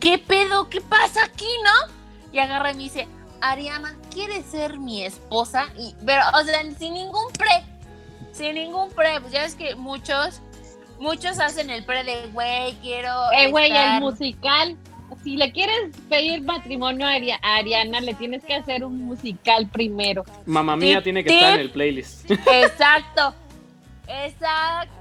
¿Qué 0.00 0.18
pedo? 0.18 0.68
¿Qué 0.68 0.80
pasa 0.80 1.24
aquí, 1.24 1.48
no? 1.64 1.92
Y 2.32 2.38
agarra 2.38 2.72
y 2.72 2.74
me 2.74 2.82
dice, 2.84 3.08
Ariana, 3.40 3.96
¿quieres 4.12 4.44
ser 4.46 4.78
mi 4.78 5.04
esposa? 5.04 5.66
Y, 5.78 5.94
pero, 6.04 6.22
o 6.34 6.44
sea, 6.44 6.60
sin 6.78 6.94
ningún 6.94 7.32
pre, 7.32 7.64
sin 8.32 8.54
ningún 8.54 8.90
pre, 8.90 9.20
pues 9.20 9.32
ya 9.32 9.42
ves 9.42 9.54
que 9.54 9.74
muchos, 9.74 10.40
muchos 10.98 11.38
hacen 11.40 11.70
el 11.70 11.84
pre 11.84 12.04
de, 12.04 12.26
güey, 12.28 12.74
quiero 12.76 13.10
Eh, 13.32 13.50
güey, 13.50 13.70
el 13.70 14.00
musical. 14.00 14.76
Si 15.26 15.36
le 15.36 15.50
quieres 15.50 15.90
pedir 16.08 16.40
matrimonio 16.42 17.04
a, 17.04 17.14
Ari- 17.16 17.32
a 17.32 17.56
Ariana, 17.56 18.00
le 18.00 18.14
tienes 18.14 18.44
que 18.44 18.54
hacer 18.54 18.84
un 18.84 18.96
musical 19.06 19.66
primero. 19.66 20.24
Mamá 20.44 20.76
mía 20.76 20.98
Tip, 20.98 21.02
tiene 21.02 21.24
que 21.24 21.30
tip. 21.30 21.38
estar 21.38 21.54
en 21.54 21.60
el 21.62 21.70
playlist. 21.70 22.30
Exacto. 22.46 23.34
Exacto. 24.06 24.92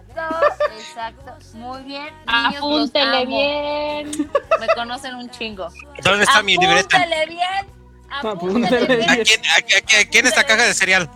Exacto. 0.80 1.38
Muy 1.54 1.84
bien. 1.84 2.08
Niños, 2.26 2.56
Apúntele 2.58 3.26
bien. 3.28 4.12
Me 4.60 4.68
conocen 4.74 5.14
un 5.14 5.30
chingo. 5.30 5.68
¿Dónde 6.04 6.24
está 6.24 6.42
mi 6.42 6.58
libreta? 6.58 6.98
Apúntele 6.98 7.26
bien. 7.28 7.68
Apúntele 8.10 8.96
bien. 8.96 9.10
¿A 9.12 9.16
quién, 9.18 9.42
a, 9.46 9.54
a- 9.98 10.02
a 10.02 10.06
quién 10.10 10.26
esta 10.26 10.44
caja 10.44 10.64
de 10.64 10.74
cereal? 10.74 11.08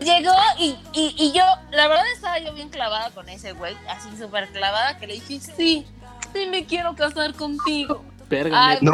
Llegó 0.00 0.32
y, 0.58 0.74
y, 0.94 1.14
y 1.18 1.32
yo, 1.32 1.42
la 1.70 1.86
verdad 1.86 2.10
estaba 2.14 2.38
yo 2.38 2.54
bien 2.54 2.70
clavada 2.70 3.10
con 3.10 3.28
ese 3.28 3.52
güey, 3.52 3.76
así 3.90 4.08
súper 4.18 4.48
clavada, 4.48 4.96
que 4.98 5.06
le 5.06 5.14
dije, 5.14 5.38
sí, 5.38 5.86
sí 6.32 6.46
me 6.46 6.64
quiero 6.66 6.94
casar 6.94 7.34
contigo. 7.34 8.04
Verga, 8.28 8.68
Ay. 8.68 8.78
No, 8.80 8.92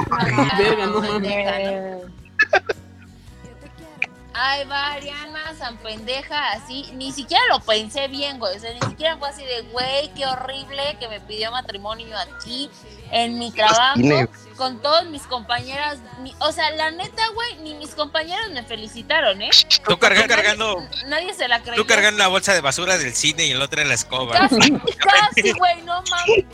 verga, 0.58 0.86
no 0.86 1.00
¿no? 1.00 2.00
Ay, 4.38 4.64
va 4.66 4.92
Ariana, 4.92 5.54
San 5.58 5.78
pendeja, 5.78 6.50
así, 6.52 6.90
ni 6.92 7.10
siquiera 7.10 7.42
lo 7.48 7.60
pensé 7.60 8.06
bien, 8.08 8.38
güey, 8.38 8.54
o 8.54 8.60
sea, 8.60 8.70
ni 8.74 8.80
siquiera 8.80 9.16
fue 9.16 9.30
así 9.30 9.42
de, 9.42 9.62
güey, 9.72 10.12
qué 10.14 10.26
horrible 10.26 10.94
que 11.00 11.08
me 11.08 11.20
pidió 11.20 11.50
matrimonio 11.52 12.14
aquí, 12.18 12.68
en 13.10 13.38
mi 13.38 13.50
trabajo, 13.50 13.98
con 14.58 14.82
todas 14.82 15.06
mis 15.06 15.22
compañeras, 15.22 16.00
mi- 16.20 16.34
o 16.40 16.52
sea, 16.52 16.70
la 16.72 16.90
neta, 16.90 17.22
güey, 17.34 17.56
ni 17.62 17.74
mis 17.76 17.94
compañeros 17.94 18.50
me 18.52 18.62
felicitaron, 18.62 19.40
¿eh? 19.40 19.48
Tú 19.88 19.96
Nadie- 19.98 20.26
cargando, 20.28 20.86
Nadie 21.06 21.32
se 21.32 21.48
la 21.48 21.62
creyó. 21.62 21.80
tú 21.82 21.86
cargando 21.88 22.18
la 22.18 22.28
bolsa 22.28 22.52
de 22.52 22.60
basura 22.60 22.98
del 22.98 23.14
cine 23.14 23.46
y 23.46 23.52
el 23.52 23.62
otro 23.62 23.80
en 23.80 23.88
la 23.88 23.94
escoba. 23.94 24.34
Casi, 24.36 24.56
casi, 24.98 25.52
güey, 25.52 25.80
no 25.80 26.02
mames. 26.10 26.44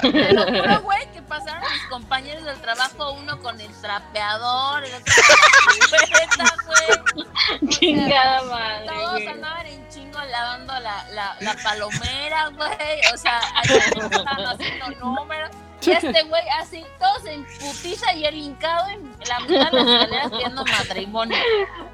Te 0.00 0.32
lo 0.32 0.42
juro, 0.44 0.80
güey, 0.82 1.06
que 1.12 1.22
pasaron 1.22 1.62
mis 1.72 1.82
compañeros 1.88 2.44
del 2.44 2.60
trabajo, 2.60 3.12
uno 3.12 3.38
con 3.40 3.60
el 3.60 3.72
trapeador, 3.80 4.84
el 4.84 4.94
otro 4.94 5.14
con 5.14 6.44
la 6.44 6.54
güey. 6.66 7.68
chingada 7.70 8.42
madre. 8.44 8.86
Todos 8.86 9.12
güey. 9.12 9.28
andaban 9.28 9.66
en 9.66 9.88
chingo 9.88 10.20
lavando 10.24 10.72
la, 10.80 11.04
la, 11.10 11.36
la 11.40 11.54
palomera, 11.62 12.48
güey. 12.48 13.00
O 13.12 13.16
sea, 13.16 13.40
estaban 13.64 14.46
haciendo 14.46 14.90
números. 15.00 15.50
Y 15.82 15.90
este 15.92 16.22
güey 16.24 16.42
así, 16.60 16.84
todos 16.98 17.24
en 17.26 17.44
putiza 17.60 18.12
y 18.14 18.24
el 18.24 18.34
hincado 18.34 18.88
en 18.88 19.14
la 19.28 19.38
mitad 19.40 19.70
de 19.70 19.84
las 19.84 19.86
escaleras 20.02 20.30
pidiendo 20.32 20.64
matrimonio. 20.64 21.36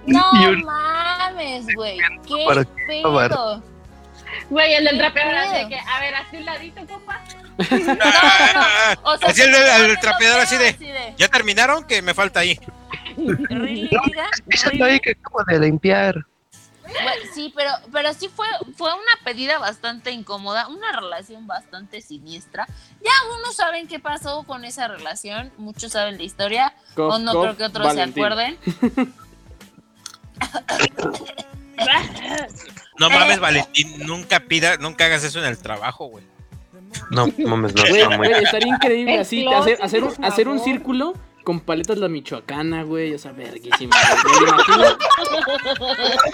No 0.07 0.31
un- 0.33 0.63
mames, 0.65 1.67
güey. 1.75 1.99
Qué 2.27 2.65
pedo. 2.87 3.63
Güey, 4.49 4.75
el 4.75 4.85
del 4.85 4.95
¿Qué 4.95 4.99
trapeador 5.01 5.35
así 5.35 5.69
que, 5.69 5.79
a 5.79 6.01
ver, 6.01 6.15
así 6.15 6.37
un 6.39 6.45
ladito, 6.47 6.87
compa. 6.87 7.21
O 9.03 9.17
sea, 9.19 9.29
Así 9.29 9.43
el, 9.43 9.99
trapeador 10.01 10.41
así 10.41 10.57
de, 10.57 11.15
¿ya 11.19 11.29
terminaron? 11.29 11.85
Que 11.85 12.03
me 12.03 12.15
falta 12.15 12.41
ahí. 12.41 12.59
Ahí 14.83 15.01
que 15.01 15.11
acabo 15.13 15.45
de 15.47 15.59
limpiar. 15.61 16.27
Sí, 17.35 17.53
pero, 17.57 17.71
pero 17.91 18.13
sí 18.13 18.29
fue, 18.35 18.47
fue 18.77 18.93
una 18.93 19.25
pedida 19.25 19.59
bastante 19.59 20.11
incómoda, 20.11 20.69
una 20.69 20.93
relación 20.93 21.47
bastante 21.47 22.03
siniestra. 22.03 22.67
Ya 23.03 23.11
algunos 23.23 23.57
saben 23.57 23.87
qué 23.89 23.99
pasó 23.99 24.43
con 24.45 24.65
esa 24.65 24.89
relación, 24.89 25.51
muchos 25.57 25.93
saben 25.93 26.19
la 26.19 26.23
historia, 26.25 26.75
Cof, 26.95 27.15
o 27.15 27.19
no 27.19 27.33
cof, 27.33 27.43
creo 27.45 27.57
que 27.57 27.65
otros 27.65 27.87
Valentín. 27.87 28.15
se 28.15 28.21
acuerden. 28.21 28.59
No 32.99 33.07
Eh. 33.09 33.11
mames, 33.11 33.41
Valentín, 33.41 34.07
nunca 34.07 34.41
pida, 34.41 34.77
nunca 34.77 35.07
hagas 35.07 35.25
eso 35.25 35.39
en 35.39 35.47
el 35.47 35.59
trabajo, 35.59 36.07
güey. 36.07 36.25
No, 37.11 37.27
mames, 37.47 37.75
no, 37.75 37.83
está 37.85 38.09
muy... 38.17 38.29
güey, 38.29 38.45
estaría 38.45 38.69
increíble 38.75 39.19
así, 39.19 39.47
hacer, 39.47 39.79
hacer, 39.83 40.05
un, 40.05 40.25
hacer 40.25 40.49
un 40.49 40.59
círculo 40.61 41.15
con 41.45 41.59
paletas 41.61 41.99
la 41.99 42.09
michoacana, 42.09 42.85
güey, 42.85 43.15
o 43.15 43.19
sea, 43.19 43.33
verguísima. 43.33 43.97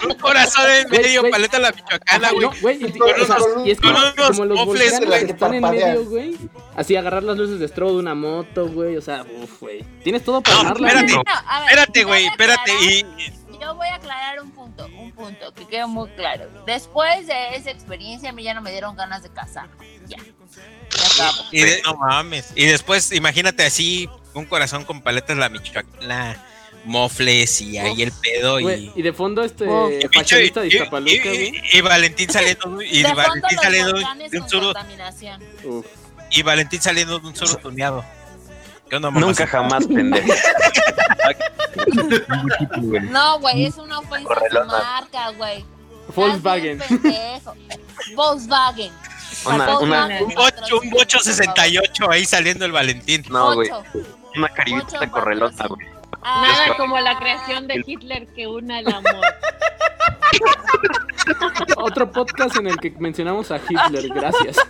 Un 0.08 0.14
corazón 0.14 0.64
en 0.70 0.88
Güey, 0.88 1.00
medio, 1.02 1.20
güey. 1.20 1.32
paleta 1.32 1.58
la 1.58 1.72
michoacana, 1.72 2.30
güey. 2.30 2.40
no, 2.46 2.52
güey, 2.60 2.76
y, 2.84 2.98
Con 2.98 3.10
unos- 3.10 3.66
y 3.66 3.70
es 3.70 3.80
como, 3.80 3.98
como 4.26 4.44
los 4.44 4.58
mofles, 4.66 4.90
volcanes 4.92 5.08
güey, 5.08 5.26
que 5.26 5.32
están 5.32 5.54
en 5.54 5.62
medio, 5.62 6.04
güey. 6.04 6.36
Así 6.76 6.96
agarrar 6.96 7.22
las 7.22 7.38
luces 7.38 7.58
de 7.58 7.68
strobo 7.68 7.92
de 7.94 7.98
una 7.98 8.14
moto, 8.14 8.68
güey, 8.68 8.96
o 8.96 9.00
sea, 9.02 9.24
uff, 9.42 9.60
güey. 9.60 9.82
Tienes 10.04 10.22
todo 10.24 10.40
para 10.42 10.56
No, 10.56 10.60
armarla, 10.70 10.88
espérate. 10.88 11.14
güey. 11.14 11.24
No, 11.24 11.64
Espérate, 11.66 12.04
güey, 12.04 12.26
espérate. 12.26 12.72
Y, 12.82 13.06
Yo 13.60 13.74
voy 13.74 13.88
a 13.88 13.96
aclarar 13.96 14.40
un 14.40 14.50
punto, 14.52 14.86
un 14.98 15.12
punto 15.12 15.52
que 15.54 15.66
quede 15.66 15.86
muy 15.86 16.08
claro. 16.10 16.48
Después 16.66 17.26
de 17.26 17.54
esa 17.56 17.70
experiencia, 17.70 18.30
a 18.30 18.32
mí 18.32 18.42
ya 18.44 18.54
no 18.54 18.62
me 18.62 18.70
dieron 18.70 18.96
ganas 18.96 19.22
de 19.22 19.30
casar. 19.30 19.68
Ya. 20.06 20.16
Ya 21.16 21.30
y 21.52 21.60
de- 21.60 21.82
no 21.84 21.96
mames. 21.96 22.52
Y 22.54 22.64
después, 22.66 23.12
imagínate 23.12 23.64
así, 23.64 24.08
un 24.34 24.44
corazón 24.46 24.84
con 24.84 25.02
paletas 25.02 25.36
la 25.36 25.48
michoacana, 25.48 26.42
mofles 26.84 27.60
y 27.60 27.76
ahí 27.78 28.02
el 28.02 28.12
pedo 28.12 28.60
y... 28.60 28.92
y 28.94 29.02
de 29.02 29.12
fondo 29.12 29.42
este 29.42 29.66
Oh. 29.68 29.90
y- 29.90 30.00
fashionista 30.16 30.60
de 30.60 30.68
y- 30.68 30.70
Iztapaluca, 30.76 31.12
y- 31.12 31.18
güey. 31.20 31.62
y- 31.72 31.78
y 31.78 31.80
Valentín 31.80 32.30
saliendo 32.30 32.80
y 32.82 33.02
de 33.02 33.12
Valentín 33.14 33.58
saliendo 33.60 33.92
de 34.30 34.40
un 34.40 34.48
suru 34.48 34.72
y 36.30 36.42
Valentín 36.42 36.80
saliendo 36.80 37.18
de 37.18 37.26
un 37.26 37.36
suru 37.36 37.56
tuneado. 37.56 38.04
¿Qué 38.88 38.96
onda, 38.96 39.10
mamá? 39.10 39.26
Nunca 39.26 39.46
jamás, 39.46 39.86
pendejo. 39.86 40.28
No, 43.10 43.38
güey, 43.40 43.66
es 43.66 43.76
una 43.76 43.98
ofensa 44.00 44.34
a 44.60 44.64
marca, 44.64 45.30
güey. 45.36 45.64
Volkswagen. 46.14 46.82
Volkswagen. 48.14 48.92
Una, 49.46 49.78
una, 49.78 50.06
Un 50.20 50.34
bocho, 50.34 50.80
un 50.80 50.90
bocho 50.90 51.18
68 51.20 52.10
ahí 52.10 52.24
saliendo 52.24 52.64
el 52.64 52.72
Valentín. 52.72 53.22
no, 53.30 53.54
güey. 53.54 53.70
Una 54.36 54.48
caribita 54.48 55.08
correlota, 55.10 55.66
güey. 55.66 55.86
Ah, 56.22 56.42
Nada 56.46 56.76
como 56.76 56.98
la 56.98 57.18
creación 57.18 57.66
de 57.68 57.82
Hitler 57.86 58.26
que 58.34 58.46
una 58.46 58.80
el 58.80 58.88
amor. 58.88 59.24
Otro 61.76 62.10
podcast 62.10 62.56
en 62.56 62.66
el 62.68 62.76
que 62.78 62.90
mencionamos 62.98 63.50
a 63.50 63.56
Hitler, 63.58 64.08
gracias. 64.08 64.56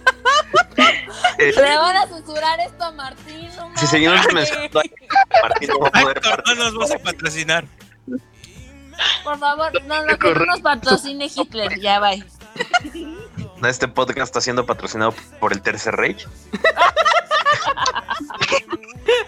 Eh, 1.39 1.53
Le 1.55 1.77
van 1.79 1.97
a 1.97 2.07
censurar 2.07 2.61
esto 2.61 2.85
a 2.85 2.91
Martín. 2.93 3.49
no 3.57 3.71
si 3.77 3.87
seguimos 3.87 4.19
a 4.19 4.33
Martín, 4.33 5.69
no 5.69 5.79
va 5.81 5.89
a 5.89 6.03
poder 6.03 6.17
Héctor, 6.19 6.43
no 6.47 6.55
nos 6.55 6.75
vas 6.75 6.91
a 6.93 6.99
patrocinar. 6.99 7.65
Por 9.23 9.39
favor, 9.39 9.83
no, 9.85 10.05
no, 10.05 10.19
que 10.19 10.35
no 10.35 10.45
nos 10.47 10.61
patrocine 10.61 11.27
Hitler. 11.35 11.79
Ya, 11.81 12.01
bye. 12.01 12.25
Este 13.69 13.87
podcast 13.89 14.29
está 14.29 14.41
siendo 14.41 14.67
patrocinado 14.67 15.13
por 15.41 15.53
el 15.53 15.63
Tercer 15.63 15.95
Reich. 15.95 16.27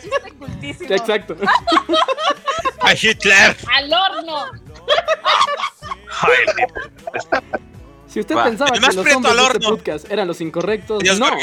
Chiste 0.00 0.32
cultísimo. 0.38 0.94
Exacto. 0.94 1.36
A 2.80 2.92
Hitler. 2.94 3.56
¡Al 3.72 3.92
horno! 3.92 4.46
Si 8.12 8.20
usted 8.20 8.36
Va. 8.36 8.44
pensaba 8.44 8.70
que 8.72 8.80
más 8.80 8.94
los 8.94 9.06
hombres 9.06 9.32
al 9.32 9.36
de 9.36 9.42
este 9.52 9.58
podcast 9.68 10.10
eran 10.10 10.26
los 10.26 10.40
incorrectos, 10.40 10.98
Dios, 11.02 11.18
no. 11.18 11.28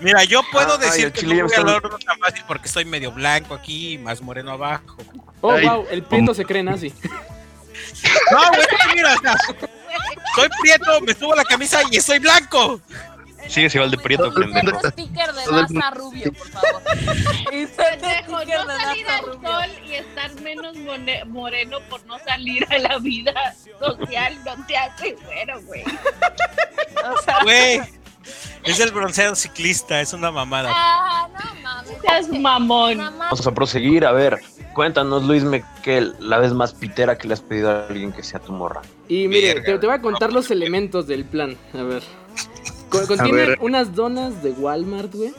Mira, 0.00 0.24
yo 0.24 0.40
puedo 0.50 0.74
Ay, 0.74 0.80
decir 0.80 1.04
el 1.06 1.12
que 1.12 1.20
chile 1.20 1.36
no 1.36 1.44
voy 1.44 1.52
al 1.54 1.60
está- 1.60 1.76
horno 1.76 1.98
tan 1.98 2.18
fácil 2.18 2.42
porque 2.48 2.68
estoy 2.68 2.84
medio 2.86 3.12
blanco 3.12 3.54
aquí 3.54 3.92
y 3.94 3.98
más 3.98 4.22
moreno 4.22 4.52
abajo. 4.52 4.96
Oh, 5.42 5.52
Ay, 5.52 5.66
wow, 5.66 5.86
el 5.90 6.02
prieto 6.02 6.32
se 6.34 6.44
cree 6.44 6.62
nazi. 6.62 6.92
No, 8.32 8.38
güey, 8.48 8.66
mira, 8.94 9.14
o 9.14 9.20
sea, 9.20 9.36
soy 10.34 10.48
prieto, 10.60 11.00
me 11.02 11.12
subo 11.14 11.34
la 11.34 11.44
camisa 11.44 11.80
y 11.90 11.96
estoy 11.96 12.18
blanco. 12.18 12.80
Sigues 13.50 13.74
igual 13.74 13.90
de 13.90 13.98
prieto, 13.98 14.32
pendejo. 14.32 14.78
Un 14.82 14.90
sticker 14.92 15.32
de 15.32 15.42
Daza 15.50 15.90
Rubio, 15.90 16.32
por 16.32 16.48
favor. 16.48 16.82
Pendejo, 17.50 17.74
sticker 17.76 18.28
no 18.30 18.38
de 18.40 18.76
salir 18.76 19.06
al 19.08 19.24
sol 19.24 19.70
y 19.86 19.94
estar 19.94 20.40
menos 20.40 20.76
moreno 21.26 21.78
por 21.88 22.04
no 22.06 22.18
salir 22.20 22.64
a 22.70 22.78
la 22.78 22.98
vida 22.98 23.34
social 23.80 24.38
no 24.44 24.66
te 24.66 24.76
hace 24.76 25.16
bueno, 25.26 25.60
güey. 25.66 25.82
O 25.82 27.22
sea, 27.24 27.38
Güey, 27.42 27.80
es 28.64 28.78
el 28.80 28.92
bronceado 28.92 29.34
ciclista, 29.34 30.00
es 30.00 30.12
una 30.12 30.30
mamada. 30.30 30.70
ah, 30.72 31.28
no 31.32 31.60
mames. 31.62 31.90
Seas 32.02 32.28
mamón. 32.28 32.98
Vamos 32.98 33.46
a 33.46 33.50
proseguir. 33.52 34.06
A 34.06 34.12
ver, 34.12 34.38
cuéntanos, 34.74 35.24
Luis 35.24 35.42
Mequel, 35.42 36.14
la 36.20 36.38
vez 36.38 36.52
más 36.52 36.72
pitera 36.72 37.18
que 37.18 37.26
le 37.26 37.34
has 37.34 37.40
pedido 37.40 37.70
a 37.70 37.86
alguien 37.88 38.12
que 38.12 38.22
sea 38.22 38.38
tu 38.38 38.52
morra. 38.52 38.82
Y 39.08 39.26
mire, 39.26 39.60
te, 39.62 39.78
te 39.78 39.86
voy 39.86 39.96
a 39.96 40.00
contar 40.00 40.32
los 40.32 40.50
elementos 40.52 41.06
del 41.08 41.24
plan. 41.24 41.56
A 41.74 41.82
ver. 41.82 42.02
Co- 42.90 43.06
Contiene 43.06 43.56
unas 43.60 43.94
donas 43.94 44.42
de 44.42 44.50
Walmart, 44.50 45.14
güey. 45.14 45.32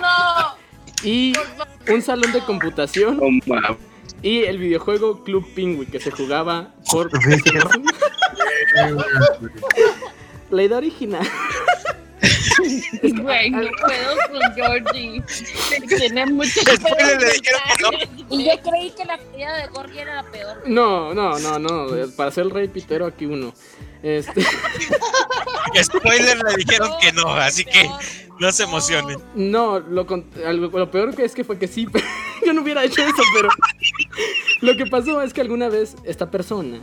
no. 0.00 0.56
Y 1.02 1.32
un 1.90 2.02
salón 2.02 2.32
de 2.32 2.40
computación. 2.40 3.18
Oh, 3.20 3.28
wow. 3.46 3.76
Y 4.22 4.44
el 4.44 4.58
videojuego 4.58 5.22
Club 5.22 5.46
Penguin 5.54 5.88
que 5.90 6.00
se 6.00 6.10
jugaba 6.10 6.72
por 6.90 7.08
la 10.50 10.62
idea 10.62 10.76
original. 10.78 11.26
Güey, 13.22 13.50
no 13.50 13.68
puedo 13.80 14.16
con 14.30 14.54
Georgie. 14.54 15.22
Tiene 15.96 16.26
mucho 16.26 16.60
Después 16.64 16.94
le 16.98 17.32
dijeron 17.32 17.60
que 17.76 17.82
no. 17.82 18.36
Y 18.36 18.44
yo 18.44 18.62
creí 18.62 18.90
que 18.90 19.04
la 19.04 19.18
pedida 19.18 19.56
de 19.56 19.66
Gorgie 19.68 20.00
era 20.02 20.22
la 20.22 20.30
peor. 20.30 20.62
No, 20.66 21.14
no, 21.14 21.38
no, 21.38 21.58
no. 21.58 21.86
Para 22.16 22.30
ser 22.30 22.44
el 22.44 22.50
rey 22.50 22.68
pitero 22.68 23.06
aquí 23.06 23.26
uno. 23.26 23.52
Este, 24.02 24.42
Spoiler 25.82 26.38
le 26.44 26.56
dijeron 26.56 26.92
que 27.00 27.12
no, 27.12 27.34
así 27.34 27.64
que 27.64 27.90
no 28.38 28.52
se 28.52 28.62
emocionen. 28.62 29.18
no, 29.34 29.80
lo, 29.80 30.04
lo 30.04 30.90
peor 30.90 31.16
que 31.16 31.24
es 31.24 31.34
que 31.34 31.42
fue 31.42 31.58
que 31.58 31.66
sí, 31.66 31.86
pero 31.92 32.06
yo 32.46 32.52
no 32.52 32.62
hubiera 32.62 32.84
hecho 32.84 33.02
eso, 33.02 33.22
pero 33.34 33.48
lo 34.60 34.76
que 34.76 34.86
pasó 34.86 35.20
es 35.22 35.32
que 35.32 35.40
alguna 35.40 35.68
vez 35.68 35.96
esta 36.04 36.30
persona 36.30 36.78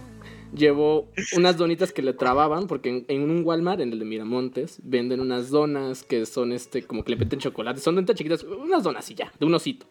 llevó 0.55 1.07
unas 1.35 1.57
donitas 1.57 1.91
que 1.91 2.01
le 2.01 2.13
trababan, 2.13 2.67
porque 2.67 2.89
en, 2.89 3.05
en 3.07 3.29
un 3.29 3.43
Walmart, 3.45 3.79
en 3.81 3.91
el 3.91 3.99
de 3.99 4.05
Miramontes, 4.05 4.79
venden 4.83 5.19
unas 5.19 5.49
donas 5.49 6.03
que 6.03 6.25
son 6.25 6.51
este, 6.51 6.83
como 6.83 7.03
que 7.03 7.11
le 7.11 7.17
meten 7.17 7.39
chocolate, 7.39 7.79
son 7.79 7.95
donitas 7.95 8.15
chiquitas, 8.15 8.43
unas 8.43 8.83
donas 8.83 9.09
y 9.11 9.15
ya, 9.15 9.31
de 9.39 9.45
un 9.45 9.53
osito. 9.53 9.85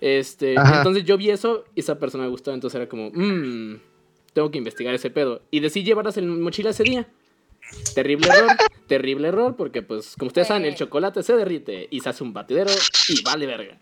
Este, 0.00 0.58
Ajá. 0.58 0.78
entonces 0.78 1.04
yo 1.04 1.16
vi 1.16 1.30
eso 1.30 1.64
y 1.74 1.80
esa 1.80 1.98
persona 1.98 2.24
me 2.24 2.30
gustó, 2.30 2.52
entonces 2.52 2.76
era 2.76 2.88
como, 2.88 3.10
mmm, 3.12 3.76
tengo 4.32 4.50
que 4.50 4.58
investigar 4.58 4.94
ese 4.94 5.10
pedo. 5.10 5.42
Y 5.50 5.60
decidí 5.60 5.84
llevarlas 5.84 6.16
en 6.16 6.40
mochila 6.40 6.70
ese 6.70 6.84
día. 6.84 7.08
Terrible 7.94 8.28
error, 8.28 8.50
terrible 8.86 9.28
error, 9.28 9.54
porque 9.56 9.82
pues, 9.82 10.16
como 10.16 10.28
ustedes 10.28 10.48
saben, 10.48 10.64
el 10.64 10.74
chocolate 10.74 11.22
se 11.22 11.36
derrite 11.36 11.86
y 11.90 12.00
se 12.00 12.08
hace 12.08 12.24
un 12.24 12.32
batidero 12.32 12.70
y 13.08 13.22
vale 13.22 13.46
verga. 13.46 13.78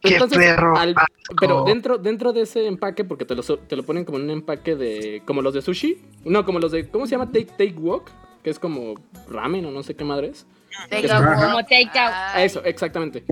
¡Qué 0.00 0.18
perro 0.30 0.76
al- 0.76 0.94
pero 1.40 1.64
dentro, 1.64 1.98
dentro 1.98 2.32
de 2.32 2.42
ese 2.42 2.66
empaque, 2.66 3.04
porque 3.04 3.24
te 3.24 3.34
lo, 3.34 3.42
te 3.42 3.76
lo 3.76 3.82
ponen 3.84 4.04
como 4.04 4.18
en 4.18 4.24
un 4.24 4.30
empaque 4.30 4.76
de. 4.76 5.22
como 5.26 5.42
los 5.42 5.52
de 5.54 5.62
sushi. 5.62 5.98
No, 6.24 6.44
como 6.44 6.58
los 6.60 6.70
de. 6.72 6.88
¿Cómo 6.88 7.06
se 7.06 7.12
llama? 7.12 7.26
Take, 7.32 7.46
take 7.58 7.74
Walk. 7.78 8.10
Que 8.42 8.50
es 8.50 8.58
como 8.60 8.94
ramen 9.28 9.64
o 9.66 9.70
no 9.72 9.82
sé 9.82 9.96
qué 9.96 10.04
madre 10.04 10.28
es. 10.28 10.46
Como 10.90 11.62
take 11.62 11.86
out. 11.98 12.12
Ah, 12.14 12.42
Eso, 12.44 12.62
exactamente. 12.64 13.24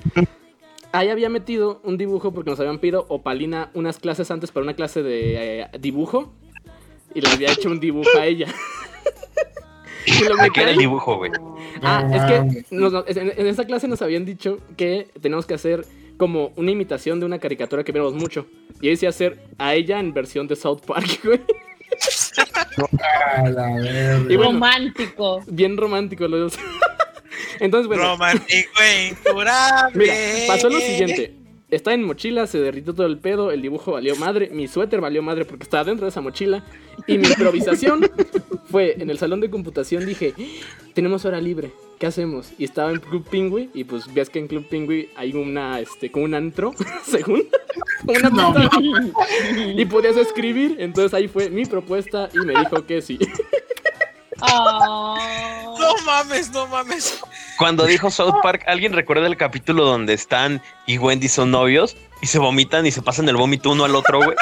Ahí 0.93 1.11
había 1.11 1.29
metido 1.29 1.81
un 1.85 1.97
dibujo 1.97 2.33
porque 2.33 2.51
nos 2.51 2.59
habían 2.59 2.79
pedido 2.79 3.07
Opalina 3.09 3.71
unas 3.75 3.99
clases 3.99 4.31
antes 4.31 4.51
para 4.51 4.65
una 4.65 4.75
clase 4.75 5.03
de 5.03 5.61
eh, 5.63 5.69
dibujo. 5.79 6.33
Y 7.15 7.21
le 7.21 7.29
había 7.29 7.53
hecho 7.53 7.71
un 7.71 7.79
dibujo 7.81 8.11
a 8.19 8.27
ella. 8.27 8.49
Y 10.09 10.23
lo 10.25 10.37
¿De 10.37 10.51
qué 10.51 10.63
era 10.63 10.71
el 10.71 10.79
dibujo, 10.79 11.17
güey? 11.17 11.33
Ah, 11.83 12.09
es 12.13 12.23
que 12.63 12.65
nos- 12.75 12.93
en, 13.09 13.33
en 13.37 13.47
esa 13.49 13.65
clase 13.65 13.89
nos 13.89 14.01
habían 14.03 14.25
dicho 14.25 14.59
que 14.77 15.09
tenemos 15.21 15.47
que 15.47 15.55
hacer 15.55 15.85
como 16.17 16.53
una 16.57 16.71
imitación 16.71 17.21
de 17.21 17.27
una 17.27 17.39
caricatura 17.39 17.85
que 17.85 17.93
vemos 17.93 18.15
mucho. 18.15 18.47
Y 18.81 18.87
yo 18.87 18.93
hice 18.93 19.07
hacer 19.07 19.39
a 19.59 19.75
ella 19.75 19.99
en 20.01 20.13
versión 20.13 20.47
de 20.47 20.57
South 20.57 20.81
Park, 20.87 21.21
güey. 21.25 21.41
A 23.37 23.49
la 23.49 23.75
verga. 23.77 24.33
Y 24.33 24.37
bueno, 24.37 24.53
Romántico. 24.53 25.43
bien 25.47 25.77
romántico 25.77 26.29
los 26.29 26.53
dos. 26.55 26.65
Entonces, 27.61 27.87
bueno, 27.89 28.03
Romántico 28.03 28.71
e 28.83 29.09
incurable. 29.09 29.93
Mira, 29.95 30.15
pasó 30.47 30.69
lo 30.69 30.81
siguiente. 30.81 31.35
Está 31.69 31.95
en 31.95 32.05
mochila, 32.05 32.47
se 32.47 32.61
derritió 32.61 32.95
todo 32.95 33.07
el 33.07 33.19
pedo, 33.19 33.51
el 33.51 33.61
dibujo 33.61 33.93
valió 33.93 34.15
madre, 34.17 34.51
mi 34.53 34.69
suéter 34.69 35.01
valió 35.01 35.21
madre 35.21 35.45
porque 35.45 35.65
estaba 35.65 35.83
dentro 35.83 36.07
de 36.07 36.11
esa 36.11 36.21
mochila. 36.21 36.65
Y 37.09 37.19
mi 37.19 37.27
improvisación 37.27 38.09
fue 38.71 38.95
en 39.01 39.11
el 39.11 39.19
salón 39.19 39.41
de 39.41 39.51
computación 39.51 40.07
dije, 40.07 40.33
tenemos 40.95 41.25
hora 41.25 41.41
libre, 41.41 41.73
¿qué 41.99 42.07
hacemos? 42.07 42.53
Y 42.57 42.65
estaba 42.65 42.93
en 42.93 43.01
Club 43.01 43.27
Pingüi 43.29 43.71
y 43.75 43.83
pues 43.83 44.13
ves 44.15 44.31
que 44.31 44.39
en 44.39 44.47
Club 44.47 44.69
Pingüi 44.69 45.11
hay 45.17 45.33
una, 45.33 45.81
este, 45.81 46.11
como 46.13 46.25
un 46.25 46.35
antro, 46.35 46.73
según, 47.05 47.43
una 48.07 48.31
No, 48.31 48.55
y 49.75 49.85
podías 49.87 50.17
escribir, 50.17 50.77
entonces 50.79 51.15
ahí 51.15 51.27
fue 51.27 51.51
mi 51.51 51.65
propuesta 51.65 52.29
y 52.33 52.47
me 52.47 52.55
dijo 52.55 52.87
que 52.87 53.03
sí. 53.03 53.19
Oh. 54.41 55.77
No 55.79 55.95
mames, 56.05 56.51
no 56.51 56.67
mames. 56.67 57.21
Cuando 57.59 57.85
dijo 57.87 58.11
South 58.11 58.35
Park, 58.43 58.65
¿alguien 58.67 58.93
recuerda 58.93 59.27
el 59.27 59.37
capítulo 59.37 59.85
donde 59.85 60.13
Stan 60.15 60.63
y 60.87 60.99
Wendy 60.99 61.29
son 61.29 61.51
novios 61.51 61.97
y 62.23 62.27
se 62.27 62.39
vomitan 62.39 62.85
y 62.87 62.91
se 62.93 63.03
pasan 63.03 63.29
el 63.29 63.37
vómito 63.37 63.71
uno 63.71 63.85
al 63.85 63.95
otro, 63.95 64.19
güey? 64.23 64.37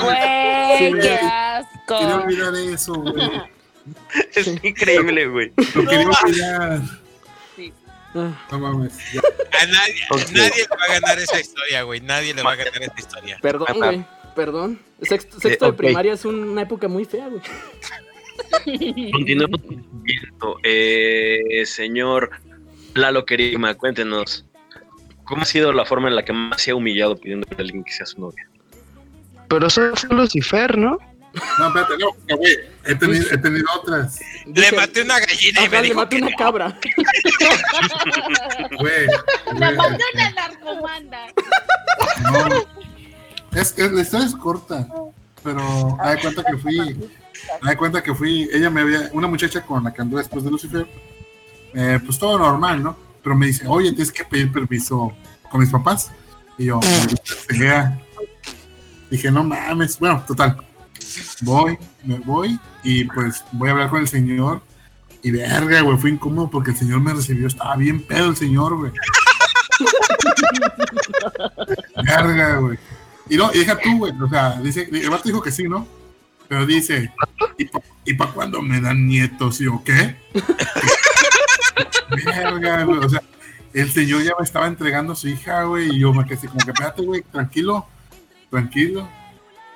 Güey, 0.00 0.78
Sí, 0.78 0.92
qué 1.00 1.14
asco. 1.14 1.96
olvidar 1.96 2.54
eso, 2.54 2.94
güey. 2.94 3.30
Es 4.34 4.46
increíble, 4.62 5.26
güey. 5.28 5.52
Lo 5.74 5.88
quería 5.88 6.08
olvidar. 6.08 6.80
Ah, 8.16 8.30
No 8.52 8.58
mames. 8.60 8.92
ya. 9.12 9.20
A 9.60 9.66
nadie, 9.66 9.94
nadie 10.32 10.62
le 10.62 10.76
va 10.76 10.84
a 10.88 10.92
ganar 11.00 11.18
esa 11.18 11.40
historia, 11.40 11.82
güey. 11.82 12.00
Nadie 12.00 12.32
le 12.34 12.42
va 12.42 12.52
a 12.52 12.56
ganar 12.56 12.82
esa 12.82 12.94
historia. 12.96 13.38
Perdón, 13.42 13.66
güey, 13.76 14.04
perdón. 14.34 14.78
Sexto, 15.02 15.40
sexto 15.40 15.66
Eh, 15.66 15.70
de 15.70 15.76
primaria 15.76 16.12
es 16.12 16.24
una 16.24 16.62
época 16.62 16.88
muy 16.88 17.04
fea, 17.04 17.28
güey. 17.28 17.42
Continuemos 19.12 19.60
viendo. 20.02 20.58
Eh, 20.62 21.62
señor 21.66 22.30
Lalo 22.94 23.24
Kerima, 23.24 23.74
cuéntenos. 23.74 24.44
¿Cómo 25.24 25.42
ha 25.42 25.46
sido 25.46 25.72
la 25.72 25.84
forma 25.84 26.08
en 26.08 26.16
la 26.16 26.24
que 26.24 26.32
más 26.32 26.60
se 26.60 26.70
ha 26.72 26.74
humillado 26.74 27.16
pidiendo 27.16 27.46
a 27.50 27.60
alguien 27.60 27.82
que 27.84 27.92
sea 27.92 28.06
su 28.06 28.20
novia? 28.20 28.46
Pero 29.48 29.66
eso 29.66 29.94
fue 29.94 30.16
Lucifer, 30.16 30.76
¿no? 30.76 30.98
No, 31.58 31.66
espérate, 31.68 31.94
no, 31.98 32.10
no, 32.28 32.36
güey. 32.36 32.56
He 32.84 32.94
tenido, 32.94 33.24
he 33.32 33.38
tenido 33.38 33.64
otras. 33.76 34.20
Le 34.46 34.70
maté 34.72 35.02
una 35.02 35.18
gallina 35.18 35.64
y 35.64 35.68
me 35.68 35.82
le 35.82 35.94
maté 35.94 36.16
que 36.16 36.22
una 36.22 36.30
no. 36.30 36.36
cabra. 36.36 36.78
Güey. 38.78 39.06
La 39.58 39.70
mandó 39.72 40.04
una 40.14 40.30
narcomanda. 40.30 41.26
No. 42.32 42.83
Es, 43.54 43.74
es- 43.76 43.92
la 43.92 44.00
historia 44.02 44.26
es 44.26 44.34
corta, 44.34 44.86
pero 45.42 45.62
de 46.04 46.20
cuenta 46.20 46.44
que 46.44 46.56
fui, 46.58 46.78
de 47.62 47.76
cuenta 47.76 48.02
que 48.02 48.14
fui, 48.14 48.48
ella 48.52 48.70
me 48.70 48.80
había, 48.82 49.10
una 49.12 49.26
muchacha 49.28 49.62
con 49.62 49.84
la 49.84 49.92
que 49.92 50.02
anduve 50.02 50.20
después 50.20 50.44
de 50.44 50.50
Lucifer, 50.50 50.86
eh, 51.74 51.98
pues 52.04 52.18
todo 52.18 52.38
normal, 52.38 52.82
¿no? 52.82 52.96
Pero 53.22 53.36
me 53.36 53.46
dice, 53.46 53.66
oye, 53.66 53.90
tienes 53.90 54.12
que 54.12 54.24
pedir 54.24 54.52
permiso 54.52 55.12
con 55.50 55.60
mis 55.60 55.70
papás. 55.70 56.10
Y 56.58 56.66
yo, 56.66 56.80
dije, 59.10 59.30
no 59.30 59.44
mames, 59.44 59.98
bueno, 59.98 60.22
total, 60.26 60.56
voy, 61.42 61.78
me 62.04 62.18
voy 62.20 62.58
y 62.82 63.04
pues 63.04 63.44
voy 63.52 63.68
a 63.68 63.72
hablar 63.72 63.90
con 63.90 64.00
el 64.00 64.08
señor. 64.08 64.62
Y 65.22 65.30
verga, 65.30 65.80
güey, 65.80 65.96
fue 65.96 66.10
incómodo 66.10 66.50
porque 66.50 66.72
el 66.72 66.76
señor 66.76 67.00
me 67.00 67.14
recibió, 67.14 67.46
estaba 67.46 67.76
bien 67.76 68.02
pedo 68.06 68.28
el 68.28 68.36
señor, 68.36 68.76
güey. 68.76 68.92
Verga, 72.04 72.56
güey. 72.58 72.78
Y 73.34 73.36
no, 73.36 73.50
y 73.52 73.58
deja 73.58 73.76
tú, 73.76 73.98
güey. 73.98 74.12
O 74.22 74.28
sea, 74.28 74.60
dice, 74.60 74.88
el 74.92 75.10
vato 75.10 75.24
dijo 75.24 75.42
que 75.42 75.50
sí, 75.50 75.64
¿no? 75.64 75.88
Pero 76.46 76.64
dice, 76.66 77.12
¿y 77.58 77.64
pa, 77.64 77.80
¿y 78.04 78.14
pa' 78.14 78.30
cuándo 78.30 78.62
me 78.62 78.80
dan 78.80 79.08
nietos? 79.08 79.60
¿Y 79.60 79.64
yo 79.64 79.82
qué? 79.84 80.14
Verga. 82.24 82.86
O 82.86 83.08
sea, 83.08 83.20
el 83.72 83.90
señor 83.90 84.22
ya 84.22 84.34
me 84.38 84.44
estaba 84.44 84.68
entregando 84.68 85.14
a 85.14 85.16
su 85.16 85.26
hija, 85.26 85.64
güey. 85.64 85.96
Y 85.96 85.98
yo 85.98 86.14
me 86.14 86.24
quedé 86.24 86.34
así, 86.36 86.46
como 86.46 86.64
que, 86.64 86.70
espérate, 86.70 87.02
güey, 87.02 87.22
tranquilo, 87.22 87.88
tranquilo. 88.50 89.08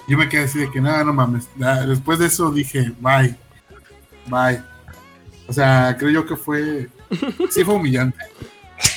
Yo 0.07 0.17
me 0.17 0.29
quedé 0.29 0.45
así 0.45 0.61
de 0.61 0.71
que 0.71 0.81
nada, 0.81 1.03
no 1.03 1.13
mames. 1.13 1.49
Después 1.89 2.21
de 2.21 2.27
eso 2.27 2.53
dije, 2.53 2.93
bye, 3.01 3.35
bye. 4.27 4.63
O 5.49 5.53
sea, 5.53 5.97
creo 5.99 6.11
yo 6.13 6.27
que 6.27 6.37
fue, 6.37 6.89
sí 7.51 7.65
fue 7.65 7.75
humillante. 7.75 8.25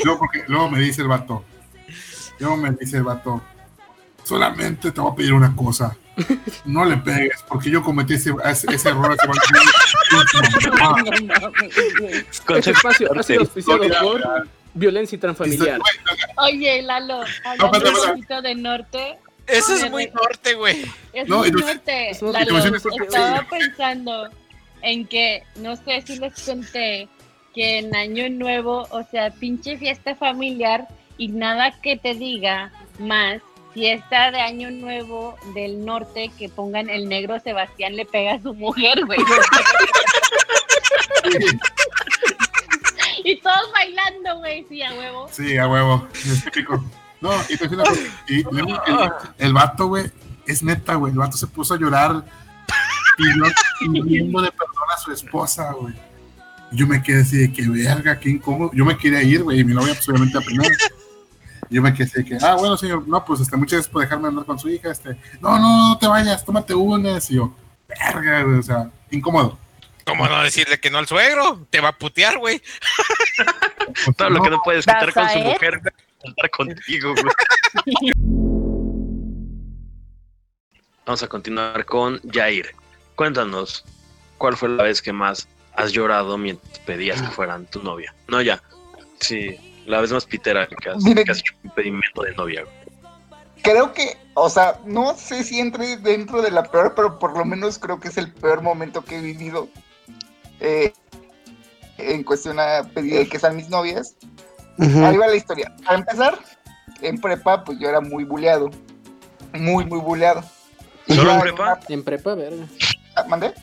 Luego, 0.04 0.30
luego 0.48 0.70
me 0.70 0.80
dice 0.82 1.02
el 1.02 1.08
vato, 1.08 1.44
luego 2.38 2.58
me 2.58 2.70
dice 2.74 2.98
el 2.98 3.04
vato, 3.04 3.42
solamente 4.32 4.92
te 4.94 5.02
voy 5.02 5.12
a 5.12 5.16
pedir 5.16 5.34
una 5.34 5.54
cosa. 5.56 5.96
No 6.66 6.86
le 6.86 6.96
pegues, 6.98 7.44
porque 7.48 7.70
yo 7.70 7.82
cometí 7.84 8.14
ese, 8.14 8.32
ese, 8.46 8.68
ese 8.74 8.90
error 8.90 9.12
hace 9.12 9.28
varios 9.28 9.46
años. 10.82 11.54
Este 12.58 12.72
espacio 12.72 13.10
ha 13.18 13.24
sido 13.24 13.42
auspiciado 13.42 13.82
por 14.02 14.48
violencia 14.74 15.16
intrafamiliar. 15.16 15.80
Oye, 16.38 16.82
Lalo, 16.82 17.22
hablando 17.44 17.78
un 17.80 17.86
espérate. 17.88 18.08
poquito 18.10 18.42
de 18.42 18.56
norte. 18.56 19.18
Eso 19.48 19.74
es 19.74 19.90
muy 19.92 20.08
norte, 20.12 20.54
güey. 20.54 20.86
Es 21.12 21.28
No, 21.28 21.40
muy 21.40 21.52
norte. 21.52 22.12
Lalo, 22.22 22.58
estaba 22.58 23.46
pensando 23.50 24.30
en 24.82 25.06
que, 25.08 25.44
no 25.58 25.76
sé 25.76 26.04
si 26.06 26.20
les 26.20 26.42
conté, 26.46 27.10
que 27.54 27.80
en 27.80 27.94
Año 27.96 28.30
Nuevo, 28.30 28.88
o 28.92 29.04
sea, 29.12 29.30
pinche 29.32 29.78
fiesta 29.78 30.16
familiar 30.16 30.88
y 31.18 31.28
nada 31.30 31.72
que 31.82 31.98
te 31.98 32.14
diga 32.16 32.72
más 33.00 33.42
fiesta 33.74 34.32
de 34.32 34.40
Año 34.42 34.70
Nuevo 34.72 35.36
del 35.54 35.86
norte 35.86 36.32
que 36.38 36.50
pongan 36.50 36.90
el 36.90 37.08
negro 37.10 37.40
Sebastián 37.40 37.96
le 37.96 38.06
pega 38.06 38.34
a 38.36 38.42
su 38.42 38.54
mujer, 38.54 39.06
güey. 39.06 39.20
y 43.24 43.38
todos 43.42 43.72
bailando, 43.74 44.38
güey, 44.40 44.66
sí, 44.70 44.82
a 44.82 44.94
huevo. 44.94 45.28
Sí, 45.32 45.58
a 45.58 45.68
huevo. 45.68 46.08
No, 47.22 47.32
y 47.50 47.58
te 47.58 47.66
y 48.28 48.44
luego 48.44 48.84
el, 48.88 49.12
el 49.38 49.54
vato, 49.54 49.88
güey, 49.88 50.12
es 50.48 50.64
neta, 50.64 50.96
güey, 50.96 51.12
el 51.14 51.20
vato 51.20 51.38
se 51.38 51.46
puso 51.48 51.76
a 51.76 51.78
llorar 51.78 52.24
pidió- 53.18 53.54
pidiéndole 53.80 54.52
perdón 54.52 54.90
a 54.96 54.98
su 55.00 55.12
esposa, 55.12 55.72
güey. 55.74 55.94
Yo 56.72 56.88
me 56.88 57.04
quedé 57.04 57.22
así 57.22 57.38
de 57.38 57.52
que 57.52 57.68
verga, 57.68 58.20
qué 58.20 58.30
incómodo. 58.30 58.72
Yo 58.74 58.86
me 58.86 58.98
quería 58.98 59.22
ir, 59.22 59.44
güey, 59.44 59.60
y 59.60 59.64
mi 59.64 59.74
novia 59.74 59.94
pues 59.94 60.08
obviamente 60.10 60.38
a 60.38 60.42
primero. 60.42 60.74
Yo 61.72 61.82
me 61.82 61.94
quedé 61.94 62.26
que, 62.26 62.38
ah, 62.42 62.56
bueno, 62.56 62.76
señor, 62.76 63.08
no, 63.08 63.24
pues 63.24 63.40
este, 63.40 63.56
muchas 63.56 63.72
gracias 63.72 63.94
por 63.94 64.02
dejarme 64.02 64.28
andar 64.28 64.44
con 64.44 64.60
su 64.60 64.68
hija, 64.68 64.92
este, 64.92 65.18
no, 65.40 65.58
no, 65.58 65.90
no 65.90 65.98
te 65.98 66.06
vayas, 66.06 66.44
tómate 66.44 66.76
unas, 66.76 67.32
y 67.32 67.36
yo, 67.36 67.56
verga, 67.88 68.46
o 68.60 68.62
sea, 68.62 68.92
incómodo. 69.10 69.58
¿Cómo 70.06 70.28
no 70.28 70.44
decirle 70.44 70.82
que 70.82 70.92
no 70.92 70.98
al 70.98 71.08
suegro? 71.08 71.66
Te 71.70 71.80
va 71.80 71.88
a 71.90 71.98
putear, 71.98 72.40
güey. 72.40 72.62
Todo 74.18 74.30
lo 74.32 74.42
que 74.42 74.50
no 74.50 74.62
puedes 74.62 74.86
quitar 74.86 75.14
con 75.14 75.30
su 75.30 75.40
mujer, 75.40 75.82
estar 76.24 76.50
contigo, 76.50 77.14
güey. 77.14 77.34
Vamos 81.06 81.24
a 81.24 81.28
continuar 81.30 81.86
con 81.86 82.20
Jair. 82.30 82.76
Cuéntanos, 83.16 83.86
¿cuál 84.38 84.58
fue 84.58 84.68
la 84.68 84.84
vez 84.84 85.02
que 85.02 85.14
más 85.14 85.48
has 85.74 85.94
llorado 85.94 86.38
mientras 86.38 86.80
pedías 86.80 87.22
que 87.22 87.30
fueran 87.30 87.66
tu 87.68 87.82
novia? 87.82 88.14
No, 88.28 88.42
ya. 88.42 88.62
Sí, 89.22 89.58
la 89.92 90.02
vez 90.02 90.12
más 90.12 90.26
pitera 90.26 90.68
que 90.68 90.90
has, 90.90 91.04
Mire- 91.04 91.24
que 91.26 91.32
has 91.32 91.40
hecho 91.40 91.54
un 91.64 91.70
pedimento 91.72 92.22
de 92.24 92.34
novia. 92.36 92.64
Creo 93.62 93.94
que, 93.94 94.18
o 94.34 94.50
sea, 94.50 94.80
no 94.86 95.16
sé 95.16 95.44
si 95.44 95.60
entre 95.60 95.98
dentro 95.98 96.42
de 96.42 96.50
la 96.50 96.64
peor, 96.64 96.94
pero 96.96 97.20
por 97.20 97.38
lo 97.38 97.46
menos 97.46 97.78
creo 97.78 98.00
que 98.00 98.08
es 98.08 98.18
el 98.18 98.32
peor 98.34 98.62
momento 98.64 99.04
que 99.06 99.18
he 99.18 99.22
vivido 99.22 99.70
eh, 100.60 100.94
en 102.00 102.24
cuestión 102.24 102.60
a 102.60 102.84
pedir 102.94 103.30
que 103.30 103.38
sean 103.38 103.56
mis 103.56 103.70
novias. 103.70 104.16
Ahí 104.80 105.16
va 105.18 105.28
la 105.28 105.36
historia. 105.36 105.72
Para 105.86 106.00
empezar, 106.00 106.40
en 107.02 107.20
prepa, 107.22 107.64
pues 107.64 107.78
yo 107.80 107.88
era 107.88 108.02
muy 108.02 108.24
buleado. 108.24 108.72
Muy, 109.54 109.86
muy 109.86 110.00
buleado. 110.00 110.44
¿Solo 111.08 111.32
en 111.34 111.42
prepa? 111.42 111.64
una- 111.64 111.80
En 111.90 112.04
prepa, 112.04 112.34
verga. 112.36 112.66
ah, 113.16 113.26
¿Mandé? 113.28 113.54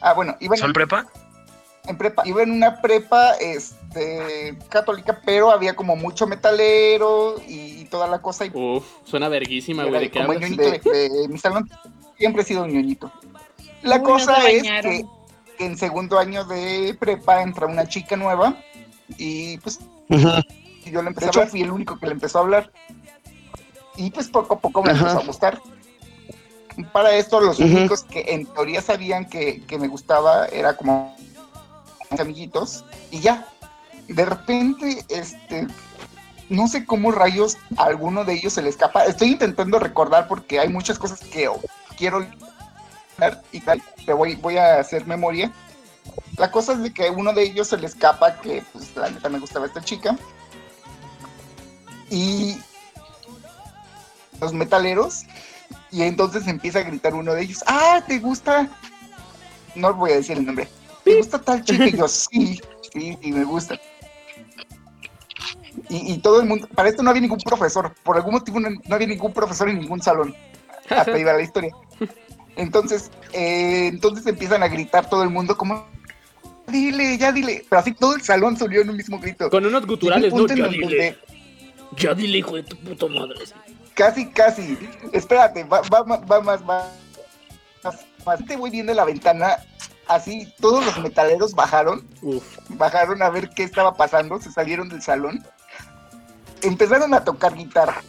Ah, 0.00 0.14
bueno, 0.14 0.36
iba 0.40 0.54
en, 0.54 0.60
¿Solo 0.60 0.72
prepa? 0.72 1.06
En 1.86 1.98
prepa, 1.98 2.22
iba 2.26 2.42
en 2.42 2.50
una 2.52 2.80
prepa 2.80 3.32
este, 3.34 4.56
católica, 4.68 5.20
pero 5.24 5.50
había 5.50 5.74
como 5.74 5.96
mucho 5.96 6.26
metalero 6.26 7.36
y, 7.46 7.84
toda 7.86 8.06
la 8.06 8.22
cosa. 8.22 8.46
Y 8.46 8.50
Uf, 8.54 8.86
suena 9.04 9.28
verguísima, 9.28 9.84
güey. 9.84 10.00
¿De 10.00 10.10
qué 10.10 10.20
como 10.20 10.32
ñoñito 10.32 10.62
de, 10.62 10.80
de 10.80 11.28
mi 11.28 11.36
salón. 11.36 11.68
Siempre 12.16 12.42
he 12.42 12.44
sido 12.44 12.64
un 12.64 12.72
ñoñito. 12.72 13.12
La 13.82 13.96
Uy, 13.96 14.02
cosa 14.02 14.38
no 14.38 14.46
es 14.46 14.62
que, 14.62 15.04
que 15.58 15.66
en 15.66 15.76
segundo 15.76 16.18
año 16.18 16.44
de 16.44 16.96
prepa 16.98 17.42
entra 17.42 17.66
una 17.66 17.86
chica 17.86 18.16
nueva 18.16 18.56
y 19.18 19.58
pues 19.58 19.80
yo 20.86 21.02
le 21.02 21.08
empecé 21.08 21.26
a 21.26 21.28
hablar, 21.30 21.48
fui 21.48 21.62
el 21.62 21.70
único 21.70 21.98
que 21.98 22.06
le 22.06 22.12
empezó 22.12 22.38
a 22.38 22.42
hablar. 22.42 22.72
Y 23.96 24.10
pues 24.10 24.28
poco 24.28 24.54
a 24.54 24.58
poco 24.58 24.82
me 24.82 24.90
Ajá. 24.90 25.00
empezó 25.00 25.18
a 25.18 25.26
gustar. 25.26 25.60
Para 26.92 27.14
esto, 27.16 27.40
los 27.40 27.58
únicos 27.58 28.04
que 28.04 28.24
en 28.28 28.46
teoría 28.46 28.80
sabían 28.80 29.28
que, 29.28 29.62
que 29.66 29.78
me 29.78 29.88
gustaba 29.88 30.46
era 30.46 30.74
como 30.74 31.14
amiguitos. 32.20 32.84
Y 33.10 33.20
ya. 33.20 33.46
De 34.08 34.24
repente, 34.24 35.04
este. 35.08 35.66
No 36.48 36.68
sé 36.68 36.84
cómo 36.84 37.12
rayos 37.12 37.56
a 37.78 37.84
alguno 37.84 38.24
de 38.24 38.34
ellos 38.34 38.52
se 38.52 38.62
le 38.62 38.68
escapa. 38.68 39.04
Estoy 39.04 39.28
intentando 39.28 39.78
recordar 39.78 40.28
porque 40.28 40.60
hay 40.60 40.68
muchas 40.68 40.98
cosas 40.98 41.20
que 41.20 41.48
quiero 41.96 42.26
y 43.52 43.60
tal, 43.60 43.82
pero 44.04 44.16
voy, 44.16 44.34
voy 44.36 44.56
a 44.56 44.80
hacer 44.80 45.06
memoria. 45.06 45.52
La 46.36 46.50
cosa 46.50 46.72
es 46.72 46.82
de 46.82 46.92
que 46.92 47.10
uno 47.10 47.32
de 47.32 47.42
ellos 47.42 47.68
se 47.68 47.76
le 47.76 47.86
escapa 47.86 48.40
que, 48.40 48.62
pues, 48.72 48.94
la 48.96 49.10
neta 49.10 49.28
me 49.28 49.38
gustaba 49.38 49.66
esta 49.66 49.82
chica. 49.82 50.16
Y 52.10 52.58
los 54.40 54.52
metaleros, 54.52 55.22
y 55.90 56.02
entonces 56.02 56.46
empieza 56.46 56.80
a 56.80 56.82
gritar 56.82 57.14
uno 57.14 57.32
de 57.34 57.42
ellos, 57.42 57.62
ah, 57.66 58.02
¿te 58.06 58.18
gusta? 58.18 58.68
No 59.74 59.94
voy 59.94 60.12
a 60.12 60.16
decir 60.16 60.36
el 60.36 60.44
nombre. 60.44 60.68
¿Te 61.04 61.16
gusta 61.16 61.38
tal 61.40 61.64
chica? 61.64 61.86
Y 61.86 61.96
yo, 61.96 62.08
sí, 62.08 62.60
sí, 62.92 63.18
sí, 63.20 63.32
me 63.32 63.44
gusta. 63.44 63.80
Y, 65.88 66.12
y 66.12 66.18
todo 66.18 66.40
el 66.40 66.46
mundo, 66.46 66.68
para 66.74 66.88
esto 66.88 67.02
no 67.02 67.10
había 67.10 67.22
ningún 67.22 67.38
profesor, 67.38 67.94
por 68.02 68.16
algún 68.16 68.34
motivo 68.34 68.60
no, 68.60 68.70
no 68.70 68.94
había 68.94 69.08
ningún 69.08 69.32
profesor 69.32 69.68
en 69.68 69.80
ningún 69.80 70.02
salón. 70.02 70.34
Hasta 70.88 71.18
iba 71.18 71.32
la 71.32 71.42
historia. 71.42 71.74
Entonces, 72.56 73.10
eh, 73.32 73.86
entonces 73.86 74.26
empiezan 74.26 74.62
a 74.62 74.68
gritar 74.68 75.08
todo 75.08 75.22
el 75.22 75.30
mundo 75.30 75.56
como, 75.56 75.86
dile, 76.68 77.16
ya 77.16 77.32
dile. 77.32 77.64
Pero 77.68 77.80
así 77.80 77.92
todo 77.92 78.14
el 78.14 78.22
salón 78.22 78.56
se 78.56 78.64
unió 78.64 78.82
en 78.82 78.90
un 78.90 78.96
mismo 78.96 79.18
grito. 79.18 79.48
Con 79.48 79.64
unos 79.64 79.86
guturales, 79.86 80.32
¿no? 80.34 80.46
Ya 80.46 80.68
dile. 80.68 81.18
Ya 81.96 82.14
dile, 82.14 82.38
hijo 82.38 82.56
de 82.56 82.62
tu 82.62 82.76
puta 82.76 83.06
madre. 83.06 83.40
Casi, 83.94 84.30
casi. 84.30 84.78
Espérate, 85.12 85.64
va, 85.64 85.80
va, 85.82 86.02
va 86.02 86.40
más, 86.40 86.62
va 86.68 86.90
más. 88.24 88.46
Te 88.46 88.56
voy 88.56 88.70
viendo 88.70 88.92
en 88.92 88.96
la 88.96 89.04
ventana, 89.04 89.56
así 90.08 90.52
todos 90.60 90.84
los 90.84 90.98
metaleros 91.00 91.54
bajaron, 91.54 92.06
bajaron 92.70 93.22
a 93.22 93.30
ver 93.30 93.50
qué 93.50 93.62
estaba 93.62 93.94
pasando, 93.94 94.40
se 94.40 94.52
salieron 94.52 94.88
del 94.88 95.02
salón, 95.02 95.44
empezaron 96.62 97.14
a 97.14 97.24
tocar 97.24 97.54
guitarra. 97.54 98.02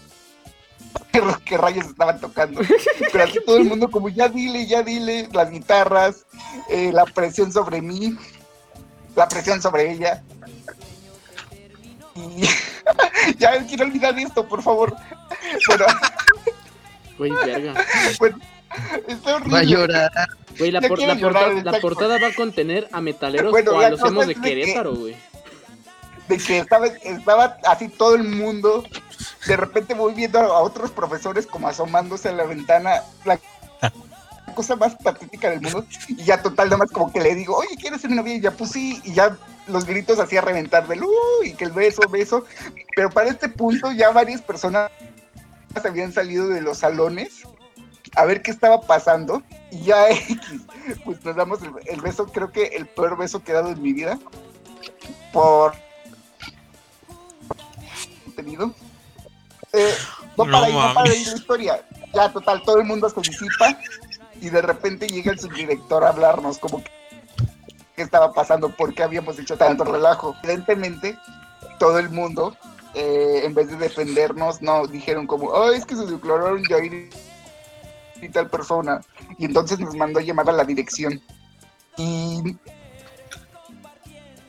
¿Qué, 1.45 1.57
rayos 1.57 1.85
estaban 1.85 2.19
tocando? 2.19 2.61
Pero 3.11 3.23
así 3.23 3.39
todo 3.45 3.57
el 3.57 3.65
mundo 3.65 3.89
como, 3.89 4.09
ya 4.09 4.27
dile, 4.29 4.65
ya 4.65 4.81
dile, 4.83 5.29
las 5.31 5.49
guitarras, 5.49 6.25
eh, 6.69 6.91
la 6.91 7.05
presión 7.05 7.51
sobre 7.51 7.81
mí, 7.81 8.17
la 9.15 9.27
presión 9.27 9.61
sobre 9.61 9.91
ella. 9.91 10.23
Y 12.15 12.43
ya 13.37 13.65
quiero 13.65 13.85
olvidar 13.85 14.17
esto, 14.17 14.47
por 14.47 14.61
favor. 14.61 14.95
Verga. 17.45 17.73
bueno, 18.19 18.39
está 19.07 19.35
horrible. 19.35 19.53
Va 19.53 19.59
a 19.59 19.63
llorar. 19.63 20.11
Güey, 20.57 20.71
la, 20.71 20.81
por- 20.81 20.99
llorar, 20.99 21.19
portada, 21.19 21.53
la 21.71 21.79
portada 21.79 22.19
va 22.19 22.27
a 22.27 22.35
contener 22.35 22.87
a 22.91 23.01
metaleros 23.01 23.51
Bueno, 23.51 23.71
o 23.71 23.79
a 23.79 23.89
los 23.89 24.01
hemos 24.03 24.27
de 24.27 24.35
Querétaro, 24.35 24.95
güey. 24.95 25.15
de 26.27 26.37
que 26.37 26.59
estaba, 26.59 26.87
estaba 26.87 27.57
así 27.65 27.89
todo 27.89 28.15
el 28.15 28.23
mundo. 28.23 28.83
De 29.47 29.57
repente 29.57 29.93
voy 29.93 30.13
viendo 30.13 30.39
a, 30.39 30.43
a 30.45 30.59
otros 30.61 30.91
profesores 30.91 31.47
como 31.47 31.67
asomándose 31.67 32.29
a 32.29 32.33
la 32.33 32.43
ventana. 32.45 33.01
La 33.25 33.39
cosa 34.55 34.75
más 34.75 34.95
patética 34.95 35.49
del 35.49 35.61
mundo. 35.61 35.85
Y 36.07 36.23
ya 36.23 36.41
total, 36.41 36.67
nada 36.67 36.77
más 36.77 36.91
como 36.91 37.11
que 37.11 37.19
le 37.19 37.33
digo, 37.35 37.55
oye, 37.57 37.75
¿quieres 37.79 38.01
ser 38.01 38.09
mi 38.11 38.15
novia? 38.15 38.35
Y 38.35 38.41
ya 38.41 38.53
sí. 38.71 39.01
Y 39.03 39.13
ya 39.13 39.35
los 39.67 39.85
gritos 39.85 40.19
hacía 40.19 40.41
reventar 40.41 40.87
del, 40.87 41.03
"Uh", 41.03 41.43
y 41.43 41.53
que 41.53 41.63
el 41.65 41.71
beso, 41.71 42.01
beso. 42.09 42.45
Pero 42.95 43.09
para 43.09 43.29
este 43.29 43.49
punto 43.49 43.91
ya 43.91 44.11
varias 44.11 44.41
personas 44.41 44.91
habían 45.83 46.13
salido 46.13 46.47
de 46.49 46.61
los 46.61 46.77
salones 46.79 47.43
a 48.15 48.25
ver 48.25 48.41
qué 48.41 48.51
estaba 48.51 48.81
pasando. 48.81 49.43
Y 49.71 49.83
ya 49.83 50.09
X, 50.11 50.39
pues 51.03 51.23
nos 51.23 51.35
damos 51.35 51.61
el, 51.61 51.71
el 51.85 52.01
beso, 52.01 52.27
creo 52.27 52.51
que 52.51 52.67
el 52.67 52.87
peor 52.87 53.17
beso 53.17 53.43
que 53.43 53.51
he 53.51 53.55
dado 53.55 53.69
en 53.69 53.81
mi 53.81 53.93
vida. 53.93 54.17
Por 55.31 55.73
tenido. 58.35 58.73
Eh, 59.71 59.93
no 60.37 60.45
No 60.45 60.51
para 60.51 60.65
ahí, 60.65 60.73
no 60.73 60.93
para 60.93 61.09
la 61.09 61.15
historia. 61.15 61.85
Ya, 62.13 62.31
total, 62.31 62.61
todo 62.63 62.79
el 62.79 62.85
mundo 62.85 63.09
se 63.09 63.21
disipa 63.21 63.77
y 64.39 64.49
de 64.49 64.61
repente 64.61 65.07
llega 65.07 65.31
el 65.31 65.39
subdirector 65.39 66.03
a 66.03 66.09
hablarnos 66.09 66.57
como 66.59 66.83
que 66.83 66.91
qué 67.95 68.01
estaba 68.01 68.33
pasando, 68.33 68.69
por 68.69 68.93
qué 68.93 69.03
habíamos 69.03 69.37
hecho 69.39 69.57
tanto 69.57 69.83
relajo. 69.83 70.35
Evidentemente, 70.43 71.17
todo 71.79 71.99
el 71.99 72.09
mundo, 72.09 72.55
eh, 72.93 73.41
en 73.43 73.53
vez 73.53 73.69
de 73.69 73.77
defendernos, 73.77 74.61
no, 74.61 74.87
dijeron 74.87 75.27
como, 75.27 75.47
oh, 75.47 75.71
es 75.71 75.85
que 75.85 75.95
se 75.95 76.05
declararon 76.05 76.63
Jair 76.63 77.09
y 78.23 78.29
tal 78.29 78.49
persona. 78.49 79.01
Y 79.37 79.45
entonces 79.45 79.79
nos 79.79 79.95
mandó 79.95 80.19
a 80.19 80.23
llamar 80.23 80.49
a 80.49 80.53
la 80.53 80.63
dirección. 80.63 81.21
Y 81.97 82.55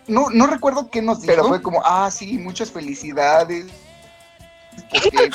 no, 0.06 0.30
no 0.30 0.46
recuerdo 0.46 0.90
qué 0.90 1.02
nos 1.02 1.20
dijo, 1.20 1.32
pero 1.32 1.48
fue 1.48 1.62
como, 1.62 1.82
ah, 1.84 2.10
sí, 2.10 2.38
muchas 2.38 2.70
felicidades. 2.70 3.66
Porque 4.90 5.10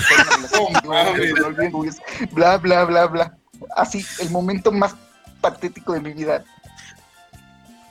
bla, 2.32 2.58
bla, 2.58 2.86
bla, 2.86 3.08
bla. 3.08 3.38
Así, 3.76 4.06
el 4.20 4.30
momento 4.30 4.72
más 4.72 4.96
patético 5.42 5.94
de 5.94 6.02
mi 6.02 6.14
vida. 6.14 6.44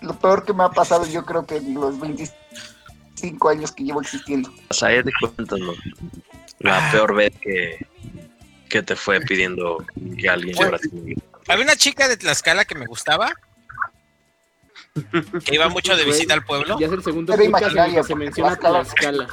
Lo 0.01 0.18
peor 0.18 0.44
que 0.44 0.53
me 0.53 0.64
ha 0.64 0.70
pasado, 0.70 1.07
yo 1.07 1.24
creo 1.24 1.44
que 1.44 1.57
en 1.57 1.74
los 1.74 1.99
25 1.99 3.49
años 3.49 3.72
que 3.72 3.84
llevo 3.84 4.01
existiendo. 4.01 4.51
Saed, 4.70 5.07
cuéntanos 5.20 5.76
la 6.61 6.90
peor 6.90 7.14
vez 7.14 7.32
que, 7.40 7.86
que 8.69 8.83
te 8.83 8.97
fue 8.97 9.21
pidiendo 9.21 9.85
que 10.19 10.29
alguien 10.29 10.55
Bueno. 10.57 10.79
llorara. 10.79 11.21
Había 11.49 11.64
una 11.64 11.77
chica 11.77 12.09
de 12.09 12.16
Tlaxcala 12.16 12.64
que 12.64 12.75
me 12.75 12.87
gustaba. 12.87 13.33
Que 15.45 15.55
iba 15.55 15.69
mucho 15.69 15.97
de 15.97 16.05
visita 16.05 16.35
al 16.35 16.45
pueblo. 16.45 16.79
Ya 16.79 16.87
es 16.87 16.93
el 16.93 17.03
segundo 17.03 17.37
que 17.37 18.03
se 18.05 18.14
menciona 18.14 18.57
Tlaxcala- 18.57 18.85
Tlaxcala. 18.85 19.29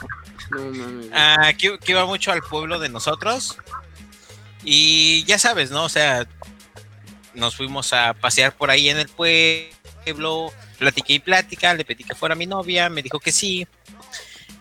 No 0.52 0.62
mames. 0.72 1.08
Ah, 1.14 1.52
que, 1.58 1.78
que 1.80 1.92
iba 1.92 2.06
mucho 2.06 2.32
al 2.32 2.42
pueblo 2.42 2.80
de 2.80 2.90
nosotros. 2.90 3.58
Y 4.64 5.24
ya 5.26 5.38
sabes, 5.40 5.72
¿no? 5.72 5.84
O 5.86 5.90
sea, 5.90 6.28
nos 7.34 7.56
fuimos 7.56 7.94
a 7.94 8.14
pasear 8.14 8.56
por 8.56 8.70
ahí 8.70 8.90
en 8.90 8.98
el 8.98 9.10
pueblo, 9.10 10.52
platiqué 10.78 11.14
y 11.14 11.20
plática, 11.20 11.74
le 11.74 11.84
pedí 11.86 12.04
que 12.04 12.16
fuera 12.16 12.36
mi 12.36 12.46
novia, 12.46 12.90
me 12.90 13.02
dijo 13.02 13.20
que 13.20 13.32
sí. 13.32 13.68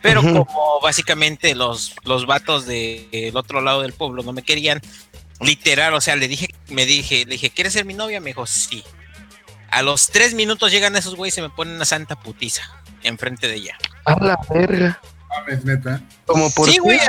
Pero 0.05 0.21
como 0.21 0.81
básicamente 0.83 1.55
los, 1.55 1.97
los 2.05 2.27
vatos 2.27 2.67
del 2.67 3.35
otro 3.35 3.63
lado 3.63 3.81
del 3.81 3.95
pueblo 3.95 4.23
no 4.23 4.35
me 4.35 4.43
querían, 4.43 4.83
literal, 5.41 5.95
o 5.95 6.01
sea, 6.03 6.15
le 6.15 6.29
dije, 6.29 6.49
me 6.69 6.85
dije, 6.85 7.25
le 7.25 7.33
dije, 7.33 7.49
¿quieres 7.49 7.73
ser 7.73 7.87
mi 7.87 7.95
novia? 7.95 8.21
Me 8.21 8.27
dijo, 8.27 8.45
sí. 8.45 8.85
A 9.71 9.81
los 9.81 10.09
tres 10.09 10.35
minutos 10.35 10.71
llegan 10.71 10.95
esos 10.95 11.15
güeyes 11.17 11.33
y 11.33 11.37
se 11.37 11.41
me 11.41 11.49
ponen 11.49 11.77
una 11.77 11.87
santa 11.87 12.17
putiza 12.17 12.63
enfrente 13.03 13.49
de 13.49 13.55
ella. 13.55 13.79
A 14.05 14.23
la 14.23 14.39
verga. 14.51 15.01
Como 16.27 16.51
por 16.51 16.69
Sí, 16.69 16.77
güey. 16.77 17.01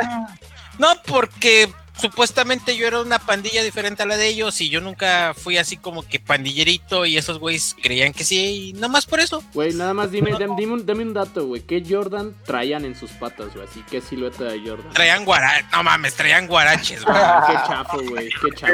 No, 0.79 0.87
porque 1.05 1.69
supuestamente 1.97 2.75
yo 2.75 2.87
era 2.87 3.01
una 3.01 3.19
pandilla 3.19 3.63
diferente 3.63 4.03
a 4.03 4.05
la 4.05 4.17
de 4.17 4.27
ellos 4.27 4.59
y 4.61 4.69
yo 4.69 4.81
nunca 4.81 5.33
fui 5.35 5.57
así 5.57 5.77
como 5.77 6.07
que 6.07 6.19
pandillerito 6.19 7.05
y 7.05 7.17
esos 7.17 7.39
güeyes 7.39 7.75
creían 7.81 8.13
que 8.13 8.23
sí 8.23 8.69
y 8.69 8.73
nada 8.73 8.87
más 8.87 9.05
por 9.05 9.19
eso. 9.19 9.43
Güey, 9.53 9.73
nada 9.73 9.93
más 9.93 10.11
dime, 10.11 10.31
dame, 10.31 10.55
dime 10.57 10.73
un, 10.73 10.85
dame 10.85 11.03
un 11.03 11.13
dato, 11.13 11.47
güey. 11.47 11.61
¿Qué 11.61 11.83
Jordan 11.87 12.35
traían 12.45 12.85
en 12.85 12.95
sus 12.95 13.11
patas, 13.11 13.53
güey? 13.53 13.67
Así, 13.67 13.83
¿qué 13.89 14.01
silueta 14.01 14.45
de 14.45 14.59
Jordan? 14.59 14.91
Traían 14.93 15.25
guaraches, 15.25 15.65
no 15.71 15.83
mames, 15.83 16.13
traían 16.15 16.47
guaraches, 16.47 17.03
güey. 17.03 17.17
Ah, 17.17 17.45
qué 17.47 17.53
chafo, 17.67 18.01
güey. 18.09 18.29
Qué 18.29 18.51
chafo. 18.55 18.73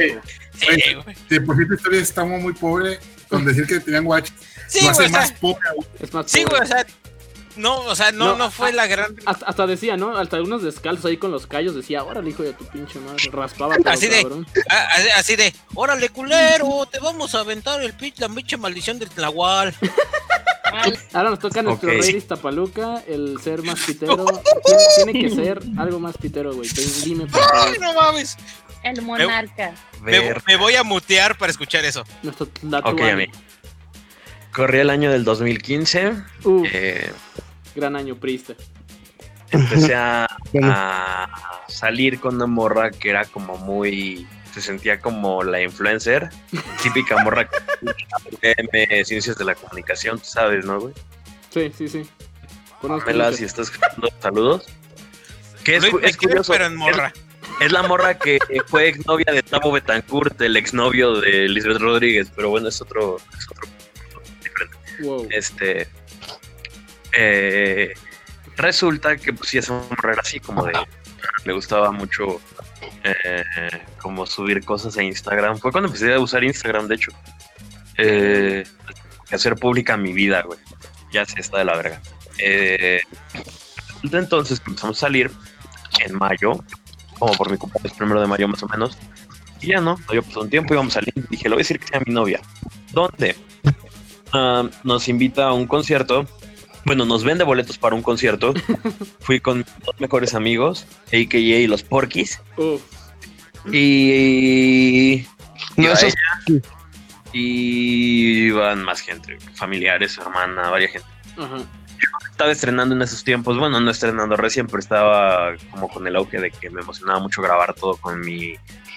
Sí, 0.53 0.93
güey. 0.93 1.15
De 1.29 1.41
por 1.41 1.57
sí 1.57 1.67
tu 1.67 1.73
historia 1.73 2.01
está 2.01 2.25
muy, 2.25 2.53
pobre. 2.53 2.99
Con 3.29 3.45
decir 3.45 3.65
que 3.65 3.79
tenían 3.79 4.05
watch. 4.05 4.29
Sí, 4.67 4.83
lo 4.83 4.91
hace 4.91 5.03
güey, 5.03 5.07
o 5.07 5.11
sea, 5.11 5.19
más 5.21 5.31
pobre. 5.33 5.69
Es 5.99 6.13
más 6.13 6.29
sí, 6.29 6.43
pobre. 6.43 6.57
güey, 6.57 6.61
o 6.63 6.65
sea, 6.65 6.85
no, 7.55 7.79
o 7.81 7.95
sea, 7.95 8.11
no, 8.11 8.29
No, 8.29 8.35
no 8.37 8.51
fue 8.51 8.71
la 8.73 8.87
gran... 8.87 9.15
Hasta, 9.25 9.45
hasta 9.45 9.67
decía, 9.67 9.97
¿no? 9.97 10.17
Hasta 10.17 10.41
unos 10.41 10.63
descalzos 10.63 11.05
ahí 11.05 11.17
con 11.17 11.31
los 11.31 11.47
callos 11.47 11.75
decía, 11.75 12.03
órale, 12.03 12.29
hijo 12.29 12.43
de 12.43 12.53
tu 12.53 12.65
pinche 12.65 12.99
madre. 12.99 13.17
Raspaba 13.31 13.77
todo, 13.77 13.89
Así 13.89 14.07
de, 14.07 14.21
cabrón. 14.21 14.47
a- 14.69 14.75
a- 14.75 15.19
así 15.19 15.35
de, 15.35 15.53
órale 15.75 16.09
culero, 16.09 16.85
te 16.91 16.99
vamos 16.99 17.33
a 17.35 17.39
aventar 17.41 17.81
el 17.81 17.93
pitch, 17.93 18.19
la 18.19 18.29
pinche 18.29 18.57
maldición 18.57 18.99
del 18.99 19.09
tlahual. 19.09 19.73
Ahora 21.13 21.31
nos 21.31 21.39
toca 21.39 21.61
nuestro 21.61 21.89
Ok. 21.91 21.97
rey 22.01 22.11
de 22.13 22.17
Iztapaluca, 22.19 23.03
el 23.07 23.39
ser 23.41 23.61
más 23.63 23.79
pitero. 23.85 24.25
Tiene, 24.95 25.11
tiene 25.13 25.29
que 25.29 25.35
ser 25.35 25.59
algo 25.77 25.99
más 25.99 26.15
pitero, 26.17 26.53
güey. 26.53 26.69
Dime, 27.03 27.25
por 27.27 27.41
Ay, 27.41 27.49
favor. 27.75 27.79
no 27.79 27.93
mames. 27.93 28.37
El 28.83 29.01
monarca. 29.01 29.75
Me, 30.01 30.55
voy 30.57 30.75
a 30.75 30.83
mutear 30.83 31.37
para 31.37 31.51
escuchar 31.51 31.85
eso. 31.85 32.03
Nuestro 32.23 32.45
Ok, 32.47 32.53
Tlatuani. 32.61 33.27
Corría 34.53 34.81
el 34.81 34.89
año 34.89 35.11
del 35.11 35.23
2015. 35.23 36.13
Uf, 36.43 36.67
eh, 36.71 37.11
gran 37.75 37.95
año, 37.95 38.15
prista. 38.15 38.53
empecé 39.49 39.95
a, 39.95 40.27
salir 41.67 42.19
con 42.19 42.35
una 42.35 42.47
morra 42.47 42.91
que 42.91 43.09
era 43.09 43.25
como 43.25 43.57
muy. 43.57 44.27
Se 44.53 44.59
sentía 44.61 44.99
como 44.99 45.43
la 45.43 45.61
influencer, 45.61 46.29
típica 46.83 47.23
morra 47.23 47.49
que 47.49 47.57
M 48.57 49.05
Ciencias 49.05 49.37
de 49.37 49.45
la 49.45 49.55
Comunicación, 49.55 50.19
tú 50.19 50.25
sabes, 50.25 50.65
¿no, 50.65 50.77
güey? 50.81 50.93
Sí, 51.51 51.71
sí, 51.77 51.87
sí. 51.87 52.09
Conozco 52.81 53.05
Pamela, 53.05 53.31
si 53.31 53.45
estás 53.45 53.69
escuchando, 53.69 54.09
saludos. 54.19 54.65
Que 55.63 55.77
es, 55.77 55.85
es 56.01 56.17
curioso. 56.17 56.51
pero 56.51 56.65
en 56.65 56.75
morra. 56.75 57.13
Es, 57.15 57.67
es 57.67 57.71
la 57.71 57.83
morra 57.83 58.17
que 58.17 58.39
fue 58.67 58.89
exnovia 58.89 59.31
de 59.31 59.41
Tavo 59.43 59.71
Betancourt, 59.71 60.41
el 60.41 60.57
exnovio 60.57 61.21
de 61.21 61.47
Lisbeth 61.47 61.77
Rodríguez, 61.77 62.29
pero 62.35 62.49
bueno, 62.49 62.67
es 62.67 62.81
otro, 62.81 63.17
es 63.37 63.47
otro. 63.49 63.69
Este. 65.29 65.87
eh, 67.17 67.93
resulta 68.57 69.17
que 69.17 69.33
pues 69.33 69.49
sí, 69.49 69.57
esa 69.57 69.73
morra 69.73 70.13
era 70.13 70.21
así 70.21 70.39
como 70.39 70.65
de. 70.65 70.73
Le 71.45 71.53
gustaba 71.53 71.91
mucho 71.91 72.39
eh, 73.03 73.43
como 73.99 74.25
subir 74.25 74.63
cosas 74.63 74.97
a 74.97 75.03
Instagram. 75.03 75.57
Fue 75.57 75.71
cuando 75.71 75.87
empecé 75.87 76.13
a 76.13 76.19
usar 76.19 76.43
Instagram, 76.43 76.87
de 76.87 76.95
hecho. 76.95 77.11
eh, 77.97 78.63
hacer 79.31 79.55
pública 79.55 79.97
mi 79.97 80.13
vida, 80.13 80.41
güey. 80.43 80.59
Ya 81.11 81.25
se 81.25 81.39
está 81.39 81.59
de 81.59 81.65
la 81.65 81.75
verga. 81.75 82.01
Eh, 82.37 83.01
entonces 84.03 84.61
empezamos 84.65 84.97
a 84.97 84.99
salir 85.01 85.31
en 85.99 86.15
mayo, 86.17 86.53
como 87.19 87.33
por 87.33 87.51
mi 87.51 87.57
cumpleaños 87.57 87.93
primero 87.97 88.21
de 88.21 88.27
mayo 88.27 88.47
más 88.47 88.63
o 88.63 88.67
menos. 88.67 88.97
Y 89.61 89.67
ya 89.67 89.81
no, 89.81 89.97
había 90.07 90.21
pasado 90.21 90.41
un 90.41 90.49
tiempo, 90.49 90.73
íbamos 90.73 90.95
a 90.95 91.01
salir. 91.01 91.13
Dije, 91.29 91.43
le 91.43 91.49
voy 91.49 91.61
a 91.61 91.63
decir 91.63 91.79
que 91.79 91.87
sea 91.87 92.01
mi 92.05 92.13
novia. 92.13 92.41
¿Dónde? 92.91 93.35
Ah, 94.33 94.67
nos 94.83 95.07
invita 95.07 95.47
a 95.47 95.53
un 95.53 95.67
concierto. 95.67 96.25
Bueno, 96.85 97.05
nos 97.05 97.23
vende 97.23 97.43
boletos 97.43 97.77
para 97.77 97.95
un 97.95 98.01
concierto. 98.01 98.53
Fui 99.19 99.39
con 99.39 99.65
dos 99.85 99.99
mejores 99.99 100.33
amigos, 100.33 100.85
AKA 101.07 101.37
y 101.37 101.67
los 101.67 101.83
Porquis. 101.83 102.41
Uf, 102.57 102.81
Y. 103.71 105.25
No, 105.77 105.83
iba 105.83 105.93
eso 105.93 106.07
ella, 106.07 106.61
y 107.33 108.47
iban 108.47 108.83
más 108.83 109.01
gente, 109.01 109.37
familiares, 109.53 110.13
su 110.13 110.21
hermana, 110.21 110.69
varias 110.69 110.91
gente. 110.91 111.07
Estaba 112.29 112.51
estrenando 112.51 112.95
en 112.95 113.01
esos 113.01 113.23
tiempos, 113.23 113.57
bueno, 113.57 113.79
no 113.79 113.91
estrenando 113.91 114.35
recién, 114.35 114.65
pero 114.67 114.79
estaba 114.79 115.55
como 115.69 115.87
con 115.87 116.05
el 116.07 116.15
auge 116.15 116.39
de 116.39 116.51
que 116.51 116.69
me 116.69 116.81
emocionaba 116.81 117.19
mucho 117.19 117.41
grabar 117.41 117.73
todo 117.73 117.95
con 117.97 118.19
mi, 118.19 118.55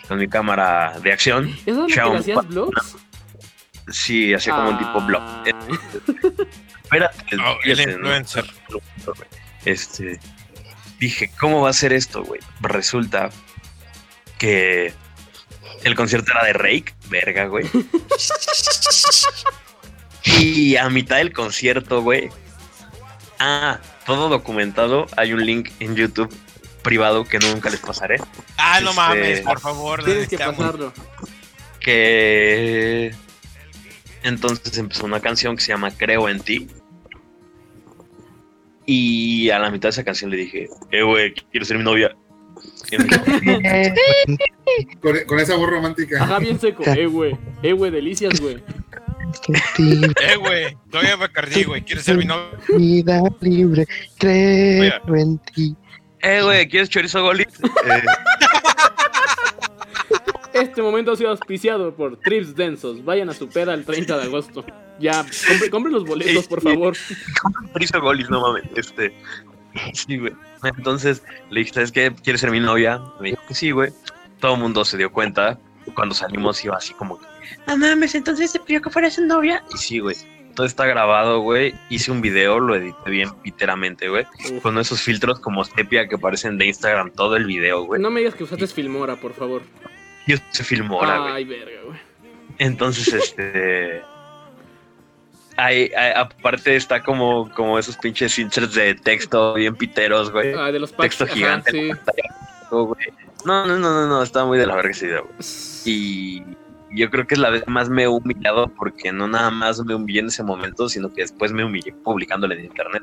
con 0.09 0.18
mi 0.18 0.26
cámara 0.26 0.99
de 1.03 1.12
acción. 1.12 1.55
¿Eso 1.66 1.87
es 1.87 1.99
hacías 1.99 2.49
vlogs? 2.49 2.97
Sí, 3.89 4.32
hacía 4.35 4.55
como 4.55 4.70
un 4.70 4.78
tipo 4.78 5.01
blog. 5.03 5.22
Espérate, 6.85 7.37
Oh, 7.39 7.57
el 7.64 7.80
influencer. 7.80 8.45
Este, 9.64 10.20
dije, 10.99 11.30
¿cómo 11.39 11.62
va 11.62 11.70
a 11.70 11.72
ser 11.72 11.93
esto, 11.93 12.22
güey? 12.22 12.41
Resulta 12.61 13.30
que 14.39 14.93
el 15.82 15.95
concierto 15.95 16.32
era 16.32 16.45
de 16.45 16.53
Rake, 16.53 16.95
verga, 17.09 17.47
güey. 17.47 17.66
y 20.24 20.76
a 20.76 20.89
mitad 20.91 21.16
del 21.16 21.32
concierto, 21.32 22.03
güey. 22.03 22.28
Ah, 23.39 23.80
todo 24.07 24.28
documentado. 24.28 25.07
Hay 25.16 25.32
un 25.32 25.45
link 25.45 25.70
en 25.80 25.97
YouTube 25.97 26.35
privado 26.82 27.24
que 27.24 27.39
nunca 27.39 27.70
les 27.70 27.80
pasaré. 27.80 28.16
Ah, 28.57 28.80
no 28.80 28.91
Este, 28.91 29.01
mames, 29.01 29.41
por 29.41 29.61
favor. 29.61 30.05
Tienes 30.05 30.28
que 30.28 30.39
pasarlo. 30.39 30.93
Que 31.80 33.14
entonces 34.25 34.77
empezó 34.79 35.07
una 35.07 35.20
canción 35.20 35.55
que 35.57 35.62
se 35.62 35.72
llama 35.72 35.91
Creo 35.93 36.29
en 36.29 36.41
ti. 36.41 36.66
Y 38.87 39.49
a 39.51 39.59
la 39.59 39.70
mitad 39.70 39.89
de 39.89 39.91
esa 39.91 40.05
canción 40.05 40.31
le 40.31 40.37
dije, 40.39 40.68
eh, 40.91 41.03
güey, 41.03 41.33
quiero 41.51 41.64
ser 41.64 41.79
mi 41.79 41.85
novia. 41.85 42.14
Con, 45.01 45.16
con 45.27 45.39
esa 45.39 45.57
voz 45.57 45.68
romántica. 45.70 46.22
Ajá, 46.22 46.39
bien 46.39 46.59
seco. 46.61 46.83
Eh, 46.97 47.07
güey. 47.07 47.37
Eh, 47.62 47.72
güey, 47.72 47.91
delicias, 47.91 48.41
güey. 48.41 48.62
Eh, 49.49 50.37
güey, 50.39 50.77
todavía 50.91 51.16
Bacardí, 51.16 51.64
güey. 51.64 51.83
¿Quieres 51.83 52.05
ser 52.05 52.16
mi 52.16 52.25
novio? 52.25 52.49
vida 52.77 53.20
libre, 53.41 53.87
creo 54.18 54.83
Oiga. 54.83 55.20
en 55.20 55.39
ti. 55.39 55.75
eh, 56.22 56.41
güey, 56.43 56.68
¿quieres 56.68 56.89
chorizo 56.89 57.22
golis? 57.22 57.47
Eh, 57.87 58.03
Este 60.55 60.83
momento 60.83 61.11
ha 61.11 61.17
sido 61.17 61.31
auspiciado 61.31 61.97
por 61.97 62.17
Trips 62.21 62.55
Densos. 62.55 63.05
Vayan 63.05 63.29
a 63.29 63.35
su 63.35 63.49
peda 63.49 63.75
el 63.75 63.85
30 63.85 64.19
de 64.19 64.23
agosto. 64.23 64.65
Ya, 65.01 65.27
compre, 65.49 65.69
compre 65.69 65.93
los 65.93 66.05
boletos, 66.05 66.47
por 66.47 66.63
favor. 66.63 66.97
chorizo 67.73 68.01
golis, 68.01 68.31
no 68.31 68.41
mames. 68.41 68.63
Este, 68.77 69.13
sí, 69.93 70.17
güey. 70.17 70.33
Entonces 70.63 71.25
le 71.51 71.61
dije, 71.61 71.73
¿sabes 71.75 71.91
qué? 71.91 72.15
¿Quieres 72.23 72.41
ser 72.41 72.53
mi 72.53 72.61
novia? 72.61 73.03
Me 73.21 73.31
dijo 73.31 73.43
que 73.49 73.55
sí, 73.55 73.73
güey. 73.73 73.91
Todo 74.39 74.55
el 74.55 74.61
mundo 74.61 74.85
se 74.85 74.97
dio 74.97 75.11
cuenta. 75.11 75.59
Cuando 75.97 76.15
salimos 76.15 76.65
iba 76.65 76.77
así 76.77 76.95
como, 76.95 77.21
no 77.67 77.77
mames, 77.77 78.15
entonces 78.15 78.53
te 78.53 78.61
pidió 78.61 78.81
que 78.81 78.91
fuera 78.91 79.11
su 79.11 79.27
novia. 79.27 79.65
Y 79.75 79.79
sí, 79.79 79.99
güey. 79.99 80.17
Todo 80.55 80.67
está 80.67 80.87
grabado, 80.87 81.41
güey. 81.41 81.75
Hice 81.91 82.13
un 82.13 82.21
video, 82.21 82.61
lo 82.61 82.77
edité 82.77 83.11
bien 83.11 83.29
piteramente, 83.43 84.09
güey. 84.09 84.25
Con 84.63 84.79
esos 84.79 85.03
filtros 85.03 85.41
como 85.41 85.65
sepia 85.65 86.07
que 86.07 86.15
aparecen 86.15 86.59
de 86.59 86.67
Instagram 86.67 87.11
todo 87.11 87.35
el 87.35 87.45
video, 87.45 87.83
güey. 87.83 88.01
No 88.01 88.11
me 88.11 88.21
digas 88.21 88.37
que 88.37 88.45
usaste 88.45 88.69
Filmora, 88.69 89.17
por 89.17 89.35
favor. 89.35 89.63
Yo 90.27 90.37
se 90.51 90.64
filmora, 90.64 91.18
güey. 91.18 91.33
Ay, 91.33 91.45
verga, 91.45 91.81
güey. 91.87 91.99
Entonces, 92.59 93.12
este. 93.12 94.03
Hay, 95.57 95.91
hay- 95.97 96.12
aparte 96.16 96.75
está 96.75 97.03
como, 97.03 97.49
como 97.55 97.79
esos 97.79 97.97
pinches 97.97 98.39
inserts 98.39 98.75
de 98.75 98.95
texto 98.95 99.55
bien 99.55 99.77
piteros, 99.77 100.33
güey. 100.33 100.53
Ah, 100.55 100.72
de 100.72 100.81
los 100.81 100.91
packs. 100.93 101.11
texto 101.16 101.25
ajá, 101.25 101.35
gigante. 101.35 101.70
sí. 101.70 101.89
pantalla, 101.89 102.22
güey. 102.70 103.07
No, 103.45 103.66
no, 103.66 103.79
no, 103.79 103.93
no, 103.93 104.07
no, 104.09 104.22
está 104.22 104.45
muy 104.45 104.59
de 104.59 104.66
la 104.66 104.75
verga 104.75 104.93
güey. 105.01 105.22
Y 105.85 106.43
yo 106.97 107.11
creo 107.11 107.27
que 107.27 107.35
es 107.35 107.41
la 107.41 107.51
vez 107.51 107.66
más 107.68 107.89
me 107.89 108.05
he 108.05 108.09
humillado 108.09 108.68
porque 108.68 109.12
no 109.12 109.29
nada 109.29 109.51
más 109.51 109.85
me 109.85 109.95
humillé 109.95 110.20
en 110.20 110.27
ese 110.27 110.43
momento, 110.43 110.89
sino 110.89 111.12
que 111.12 111.22
después 111.22 111.53
me 111.53 111.64
humillé 111.64 111.93
publicándole 112.03 112.57
en 112.57 112.64
internet. 112.64 113.03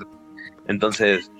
Entonces, 0.68 1.32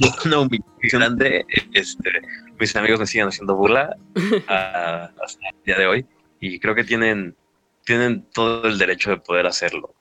es 0.00 0.24
una 0.24 0.40
humillación 0.40 1.00
grande. 1.00 1.44
Este, 1.72 2.10
mis 2.58 2.74
amigos 2.76 3.00
me 3.00 3.06
siguen 3.06 3.28
haciendo 3.28 3.54
burla 3.56 3.96
a- 4.48 5.10
hasta 5.22 5.48
el 5.48 5.56
día 5.64 5.78
de 5.78 5.86
hoy 5.86 6.06
y 6.40 6.58
creo 6.60 6.74
que 6.74 6.84
tienen, 6.84 7.36
tienen 7.84 8.22
todo 8.32 8.64
el 8.66 8.78
derecho 8.78 9.10
de 9.10 9.16
poder 9.18 9.46
hacerlo. 9.46 9.94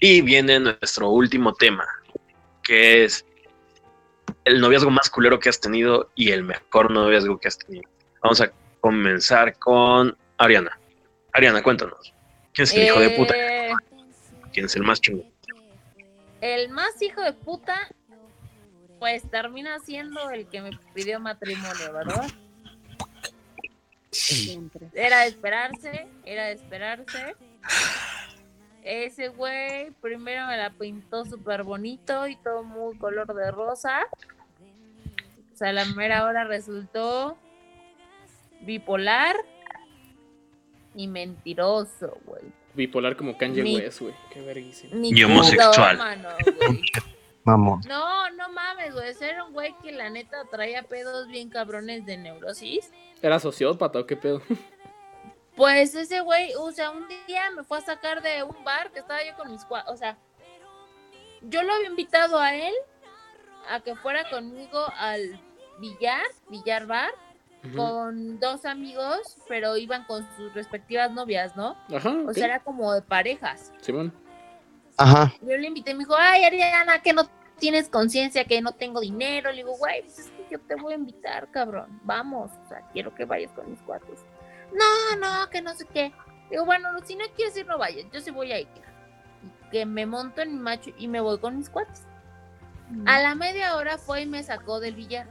Y 0.00 0.20
viene 0.22 0.60
nuestro 0.60 1.10
último 1.10 1.54
tema, 1.54 1.84
que 2.62 3.04
es 3.04 3.24
el 4.44 4.60
noviazgo 4.60 4.90
más 4.90 5.10
culero 5.10 5.38
que 5.40 5.48
has 5.48 5.60
tenido 5.60 6.10
y 6.14 6.30
el 6.30 6.44
mejor 6.44 6.90
noviazgo 6.90 7.38
que 7.38 7.48
has 7.48 7.58
tenido. 7.58 7.88
Vamos 8.22 8.40
a 8.40 8.52
comenzar 8.80 9.58
con 9.58 10.16
Ariana. 10.38 10.78
Ariana, 11.32 11.62
cuéntanos. 11.62 12.14
¿Quién 12.54 12.64
es 12.64 12.74
el 12.74 12.84
hijo 12.84 13.00
de 13.00 13.10
puta? 13.10 13.34
Eh, 13.36 13.72
¿Quién 14.52 14.66
es 14.66 14.76
el 14.76 14.82
más 14.82 15.00
chingón? 15.00 15.26
El 16.40 16.68
más 16.70 17.02
hijo 17.02 17.20
de 17.20 17.32
puta, 17.32 17.76
pues 18.98 19.28
termina 19.30 19.78
siendo 19.80 20.30
el 20.30 20.46
que 20.46 20.60
me 20.60 20.70
pidió 20.94 21.20
matrimonio, 21.20 21.92
¿verdad? 21.92 22.26
Siempre. 24.10 24.88
Era 24.94 25.20
de 25.20 25.28
esperarse, 25.28 26.06
era 26.24 26.46
de 26.46 26.52
esperarse. 26.52 27.34
Ese 28.82 29.28
güey 29.28 29.90
primero 30.00 30.46
me 30.46 30.56
la 30.56 30.70
pintó 30.70 31.24
súper 31.24 31.62
bonito 31.62 32.26
y 32.26 32.36
todo 32.36 32.62
muy 32.62 32.96
color 32.96 33.32
de 33.34 33.50
rosa. 33.50 34.06
O 35.52 35.56
sea, 35.56 35.72
la 35.72 35.84
mera 35.84 36.24
hora 36.24 36.44
resultó 36.44 37.36
bipolar 38.60 39.36
y 40.94 41.06
mentiroso, 41.06 42.18
güey. 42.24 42.42
Bipolar 42.74 43.16
como 43.16 43.36
Kanye 43.36 43.62
West, 43.62 44.00
güey. 44.00 44.14
Qué 44.32 44.40
verguísima. 44.40 44.96
Ni 44.96 45.10
Y 45.10 45.24
homosexual. 45.24 45.98
No, 47.86 48.30
no 48.30 48.48
mames, 48.50 48.94
güey. 48.94 49.08
Ese 49.08 49.30
Era 49.30 49.44
un 49.44 49.52
güey 49.52 49.74
que 49.82 49.92
la 49.92 50.10
neta 50.10 50.44
traía 50.50 50.82
pedos 50.82 51.28
bien 51.28 51.48
cabrones 51.50 52.04
de 52.06 52.16
neurosis. 52.16 52.90
¿Era 53.22 53.38
sociópata 53.38 53.98
o 54.00 54.06
qué 54.06 54.16
pedo? 54.16 54.42
Pues 55.56 55.92
ese 55.96 56.20
güey, 56.20 56.54
o 56.54 56.70
sea, 56.70 56.92
un 56.92 57.08
día 57.26 57.50
me 57.50 57.64
fue 57.64 57.78
a 57.78 57.80
sacar 57.80 58.22
de 58.22 58.44
un 58.44 58.62
bar 58.62 58.92
que 58.92 59.00
estaba 59.00 59.24
yo 59.24 59.34
con 59.36 59.50
mis 59.50 59.66
cua- 59.66 59.82
O 59.88 59.96
sea, 59.96 60.16
yo 61.42 61.64
lo 61.64 61.72
había 61.72 61.88
invitado 61.88 62.38
a 62.38 62.54
él 62.54 62.72
a 63.68 63.80
que 63.80 63.96
fuera 63.96 64.30
conmigo 64.30 64.86
al 64.96 65.40
billar, 65.80 66.22
billar 66.48 66.86
bar, 66.86 67.10
con 67.74 68.38
dos 68.38 68.64
amigos, 68.64 69.36
pero 69.48 69.76
iban 69.76 70.04
con 70.04 70.24
sus 70.36 70.54
respectivas 70.54 71.10
novias, 71.10 71.56
¿no? 71.56 71.76
Ajá, 71.92 72.14
O 72.26 72.32
sea, 72.32 72.44
era 72.44 72.60
como 72.60 72.92
de 72.94 73.02
parejas. 73.02 73.72
Simón. 73.80 74.12
Ajá. 74.96 75.32
Yo 75.42 75.56
le 75.56 75.66
invité, 75.66 75.92
me 75.92 76.00
dijo, 76.00 76.14
ay, 76.16 76.44
Ariana, 76.44 77.02
que 77.02 77.12
no 77.12 77.28
tienes 77.58 77.88
conciencia, 77.88 78.44
que 78.44 78.60
no 78.60 78.72
tengo 78.72 79.00
dinero. 79.00 79.50
Le 79.50 79.58
digo, 79.58 79.76
güey, 79.76 80.02
pues 80.02 80.18
es 80.18 80.30
que 80.30 80.46
yo 80.50 80.60
te 80.60 80.74
voy 80.76 80.94
a 80.94 80.96
invitar, 80.96 81.50
cabrón. 81.50 82.00
Vamos, 82.04 82.50
o 82.64 82.68
sea, 82.68 82.82
quiero 82.92 83.14
que 83.14 83.24
vayas 83.24 83.52
con 83.52 83.70
mis 83.70 83.80
cuates. 83.82 84.24
No, 84.72 85.16
no, 85.16 85.50
que 85.50 85.62
no 85.62 85.74
sé 85.74 85.86
qué. 85.86 86.12
Digo, 86.50 86.64
bueno, 86.64 86.88
si 87.04 87.14
no 87.14 87.24
quieres 87.36 87.56
ir, 87.56 87.66
no 87.66 87.78
vayas. 87.78 88.06
Yo 88.12 88.20
sí 88.20 88.30
voy 88.30 88.52
a 88.52 88.60
ir. 88.60 88.68
Y 89.42 89.70
que 89.70 89.86
me 89.86 90.06
monto 90.06 90.40
en 90.40 90.54
mi 90.54 90.60
macho 90.60 90.90
y 90.96 91.08
me 91.08 91.20
voy 91.20 91.38
con 91.38 91.56
mis 91.56 91.68
cuates. 91.68 92.04
A 93.04 93.20
la 93.20 93.34
media 93.34 93.76
hora 93.76 93.98
fue 93.98 94.22
y 94.22 94.26
me 94.26 94.42
sacó 94.42 94.80
del 94.80 94.94
billar. 94.94 95.26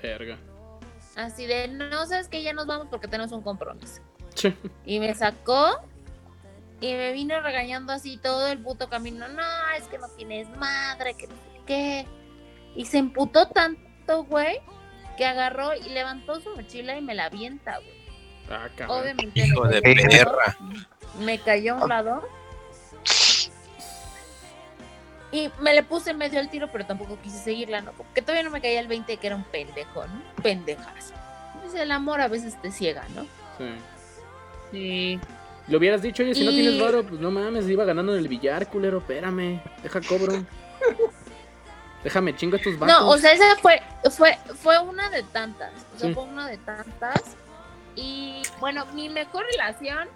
Verga. 0.00 0.38
Así 1.14 1.46
de, 1.46 1.68
no 1.68 2.06
sabes 2.06 2.28
que 2.28 2.42
ya 2.42 2.52
nos 2.52 2.66
vamos 2.66 2.88
porque 2.90 3.06
tenemos 3.06 3.32
un 3.32 3.42
compromiso. 3.42 4.00
Che. 4.34 4.56
Y 4.84 4.98
me 4.98 5.14
sacó 5.14 5.80
y 6.84 6.92
me 6.92 7.12
vino 7.12 7.40
regañando 7.40 7.94
así 7.94 8.18
todo 8.18 8.46
el 8.48 8.58
puto 8.58 8.90
camino. 8.90 9.26
No, 9.28 9.42
es 9.78 9.84
que 9.84 9.96
no 9.96 10.06
tienes 10.08 10.50
madre, 10.58 11.14
que 11.14 11.28
no 11.28 11.34
sé 11.34 11.60
qué. 11.66 12.06
Y 12.76 12.84
se 12.84 12.98
emputó 12.98 13.48
tanto, 13.48 14.24
güey, 14.24 14.60
que 15.16 15.24
agarró 15.24 15.74
y 15.74 15.88
levantó 15.88 16.40
su 16.40 16.54
mochila 16.54 16.94
y 16.98 17.00
me 17.00 17.14
la 17.14 17.26
avienta, 17.26 17.78
güey. 17.78 18.04
Ah, 18.50 18.68
cabrón. 18.76 19.00
Obviamente 19.00 19.40
Hijo 19.40 19.62
me 19.62 19.80
de 19.80 19.80
cayó 19.80 20.02
a 20.02 20.04
un 20.04 20.10
lado, 20.10 20.36
perra. 20.36 20.58
Me 21.20 21.38
cayó 21.38 21.72
a 21.74 21.82
un 21.82 21.88
lado. 21.88 22.28
Y 25.32 25.50
me 25.60 25.72
le 25.72 25.82
puse 25.84 26.12
medio 26.12 26.38
al 26.38 26.50
tiro, 26.50 26.70
pero 26.70 26.84
tampoco 26.84 27.18
quise 27.22 27.38
seguirla, 27.38 27.80
¿no? 27.80 27.92
Porque 27.92 28.20
todavía 28.20 28.42
no 28.42 28.50
me 28.50 28.60
caía 28.60 28.80
el 28.80 28.88
20 28.88 29.16
que 29.16 29.26
era 29.26 29.36
un 29.36 29.44
pendejo, 29.44 30.06
¿no? 30.06 30.22
Pendejas. 30.42 31.14
Pues 31.62 31.74
el 31.74 31.90
amor 31.90 32.20
a 32.20 32.28
veces 32.28 32.60
te 32.60 32.70
ciega, 32.70 33.06
¿no? 33.14 33.22
Sí. 33.56 33.74
Sí. 34.70 35.20
Lo 35.68 35.78
hubieras 35.78 36.02
dicho, 36.02 36.22
oye, 36.22 36.34
si 36.34 36.44
no 36.44 36.50
tienes 36.50 36.78
varo, 36.80 37.04
pues 37.04 37.20
no 37.20 37.30
mames, 37.30 37.66
iba 37.68 37.84
ganando 37.84 38.12
en 38.12 38.18
el 38.18 38.28
billar, 38.28 38.68
culero, 38.68 38.98
espérame, 38.98 39.60
deja 39.82 40.00
cobro. 40.02 40.44
Déjame 42.04 42.36
chingo 42.36 42.56
estos 42.56 42.78
vatos. 42.78 43.00
No, 43.00 43.08
o 43.08 43.16
sea, 43.16 43.32
esa 43.32 43.56
fue, 43.62 43.80
fue, 44.10 44.36
fue 44.62 44.78
una 44.78 45.08
de 45.08 45.22
tantas. 45.22 45.72
O 45.94 45.98
sea, 45.98 46.08
Sí. 46.08 46.14
fue 46.14 46.24
una 46.24 46.46
de 46.46 46.58
tantas. 46.58 47.22
Y 47.96 48.42
bueno, 48.60 48.84
mi 48.92 49.08
mejor 49.08 49.46
relación. 49.52 50.06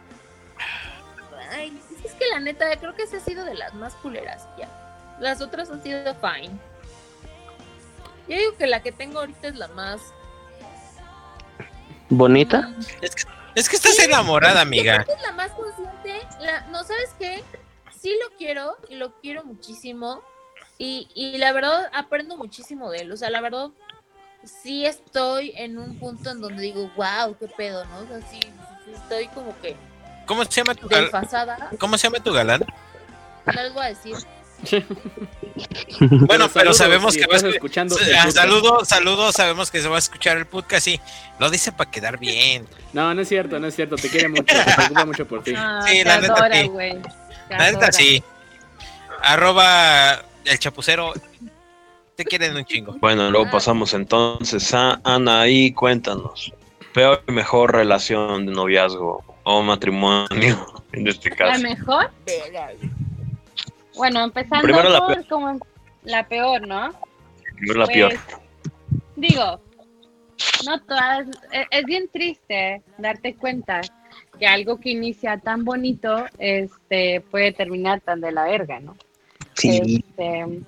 Ay, 1.51 1.80
es 2.05 2.12
que 2.12 2.26
la 2.30 2.40
neta, 2.40 2.66
creo 2.78 2.94
que 2.94 3.05
esa 3.05 3.16
ha 3.16 3.20
sido 3.20 3.42
de 3.46 3.55
las 3.55 3.72
más 3.72 3.94
culeras 3.94 4.46
ya. 4.59 4.68
Las 5.18 5.40
otras 5.40 5.70
han 5.70 5.82
sido 5.82 6.14
fine. 6.16 6.51
Yo 8.28 8.36
digo 8.36 8.57
que 8.59 8.66
la 8.66 8.82
que 8.82 8.92
tengo 8.92 9.20
ahorita 9.20 9.49
es 9.49 9.57
la 9.57 9.68
más. 9.68 10.01
¿Bonita? 12.11 12.70
Es 13.01 13.14
que, 13.14 13.22
es 13.55 13.68
que 13.68 13.76
estás 13.76 13.99
enamorada, 13.99 14.61
amiga. 14.61 15.05
Que 15.05 15.12
es 15.12 15.22
la 15.22 15.32
más 15.32 15.51
consciente. 15.53 16.26
La, 16.40 16.62
no, 16.68 16.84
¿sabes 16.84 17.14
qué? 17.18 17.42
Sí 18.01 18.14
lo 18.22 18.36
quiero 18.36 18.76
y 18.88 18.96
lo 18.96 19.18
quiero 19.20 19.44
muchísimo. 19.44 20.22
Y, 20.78 21.09
y 21.14 21.38
la 21.38 21.53
verdad 21.53 21.90
aprendo 21.92 22.36
muchísimo 22.36 22.90
de 22.90 22.99
él. 23.01 23.12
O 23.12 23.16
sea, 23.16 23.30
la 23.30 23.40
verdad 23.40 23.70
sí 24.44 24.86
estoy 24.86 25.53
en 25.57 25.78
un 25.78 25.99
punto 25.99 26.30
en 26.30 26.40
donde 26.40 26.62
digo, 26.62 26.90
wow, 26.96 27.36
qué 27.38 27.49
pedo, 27.49 27.84
¿no? 27.86 27.99
O 28.01 28.07
sea, 28.07 28.20
sí, 28.30 28.40
sí 28.84 28.92
estoy 28.94 29.26
como 29.28 29.59
que 29.61 29.76
¿Cómo 30.28 30.44
se 30.44 30.51
llama 30.51 30.74
tu 30.74 30.86
galán? 30.86 31.11
¿Cómo 31.78 31.96
se 31.96 32.07
llama 32.07 32.22
tu 32.22 32.32
galán? 32.34 32.61
Voy 33.46 33.82
a 33.82 33.88
decir. 33.88 34.14
Bueno, 36.01 36.49
pero 36.53 36.73
saludos, 36.73 36.77
sabemos 36.77 37.15
si 37.15 37.21
que 37.21 37.27
vas 37.27 37.43
escuchando 37.43 37.97
Ah. 38.17 38.31
Saludos, 38.31 38.89
saludos, 38.89 39.35
sabemos 39.35 39.71
que 39.71 39.81
se 39.81 39.89
va 39.89 39.97
a 39.97 39.99
escuchar 39.99 40.37
el 40.37 40.47
podcast 40.47 40.87
y 40.89 41.01
lo 41.39 41.51
dice 41.51 41.73
para 41.73 41.91
quedar 41.91 42.19
bien. 42.19 42.67
No, 42.93 43.13
no 43.15 43.21
es 43.23 43.29
cierto, 43.29 43.59
no 43.59 43.67
es 43.67 43.75
cierto, 43.75 43.97
te 43.97 44.09
quiere 44.09 44.29
mucho, 44.29 44.55
se 44.55 44.75
preocupa 44.75 45.05
mucho 45.05 45.27
por 45.27 45.43
ti. 45.43 45.53
Ah, 45.57 45.83
Sí, 45.87 45.99
te 45.99 46.05
la 46.05 46.21
neta, 46.21 46.33
adora, 46.35 46.61
sí. 46.63 46.69
güey. 46.69 47.03
Te 47.49 47.57
La 47.57 47.73
neta 47.73 47.93
sí. 47.93 48.23
Arroba 49.23 50.23
el 50.45 50.59
chapucero. 50.59 51.13
Te 52.15 52.25
quieren 52.25 52.57
un 52.57 52.65
chingo. 52.65 52.97
Bueno, 53.01 53.31
luego 53.31 53.51
pasamos 53.51 53.95
entonces 53.95 54.73
a 54.75 55.01
Anaí, 55.05 55.73
cuéntanos. 55.73 56.53
Peor 56.95 57.23
y 57.29 57.33
mejor 57.33 57.73
relación 57.75 58.47
de 58.47 58.53
noviazgo 58.53 59.25
o 59.45 59.63
matrimonio, 59.63 60.67
en 60.93 61.07
este 61.07 61.31
La 61.31 61.37
caso. 61.37 61.63
mejor. 61.63 62.11
Bueno, 63.99 64.24
empezando 64.24 64.62
Primero 64.62 64.88
la 64.88 65.01
por 65.01 65.14
peor. 65.14 65.26
como 65.28 65.59
la 66.05 66.26
peor, 66.26 66.66
¿no? 66.66 66.90
Primero 67.57 67.80
la 67.80 67.84
Pues, 67.84 67.96
peor. 67.96 68.12
Digo, 69.16 69.61
no 70.64 70.80
todas. 70.82 71.28
Es, 71.53 71.66
es 71.70 71.84
bien 71.84 72.09
triste 72.09 72.82
darte 72.96 73.34
cuenta 73.34 73.80
que 74.38 74.46
algo 74.46 74.78
que 74.78 74.90
inicia 74.90 75.36
tan 75.38 75.64
bonito 75.64 76.24
este, 76.38 77.20
puede 77.22 77.53
terminar 77.53 78.01
tan 78.01 78.20
de 78.20 78.32
la 78.32 78.44
verga, 78.44 78.80
¿no? 78.80 78.96
Sí. 79.55 80.03
Este, 80.09 80.62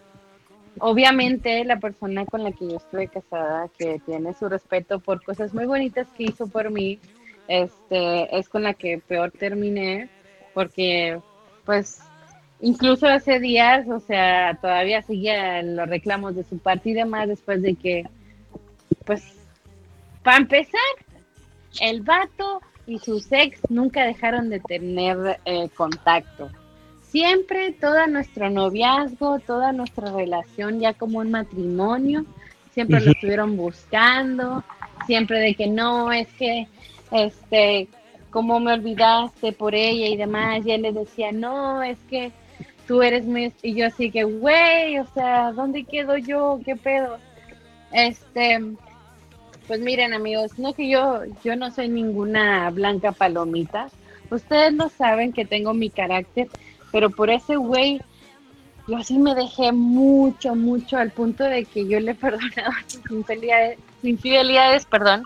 obviamente 0.80 1.64
la 1.64 1.78
persona 1.78 2.26
con 2.26 2.42
la 2.42 2.50
que 2.50 2.68
yo 2.68 2.76
estuve 2.76 3.06
casada, 3.08 3.68
que 3.78 4.00
tiene 4.04 4.34
su 4.34 4.48
respeto 4.48 4.98
por 4.98 5.22
cosas 5.22 5.54
muy 5.54 5.66
bonitas 5.66 6.08
que 6.16 6.24
hizo 6.24 6.48
por 6.48 6.70
mí, 6.70 6.98
este, 7.46 8.36
es 8.36 8.48
con 8.48 8.64
la 8.64 8.74
que 8.74 8.98
peor 8.98 9.30
terminé, 9.30 10.08
porque 10.52 11.20
pues 11.64 12.00
incluso 12.62 13.06
hace 13.06 13.40
días, 13.40 13.88
o 13.88 14.00
sea, 14.00 14.58
todavía 14.60 15.02
seguía 15.02 15.62
los 15.62 15.88
reclamos 15.88 16.36
de 16.36 16.44
su 16.44 16.58
parte 16.58 16.90
y 16.90 16.94
demás 16.94 17.28
después 17.28 17.62
de 17.62 17.74
que, 17.74 18.04
pues, 19.04 19.22
para 20.22 20.38
empezar, 20.38 20.80
el 21.80 22.02
vato 22.02 22.60
y 22.86 22.98
sus 22.98 23.30
ex 23.32 23.60
nunca 23.70 24.04
dejaron 24.04 24.50
de 24.50 24.60
tener 24.60 25.38
eh, 25.44 25.68
contacto. 25.74 26.50
Siempre 27.02 27.72
todo 27.72 28.06
nuestro 28.06 28.50
noviazgo, 28.50 29.38
toda 29.40 29.72
nuestra 29.72 30.12
relación 30.12 30.80
ya 30.80 30.94
como 30.94 31.18
un 31.18 31.30
matrimonio, 31.30 32.24
siempre 32.72 33.00
lo 33.00 33.12
estuvieron 33.12 33.56
buscando, 33.56 34.62
siempre 35.06 35.40
de 35.40 35.54
que 35.54 35.66
no, 35.66 36.12
es 36.12 36.28
que, 36.34 36.68
este, 37.10 37.88
cómo 38.30 38.60
me 38.60 38.72
olvidaste 38.72 39.52
por 39.52 39.74
ella 39.74 40.06
y 40.06 40.16
demás, 40.16 40.64
y 40.64 40.72
él 40.72 40.82
le 40.82 40.92
decía, 40.92 41.32
no, 41.32 41.82
es 41.82 41.98
que 42.08 42.30
tú 42.90 43.02
eres 43.02 43.24
muy, 43.24 43.52
y 43.62 43.74
yo 43.74 43.86
así 43.86 44.10
que, 44.10 44.24
güey, 44.24 44.98
o 44.98 45.06
sea, 45.14 45.52
¿dónde 45.52 45.84
quedo 45.84 46.16
yo? 46.16 46.58
¿Qué 46.64 46.74
pedo? 46.74 47.18
Este, 47.92 48.58
pues 49.68 49.78
miren 49.78 50.12
amigos, 50.12 50.58
no 50.58 50.72
que 50.74 50.90
yo, 50.90 51.20
yo 51.44 51.54
no 51.54 51.70
soy 51.70 51.88
ninguna 51.88 52.68
blanca 52.70 53.12
palomita, 53.12 53.86
ustedes 54.28 54.72
no 54.72 54.88
saben 54.88 55.32
que 55.32 55.44
tengo 55.44 55.72
mi 55.72 55.88
carácter, 55.88 56.48
pero 56.90 57.10
por 57.10 57.30
ese 57.30 57.54
güey, 57.54 58.00
yo 58.88 59.00
sí 59.04 59.20
me 59.20 59.36
dejé 59.36 59.70
mucho, 59.70 60.56
mucho 60.56 60.98
al 60.98 61.12
punto 61.12 61.44
de 61.44 61.66
que 61.66 61.86
yo 61.86 62.00
le 62.00 62.14
perdonaba 62.16 62.74
sus 62.88 63.08
infidelidades, 63.08 63.78
infidelidades, 64.02 64.84
perdón, 64.84 65.24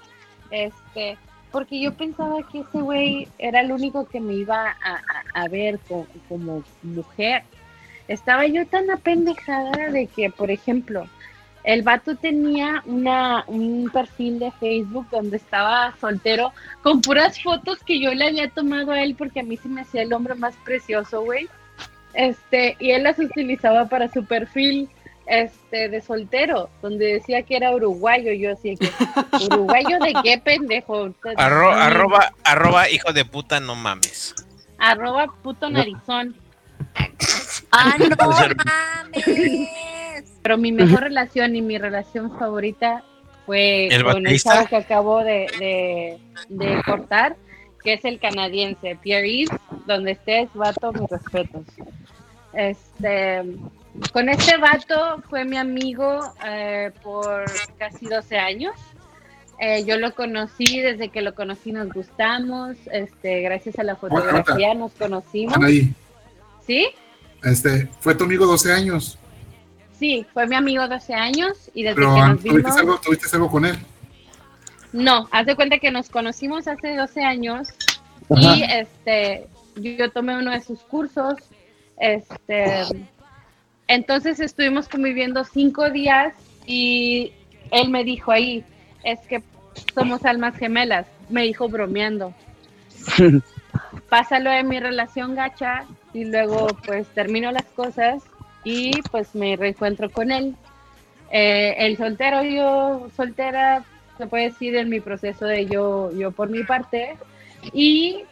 este, 0.51 1.17
porque 1.51 1.81
yo 1.81 1.95
pensaba 1.95 2.43
que 2.53 2.59
ese 2.61 2.79
güey 2.83 3.27
era 3.39 3.61
el 3.62 3.73
único 3.73 4.07
que 4.07 4.21
me 4.21 4.35
iba 4.35 4.69
a, 4.69 4.97
a- 4.97 5.43
a 5.45 5.49
ver 5.49 5.79
co- 5.89 6.07
como, 6.29 6.62
mujer. 6.83 7.43
Estaba 8.09 8.46
yo 8.46 8.66
tan 8.66 8.90
apendejada 8.90 9.88
de 9.90 10.07
que, 10.07 10.30
por 10.30 10.50
ejemplo, 10.50 11.07
el 11.64 11.82
vato 11.82 12.14
tenía 12.16 12.82
una, 12.84 13.44
un 13.46 13.88
perfil 13.90 14.38
de 14.38 14.50
Facebook 14.52 15.07
donde 15.11 15.38
estaba 15.38 15.94
soltero 15.98 16.52
con 16.82 17.00
puras 17.00 17.42
fotos 17.42 17.78
que 17.84 17.98
yo 18.00 18.12
le 18.12 18.26
había 18.26 18.50
tomado 18.50 18.92
a 18.92 19.00
él 19.02 19.14
porque 19.16 19.40
a 19.40 19.42
mí 19.44 19.57
se 19.57 19.68
me 19.68 19.80
hacía 19.80 20.02
el 20.02 20.12
hombre 20.12 20.34
más 20.34 20.55
precioso, 20.64 21.22
güey. 21.22 21.48
Este, 22.12 22.76
y 22.78 22.90
él 22.90 23.02
las 23.05 23.18
utilizaba 23.18 23.86
para 23.88 24.09
su 24.09 24.24
perfil 24.26 24.88
este 25.26 25.88
de 25.88 26.02
soltero, 26.02 26.68
donde 26.82 27.14
decía 27.14 27.42
que 27.44 27.57
era 27.57 27.72
uruguayo, 27.74 28.30
yo 28.34 28.52
así 28.52 28.76
que 28.76 28.90
uruguayo 29.50 29.98
de 30.00 30.12
qué 30.22 30.36
pendejo. 30.38 31.07
Arro- 31.36 31.72
arroba, 31.72 32.30
arroba, 32.44 32.90
hijo 32.90 33.12
de 33.14 33.24
puta, 33.24 33.59
no 33.59 33.74
mames. 33.74 34.34
arroba 34.78 35.26
puto 35.42 35.70
narizón. 35.70 36.36
¡Ah, 37.77 37.97
no 37.99 38.33
Ser- 38.33 38.57
mames! 38.57 39.68
Pero 40.43 40.59
mi 40.59 40.72
mejor 40.72 41.01
relación 41.01 41.57
y 41.57 41.62
mi 41.62 41.79
relación 41.79 42.39
favorita 42.39 43.03
fue 43.47 43.89
¿El 43.89 44.05
con 44.05 44.27
el 44.27 44.41
chavo 44.41 44.66
que 44.66 44.77
acabo 44.77 45.25
de, 45.25 45.47
de, 45.59 46.18
de 46.49 46.83
cortar, 46.83 47.37
que 47.83 47.95
es 47.95 48.05
el 48.05 48.18
canadiense, 48.18 48.97
Pierre 49.03 49.31
Yves, 49.31 49.51
donde 49.87 50.12
estés, 50.12 50.49
vato, 50.55 50.93
mis 50.93 51.09
respetos. 51.11 51.62
Este, 52.53 53.43
con 54.12 54.29
este 54.29 54.57
vato 54.59 55.22
fue 55.29 55.45
mi 55.45 55.57
amigo 55.57 56.20
eh, 56.47 56.91
por 57.03 57.45
casi 57.79 58.07
12 58.07 58.39
años. 58.39 58.75
Eh, 59.61 59.85
yo 59.85 59.97
lo 59.99 60.14
conocí, 60.14 60.81
desde 60.81 61.09
que 61.09 61.22
lo 61.22 61.35
conocí 61.35 61.72
nos 61.72 61.89
gustamos, 61.93 62.77
este, 62.93 63.41
gracias 63.43 63.79
a 63.79 63.85
la 63.85 63.97
fotografía 63.97 64.75
nos 64.75 64.93
conocimos. 64.93 65.57
¿Sí? 66.66 66.89
Este, 67.45 67.88
fue 68.01 68.14
tu 68.14 68.24
amigo 68.24 68.47
12 68.47 68.72
años, 68.72 69.18
Sí, 69.99 70.26
fue 70.32 70.47
mi 70.47 70.57
amigo 70.57 70.86
12 70.88 71.14
años 71.14 71.70
y 71.72 71.84
desde 71.84 71.95
pero 71.95 72.14
que 72.14 72.20
nos 72.20 72.40
¿tuviste 72.40 72.57
vimos... 72.59 72.76
algo, 72.76 72.99
tuviste 72.99 73.26
algo 73.32 73.51
con 73.51 73.64
él. 73.64 73.78
No, 74.92 75.28
haz 75.30 75.47
de 75.47 75.57
cuenta 75.57 75.78
que 75.78 75.90
nos 75.90 76.09
conocimos 76.09 76.68
hace 76.68 76.97
12 76.97 77.22
años 77.22 77.68
Ajá. 78.28 78.57
y 78.57 78.62
este 78.64 79.49
yo 79.76 80.11
tomé 80.11 80.36
uno 80.36 80.51
de 80.51 80.61
sus 80.61 80.80
cursos. 80.80 81.34
Este 81.97 82.82
entonces 83.86 84.40
estuvimos 84.40 84.88
conviviendo 84.88 85.45
cinco 85.45 85.90
días 85.90 86.34
y 86.66 87.32
él 87.70 87.90
me 87.90 88.03
dijo 88.03 88.32
ahí, 88.32 88.64
es 89.05 89.20
que 89.20 89.42
somos 89.95 90.24
almas 90.24 90.57
gemelas, 90.57 91.07
me 91.28 91.42
dijo 91.42 91.68
bromeando. 91.68 92.34
Pásalo 94.09 94.51
de 94.51 94.64
mi 94.64 94.80
relación 94.80 95.34
gacha 95.34 95.84
y 96.15 96.25
luego 96.25 96.69
pues 96.87 97.07
termino 97.09 97.53
las 97.53 97.67
cosas 97.67 98.23
y 98.62 99.03
pues 99.11 99.35
me 99.35 99.57
reencuentro 99.57 100.11
con 100.11 100.33
él. 100.33 100.57
Eh, 101.31 101.75
el 101.79 101.97
soltero, 101.97 102.43
yo 102.45 103.09
soltera, 103.17 103.85
se 104.17 104.27
puede 104.27 104.45
decir 104.51 104.77
en 104.77 104.89
mi 104.89 105.01
proceso 105.01 105.45
de 105.45 105.67
yo, 105.67 106.12
yo 106.12 106.31
por 106.31 106.49
mi 106.49 106.62
parte. 106.62 107.17
Y 107.73 108.25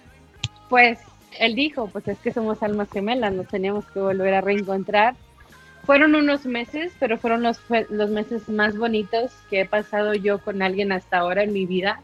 pues 0.68 1.00
él 1.38 1.54
dijo, 1.54 1.88
pues 1.88 2.06
es 2.08 2.18
que 2.18 2.32
somos 2.32 2.62
almas 2.62 2.88
gemelas, 2.90 3.32
nos 3.32 3.48
teníamos 3.48 3.84
que 3.90 3.98
volver 3.98 4.34
a 4.34 4.40
reencontrar. 4.40 5.14
Fueron 5.84 6.14
unos 6.14 6.46
meses, 6.46 6.92
pero 7.00 7.18
fueron 7.18 7.42
los, 7.42 7.60
los 7.90 8.10
meses 8.10 8.48
más 8.48 8.78
bonitos 8.78 9.32
que 9.50 9.62
he 9.62 9.66
pasado 9.66 10.14
yo 10.14 10.38
con 10.38 10.62
alguien 10.62 10.92
hasta 10.92 11.18
ahora 11.18 11.42
en 11.42 11.52
mi 11.52 11.66
vida. 11.66 12.00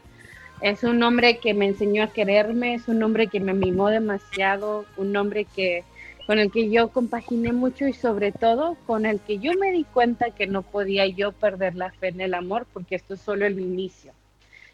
Es 0.61 0.83
un 0.83 1.01
hombre 1.03 1.37
que 1.37 1.53
me 1.53 1.67
enseñó 1.67 2.03
a 2.03 2.11
quererme, 2.11 2.73
es 2.73 2.87
un 2.87 3.01
hombre 3.01 3.27
que 3.27 3.39
me 3.39 3.53
mimó 3.53 3.89
demasiado, 3.89 4.85
un 4.97 5.15
hombre 5.15 5.45
que 5.45 5.83
con 6.29 6.37
el 6.37 6.51
que 6.51 6.69
yo 6.69 6.89
compaginé 6.89 7.53
mucho 7.53 7.87
y 7.87 7.93
sobre 7.93 8.31
todo 8.31 8.77
con 8.85 9.07
el 9.07 9.19
que 9.19 9.39
yo 9.39 9.53
me 9.59 9.71
di 9.71 9.83
cuenta 9.83 10.29
que 10.29 10.45
no 10.45 10.61
podía 10.61 11.07
yo 11.07 11.31
perder 11.31 11.75
la 11.75 11.91
fe 11.91 12.09
en 12.09 12.21
el 12.21 12.35
amor 12.35 12.67
porque 12.71 12.95
esto 12.95 13.15
es 13.15 13.21
solo 13.21 13.47
el 13.47 13.59
inicio. 13.59 14.13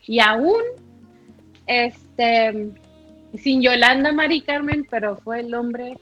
Y 0.05 0.19
aún, 0.19 0.61
este, 1.65 2.71
sin 3.37 3.61
Yolanda 3.61 4.11
Mari 4.11 4.41
Carmen, 4.41 4.85
pero 4.89 5.15
fue 5.15 5.39
el 5.39 5.53
hombre 5.53 5.95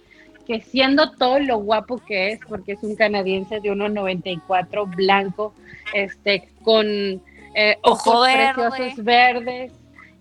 que 0.48 0.62
siendo 0.62 1.12
todo 1.12 1.38
lo 1.40 1.60
guapo 1.60 1.98
que 2.00 2.32
es, 2.32 2.40
porque 2.48 2.72
es 2.72 2.82
un 2.82 2.96
canadiense 2.96 3.60
de 3.60 3.72
1,94 3.72 4.96
blanco, 4.96 5.54
este, 5.94 6.50
con 6.64 7.22
eh, 7.56 7.78
ojos 7.84 8.08
Ojo 8.08 8.22
verde. 8.22 8.54
preciosos 8.70 9.04
verdes 9.06 9.72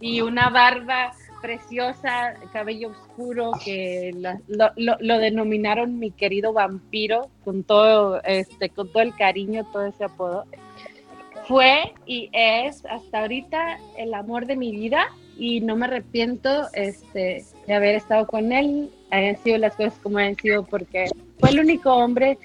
y 0.01 0.21
una 0.21 0.49
barba 0.51 1.13
preciosa, 1.41 2.35
cabello 2.53 2.91
oscuro, 2.91 3.51
que 3.65 4.13
la- 4.17 4.39
lo, 4.47 4.71
lo- 4.77 4.97
lo 5.01 5.19
denominaron 5.19 5.99
mi 5.99 6.11
querido 6.13 6.53
vampiro, 6.53 7.31
con 7.45 7.65
todo, 7.65 8.23
este, 8.23 8.69
con 8.71 8.91
todo 8.93 9.03
el 9.03 9.15
cariño, 9.17 9.67
todo 9.73 9.87
ese 9.87 10.05
apodo. 10.05 10.45
Fue 11.49 11.93
y 12.07 12.31
es 12.33 12.85
hasta 12.87 13.21
ahorita 13.23 13.79
el 13.99 14.15
amor 14.15 14.47
de 14.47 14.57
mi 14.57 14.71
vida 14.71 15.09
y 15.37 15.61
no 15.61 15.75
me 15.77 15.87
arrepiento 15.87 16.69
este, 16.73 17.45
de 17.67 17.75
haber 17.75 17.97
estado 17.97 18.27
con 18.29 18.53
él, 18.53 18.91
hayan 19.11 19.37
sido 19.39 19.59
las 19.59 19.75
cosas 19.75 19.95
como 20.03 20.19
hayan 20.19 20.37
sido, 20.37 20.65
porque 20.65 21.07
fue 21.41 21.51
el 21.51 21.59
único 21.61 21.93
hombre 21.95 22.39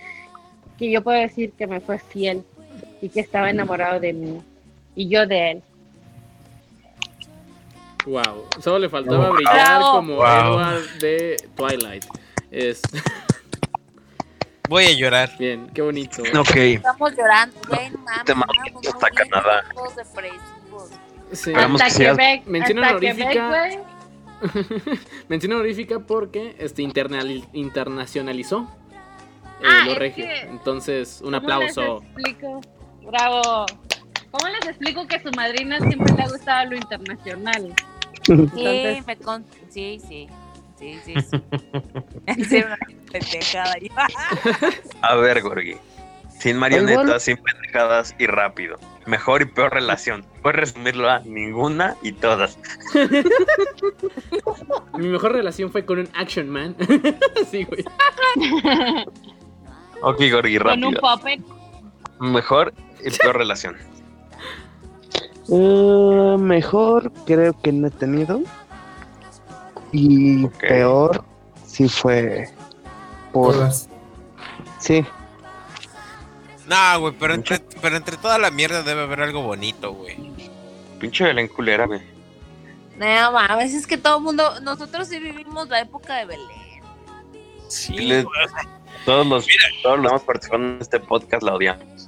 que 0.80 0.90
yo 0.92 1.04
puedo 1.04 1.20
decir 1.20 1.52
que 1.52 1.68
me 1.68 1.80
fue 1.80 2.00
fiel 2.00 2.44
y 3.02 3.10
que 3.10 3.20
estaba 3.20 3.50
enamorado 3.52 4.00
de 4.00 4.14
mí 4.14 4.42
y 4.98 5.08
yo 5.10 5.26
de 5.28 5.52
él. 5.52 5.64
Wow, 8.06 8.45
solo 8.62 8.80
le 8.80 8.89
faltaba 8.89 9.28
Wow. 9.28 9.36
brillar 9.36 9.54
Bravo. 9.54 9.91
como 9.93 10.16
Wow. 10.16 10.26
Edward 10.26 10.84
de 11.00 11.36
Twilight. 11.56 12.06
Es 12.52 12.82
Voy 14.70 14.86
a 14.86 14.91
llorar. 14.93 15.32
bien, 15.38 15.70
qué 15.74 15.82
bonito. 15.82 16.24
Ok. 16.38 16.56
Estamos 16.56 17.12
llorando, 17.16 17.56
güey, 17.68 17.89
no 17.91 17.98
mames. 18.00 18.26
Te 18.82 18.89
hasta 18.89 19.10
Canadá. 19.12 19.64
Sí. 21.32 21.54
Hasta 21.54 21.89
Quebec, 21.98 22.45
mención 22.48 22.80
hasta 22.80 22.95
honorífica. 22.98 23.70
Mención 25.30 25.54
honorífica 25.54 26.00
porque 26.00 26.56
este 26.60 26.84
internacionalizó 26.84 28.68
eh, 29.62 29.66
Ah, 29.68 29.84
lo 29.88 29.95
regio. 29.95 30.26
que- 30.26 30.41
Entonces, 30.41 31.20
un 31.22 31.34
¿Cómo 31.34 31.38
aplauso. 31.38 32.04
les 32.16 32.26
explico? 32.26 32.62
Bravo. 33.04 33.66
¿Cómo 34.38 34.50
les 34.54 34.68
explico 34.68 35.08
que 35.08 35.16
a 35.16 35.24
su 35.24 35.32
madrina 35.32 35.80
siempre 35.80 36.14
le 36.16 36.24
ha 36.24 36.28
gustado 36.30 36.70
lo 36.70 36.76
internacional? 36.76 37.74
Sí, 38.24 38.32
Entonces- 38.34 39.08
me 39.08 39.18
con... 39.18 39.46
sí, 39.70 40.00
sí. 40.08 40.28
Sí, 40.78 41.00
sí, 41.04 41.14
sí. 41.22 41.42
Sí, 42.50 42.58
una 42.58 42.78
pendejada 43.12 43.74
ahí. 43.74 43.90
A 45.02 45.16
ver, 45.16 45.42
Gorgi. 45.42 45.76
Sin 46.40 46.56
marionetas, 46.58 47.24
sin 47.24 47.38
pendejadas 47.38 48.14
y 48.20 48.28
rápido. 48.28 48.78
Mejor 49.08 49.42
y 49.42 49.46
peor 49.46 49.74
relación. 49.74 50.24
Puedes 50.44 50.60
resumirlo 50.60 51.10
a 51.10 51.20
ninguna 51.22 51.96
y 52.04 52.12
todas. 52.12 52.60
Mi 54.98 55.08
mejor 55.08 55.32
relación 55.32 55.72
fue 55.72 55.84
con 55.84 55.98
un 56.00 56.10
Action 56.14 56.48
Man. 56.50 56.76
sí, 57.50 57.64
güey. 57.64 57.84
Ok, 60.02 60.22
Gorgi, 60.32 60.60
Con 60.60 60.84
un 60.84 60.94
rápido. 60.94 61.02
puppet. 61.02 61.40
Mejor 62.20 62.74
y 63.04 63.10
peor 63.18 63.36
relación. 63.38 63.78
Eh, 65.50 66.36
mejor 66.39 67.12
creo 67.26 67.60
que 67.62 67.72
no 67.72 67.88
he 67.88 67.91
tenido. 67.91 68.41
Y 69.91 70.48
peor 70.48 71.24
sí 71.66 71.88
fue 71.88 72.50
por... 73.32 73.54
Todas. 73.54 73.89
Sí, 74.80 75.04
No, 76.68 77.00
güey, 77.00 77.14
pero 77.20 77.34
entre, 77.34 77.60
pero 77.82 77.98
entre 77.98 78.18
toda 78.18 78.38
la 78.38 78.52
mierda 78.52 78.84
debe 78.84 79.02
haber 79.02 79.22
algo 79.22 79.41
bonito, 79.41 79.93
güey. 79.93 80.32
Pinche 81.00 81.24
Belén 81.24 81.48
culera, 81.48 81.88
güey. 81.88 82.02
No 82.98 83.32
mames, 83.32 83.74
es 83.74 83.88
que 83.88 83.98
todo 83.98 84.18
el 84.18 84.24
mundo, 84.24 84.60
nosotros 84.62 85.08
sí 85.08 85.20
vivimos 85.20 85.70
la 85.70 85.82
época 85.82 86.16
de 86.18 86.26
Belén. 86.26 86.82
Sí. 87.68 88.26
Todos 89.06 89.26
los, 89.28 89.48
todos 89.84 90.00
los 90.00 90.02
que 90.02 90.08
hemos 90.10 90.22
participado 90.24 90.64
en 90.64 90.78
este 90.82 91.00
podcast 91.00 91.43
la 91.43 91.54
odiamos. 91.54 92.08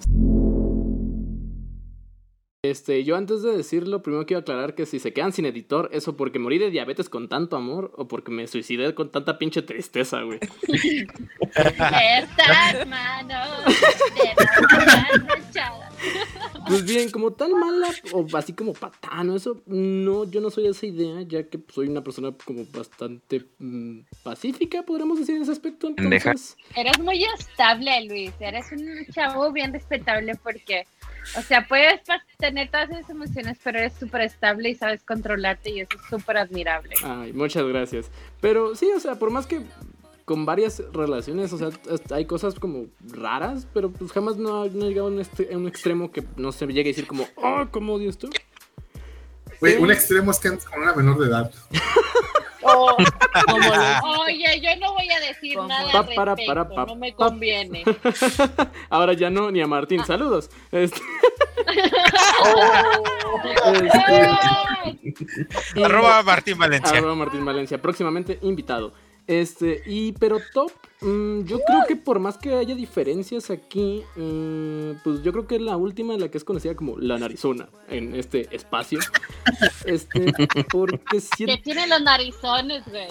Este, 2.62 3.06
yo 3.06 3.16
antes 3.16 3.42
de 3.42 3.56
decirlo, 3.56 4.04
primero 4.04 4.26
quiero 4.26 4.42
aclarar 4.42 4.76
que 4.76 4.86
si 4.86 5.00
se 5.00 5.14
quedan 5.14 5.32
sin 5.32 5.46
editor, 5.46 5.90
eso 5.94 6.18
porque 6.18 6.40
morí 6.40 6.58
de 6.58 6.70
diabetes 6.70 7.08
con 7.08 7.30
tanto 7.30 7.56
amor 7.56 7.94
o 7.96 8.10
porque 8.10 8.32
me 8.32 8.48
suicidé 8.48 8.94
con 8.94 9.10
tanta 9.10 9.38
pinche 9.38 9.62
tristeza, 9.62 10.24
güey. 10.24 10.40
Estas 11.56 12.86
manos 12.86 13.66
de. 14.14 14.50
Pues 16.68 16.86
bien, 16.86 17.10
como 17.10 17.32
tal 17.32 17.56
mala 17.56 17.88
o 18.12 18.26
así 18.38 18.54
como 18.54 18.74
patano, 18.74 19.36
eso 19.36 19.62
no, 19.66 20.30
yo 20.30 20.40
no 20.40 20.50
soy 20.52 20.66
de 20.66 20.70
esa 20.70 20.86
idea, 20.86 21.22
ya 21.24 21.44
que 21.50 21.60
soy 21.74 21.88
una 21.88 22.04
persona 22.04 22.32
como 22.46 22.66
bastante 22.66 23.46
mm, 23.58 24.02
pacífica, 24.22 24.84
podríamos 24.84 25.20
decir 25.20 25.36
en 25.36 25.42
ese 25.42 25.52
aspecto. 25.52 25.88
Entonces, 25.88 26.58
Eres 26.76 27.00
muy 27.00 27.24
estable, 27.40 28.06
Luis. 28.06 28.34
Eres 28.40 28.72
un 28.72 29.06
chavo 29.14 29.52
bien 29.52 29.74
respetable 29.74 30.36
porque, 30.44 30.86
o 31.38 31.42
sea, 31.42 31.68
puedes 31.68 32.02
tener 32.38 32.70
todas 32.70 32.90
esas 32.90 33.10
emociones, 33.10 33.58
pero 33.64 33.80
eres 33.80 33.94
súper 33.94 34.22
estable 34.22 34.70
y 34.70 34.76
sabes 34.76 35.04
controlarte 35.04 35.70
y 35.70 35.82
eso 35.82 35.92
es 35.96 36.10
súper 36.10 36.38
admirable. 36.38 36.96
ay, 37.04 37.34
muchas 37.34 37.66
gracias. 37.66 38.10
Pero 38.42 38.76
sí, 38.76 38.90
o 38.96 39.00
sea, 39.00 39.16
por 39.16 39.32
más 39.32 39.46
que 39.46 39.62
con 40.26 40.46
varias 40.46 40.84
relaciones, 40.94 41.52
o 41.54 41.58
sea, 41.58 41.70
hay 42.12 42.26
cosas 42.26 42.54
como 42.54 42.86
raras, 43.02 43.68
pero 43.74 43.92
pues 43.92 44.12
jamás 44.12 44.38
no, 44.38 44.66
no 44.66 44.86
he 44.86 44.90
llegado 44.90 45.08
a 45.08 45.12
un, 45.12 45.20
a 45.20 45.58
un 45.58 45.68
extremo 45.68 46.12
que 46.12 46.24
no 46.38 46.52
se 46.52 46.68
llegue 46.68 46.82
a 46.82 46.92
decir 46.92 47.08
como, 47.08 47.28
oh, 47.36 47.66
¿cómo 47.72 47.94
odio 47.94 48.12
esto? 48.12 48.30
Güey, 49.60 49.78
un 49.78 49.92
extremo 49.92 50.32
es 50.32 50.40
que 50.40 50.48
andas 50.50 50.66
con 50.66 50.82
una 50.82 50.94
menor 50.94 51.18
de 51.20 51.28
edad. 51.28 51.52
Oh, 52.62 52.98
Oye, 54.26 54.60
yo 54.62 54.76
no 54.82 54.94
voy 54.94 55.10
a 55.10 55.20
decir 55.22 55.58
nada 55.58 55.92
Pa, 55.94 56.00
al 56.00 56.14
para, 56.14 56.36
respecto, 56.36 56.54
para, 56.54 56.68
pa, 56.68 56.86
no 56.88 56.96
me 56.98 57.14
conviene. 57.16 57.86
Ahora 58.90 59.14
ya 59.14 59.30
no, 59.30 59.50
ni 59.50 59.62
a 59.62 59.66
Martín, 59.66 60.04
saludos. 60.06 60.50
Este, 60.70 61.00
¡Ay! 63.64 65.00
y- 65.76 65.84
Arroba 65.84 66.22
Martín 66.24 66.58
Valencia. 66.58 66.98
Arroba 66.98 67.16
Martín 67.16 67.46
Valencia, 67.46 67.82
próximamente 67.82 68.40
invitado. 68.42 68.94
Este, 69.30 69.84
y 69.86 70.14
pero 70.14 70.40
top, 70.56 70.72
mm, 71.02 71.44
yo 71.44 71.60
creo 71.60 71.86
que 71.88 71.96
por 71.96 72.18
más 72.18 72.40
que 72.40 72.56
haya 72.56 72.74
diferencias 72.74 73.52
aquí, 73.52 74.02
mm, 74.16 75.04
pues 75.04 75.22
yo 75.22 75.32
creo 75.32 75.46
que 75.46 75.60
la 75.60 75.78
última, 75.78 76.18
la 76.18 76.32
que 76.32 76.40
es 76.40 76.44
conocida 76.44 76.76
como 76.76 76.98
la 76.98 77.20
narizona 77.20 77.70
en 77.90 78.16
este 78.16 78.48
espacio. 78.50 78.98
Este, 79.86 80.34
porque 80.72 80.98
Que 81.12 81.22
siento, 81.22 81.62
tiene 81.64 81.86
los 81.88 82.02
narizones, 82.02 82.84
güey. 82.88 83.08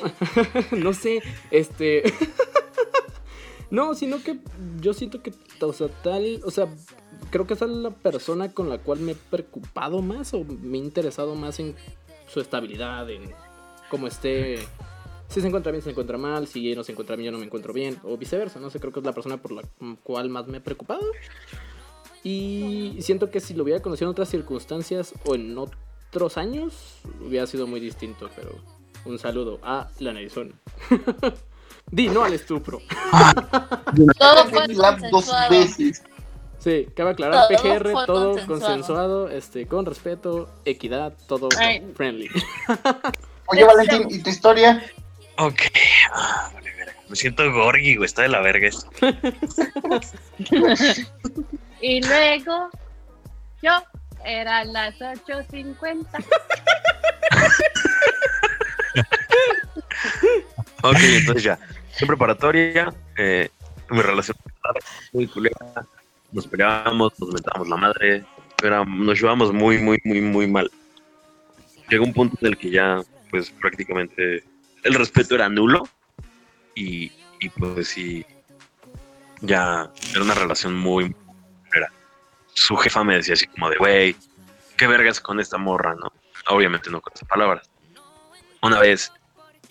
no 0.82 0.92
sé, 0.92 1.22
este. 1.52 2.02
no, 3.70 3.94
sino 3.94 4.20
que 4.20 4.40
yo 4.80 4.94
siento 4.94 5.22
que, 5.22 5.32
o 5.60 5.72
sea, 5.72 5.86
tal, 6.02 6.40
o 6.44 6.50
sea, 6.50 6.66
creo 7.30 7.46
que 7.46 7.54
esa 7.54 7.66
es 7.66 7.70
la 7.70 7.90
persona 7.90 8.52
con 8.52 8.68
la 8.68 8.78
cual 8.78 8.98
me 8.98 9.12
he 9.12 9.14
preocupado 9.14 10.02
más 10.02 10.34
o 10.34 10.42
me 10.42 10.78
he 10.78 10.80
interesado 10.80 11.36
más 11.36 11.60
en 11.60 11.76
su 12.26 12.40
estabilidad, 12.40 13.08
en 13.08 13.30
cómo 13.88 14.08
esté. 14.08 14.66
Si 15.28 15.40
se 15.40 15.46
encuentra 15.46 15.70
bien, 15.72 15.82
se 15.82 15.90
encuentra 15.90 16.16
mal, 16.16 16.46
si 16.46 16.74
no 16.74 16.82
se 16.82 16.92
encuentra 16.92 17.14
bien, 17.14 17.26
yo 17.26 17.32
no 17.32 17.38
me 17.38 17.44
encuentro 17.44 17.72
bien, 17.72 17.98
o 18.02 18.16
viceversa, 18.16 18.60
no 18.60 18.70
sé, 18.70 18.80
creo 18.80 18.92
que 18.92 19.00
es 19.00 19.06
la 19.06 19.12
persona 19.12 19.36
por 19.36 19.52
la 19.52 19.62
cual 20.02 20.30
más 20.30 20.46
me 20.46 20.58
he 20.58 20.60
preocupado. 20.60 21.04
Y 22.24 22.96
siento 23.00 23.30
que 23.30 23.40
si 23.40 23.54
lo 23.54 23.62
hubiera 23.62 23.80
conocido 23.80 24.08
en 24.08 24.12
otras 24.12 24.28
circunstancias 24.30 25.14
o 25.24 25.34
en 25.34 25.56
otros 25.56 26.38
años, 26.38 26.98
hubiera 27.24 27.46
sido 27.46 27.66
muy 27.66 27.78
distinto, 27.78 28.30
pero 28.34 28.56
un 29.04 29.18
saludo 29.18 29.58
a 29.62 29.88
la 29.98 30.12
narizona. 30.12 30.52
Di 31.90 32.08
no 32.08 32.24
al 32.24 32.34
estupro. 32.34 32.80
Todo 34.18 34.44
fue 34.48 34.66
dos 35.10 35.30
veces. 35.48 36.02
Sí, 36.58 36.86
cabe 36.94 37.10
aclarar, 37.10 37.46
Todo 37.46 37.56
PGR, 37.56 37.92
fue 37.92 38.06
todo 38.06 38.32
consensuado. 38.32 38.46
consensuado, 38.46 39.28
este, 39.28 39.66
con 39.66 39.86
respeto, 39.86 40.50
equidad, 40.64 41.14
todo 41.28 41.48
Ay. 41.56 41.86
friendly. 41.94 42.28
Oye, 43.46 43.64
Valentín, 43.64 44.08
¿y 44.10 44.18
tu 44.22 44.28
historia? 44.28 44.82
Ok. 45.38 45.60
Ah, 46.12 46.50
vale, 46.52 46.74
verga. 46.74 46.94
Me 47.08 47.16
siento 47.16 47.50
gorgi, 47.52 47.96
güey. 47.96 48.06
Está 48.06 48.22
de 48.22 48.28
la 48.28 48.40
verga 48.40 48.68
esto. 48.68 48.88
Y 51.80 52.02
luego, 52.02 52.70
yo, 53.62 53.82
eran 54.24 54.72
las 54.72 54.98
8.50. 54.98 56.06
Ok, 60.82 60.96
entonces 61.00 61.44
ya. 61.44 61.58
En 62.00 62.06
preparatoria, 62.06 62.92
eh, 63.16 63.48
mi 63.90 64.00
relación 64.00 64.36
muy 65.12 65.26
culera. 65.28 65.56
Nos 66.32 66.46
peleábamos, 66.46 67.18
nos 67.18 67.32
metábamos 67.32 67.68
la 67.68 67.76
madre. 67.76 68.24
Era, 68.62 68.84
nos 68.84 69.16
llevábamos 69.16 69.52
muy, 69.52 69.78
muy, 69.78 70.00
muy, 70.04 70.20
muy 70.20 70.46
mal. 70.46 70.70
Llegó 71.88 72.04
un 72.04 72.12
punto 72.12 72.36
en 72.40 72.48
el 72.48 72.58
que 72.58 72.70
ya, 72.70 73.00
pues 73.30 73.50
prácticamente 73.50 74.44
el 74.84 74.94
respeto 74.94 75.34
era 75.34 75.48
nulo. 75.48 75.88
Y, 76.74 77.10
y 77.40 77.48
pues 77.48 77.88
sí, 77.88 78.24
ya 79.40 79.90
era 80.12 80.22
una 80.22 80.34
relación 80.34 80.74
muy. 80.74 81.14
Era. 81.74 81.90
Su 82.54 82.76
jefa 82.76 83.04
me 83.04 83.16
decía 83.16 83.34
así 83.34 83.46
como 83.46 83.70
de, 83.70 83.76
güey, 83.76 84.16
qué 84.76 84.86
vergas 84.86 85.20
con 85.20 85.40
esta 85.40 85.58
morra, 85.58 85.94
¿no? 85.94 86.12
Obviamente 86.48 86.90
no 86.90 87.00
con 87.00 87.12
esas 87.14 87.28
palabras. 87.28 87.70
Una 88.62 88.80
vez 88.80 89.12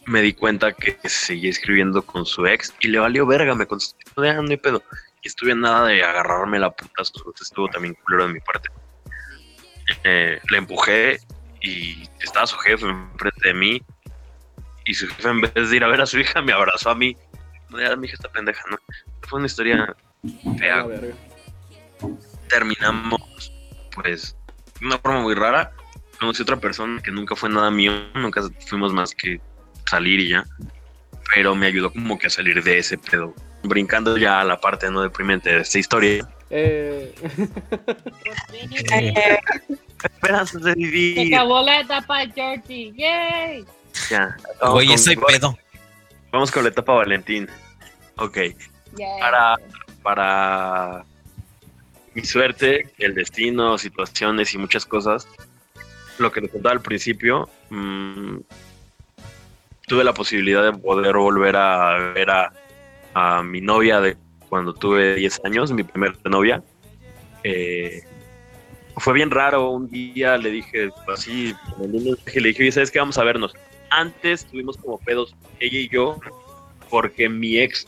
me 0.05 0.21
di 0.21 0.33
cuenta 0.33 0.71
que 0.71 0.97
seguía 1.09 1.49
escribiendo 1.49 2.01
con 2.01 2.25
su 2.25 2.45
ex 2.45 2.73
y 2.79 2.87
le 2.87 2.99
valió 2.99 3.25
verga, 3.25 3.55
me 3.55 3.65
contestó 3.65 4.21
de 4.21 4.29
"Ah, 4.29 4.41
no 4.41 4.49
hay 4.49 4.57
pedo. 4.57 4.81
Y 5.21 5.27
estuve 5.27 5.53
nada 5.55 5.87
de 5.87 6.03
agarrarme 6.03 6.59
la 6.59 6.71
puta, 6.71 7.01
estuvo 7.01 7.67
también 7.67 7.95
culero 8.05 8.27
de 8.27 8.33
mi 8.33 8.39
parte. 8.39 8.69
Eh, 10.03 10.39
le 10.49 10.57
empujé 10.57 11.19
y 11.61 12.03
estaba 12.19 12.45
su 12.47 12.57
jefe 12.57 12.85
enfrente 12.85 13.47
de 13.47 13.53
mí 13.53 13.81
y 14.87 14.93
su 14.93 15.07
jefe 15.07 15.29
en 15.29 15.41
vez 15.41 15.53
de 15.53 15.75
ir 15.75 15.83
a 15.83 15.87
ver 15.87 16.01
a 16.01 16.05
su 16.05 16.17
hija 16.19 16.41
me 16.41 16.53
abrazó 16.53 16.89
a 16.89 16.95
mí. 16.95 17.15
No, 17.69 17.79
ya, 17.79 17.95
mi 17.95 18.07
hija 18.07 18.15
está 18.15 18.29
pendeja, 18.29 18.63
¿no? 18.71 18.77
Fue 19.27 19.37
una 19.39 19.47
historia 19.47 19.95
fea. 20.57 20.85
Ah. 20.85 22.07
Terminamos, 22.47 23.51
pues, 23.93 24.35
de 24.79 24.85
una 24.85 24.97
forma 24.99 25.21
muy 25.21 25.35
rara. 25.35 25.71
Conocí 26.19 26.41
a 26.41 26.43
otra 26.43 26.57
persona 26.57 27.01
que 27.01 27.11
nunca 27.11 27.35
fue 27.35 27.49
nada 27.49 27.69
mío, 27.69 27.91
nunca 28.15 28.41
fuimos 28.67 28.93
más 28.93 29.13
que 29.13 29.39
salir 29.89 30.19
y 30.21 30.29
ya. 30.29 30.45
Pero 31.35 31.53
me 31.55 31.67
ayudó 31.67 31.91
como 31.91 32.17
que 32.17 32.27
a 32.27 32.29
salir 32.29 32.63
de 32.63 32.77
ese 32.77 32.97
pedo. 32.97 33.35
Brincando 33.63 34.17
ya 34.17 34.39
a 34.39 34.45
la 34.45 34.59
parte 34.61 34.89
no 34.89 35.01
deprimente 35.01 35.49
de 35.51 35.61
esta 35.61 35.77
historia. 35.77 36.27
Eh, 36.49 37.13
Esperanzas 40.03 40.63
de 40.63 40.71
Se 40.71 40.77
vivir. 40.77 41.35
acabó 41.35 41.61
la 41.61 41.81
etapa 41.81 42.19
de 42.25 42.31
Georgie. 42.31 42.93
¡Yay! 42.95 43.65
Ya. 44.09 44.35
Güey, 44.71 44.87
con- 45.15 45.27
pedo. 45.27 45.57
Vamos 46.31 46.51
con 46.51 46.63
la 46.63 46.69
etapa 46.69 46.93
Valentín. 46.93 47.47
Ok. 48.17 48.37
Para, 49.19 49.55
para 50.03 51.03
mi 52.13 52.23
suerte, 52.23 52.89
el 52.97 53.13
destino, 53.15 53.77
situaciones 53.77 54.53
y 54.53 54.57
muchas 54.57 54.85
cosas, 54.85 55.27
lo 56.17 56.31
que 56.31 56.41
te 56.41 56.49
contaba 56.49 56.73
al 56.73 56.81
principio, 56.81 57.49
mm, 57.69 58.37
tuve 59.87 60.03
la 60.03 60.13
posibilidad 60.13 60.63
de 60.63 60.73
poder 60.77 61.15
volver 61.15 61.55
a 61.55 62.11
ver 62.13 62.29
a, 62.29 62.51
a 63.13 63.43
mi 63.43 63.61
novia 63.61 64.01
de 64.01 64.17
cuando 64.49 64.73
tuve 64.73 65.15
10 65.15 65.41
años, 65.45 65.71
mi 65.71 65.83
primera 65.83 66.13
novia. 66.25 66.63
Eh, 67.43 68.01
fue 68.97 69.13
bien 69.13 69.29
raro, 69.29 69.69
un 69.69 69.87
día 69.89 70.37
le 70.37 70.49
dije 70.49 70.89
así, 71.13 71.53
le 72.33 72.47
dije, 72.49 72.71
¿sabes 72.71 72.89
qué? 72.89 72.99
Vamos 72.99 73.17
a 73.17 73.23
vernos. 73.23 73.53
Antes 73.89 74.45
tuvimos 74.45 74.77
como 74.77 74.97
pedos, 74.97 75.35
ella 75.59 75.79
y 75.79 75.89
yo, 75.89 76.19
porque 76.89 77.29
mi 77.29 77.57
ex 77.59 77.87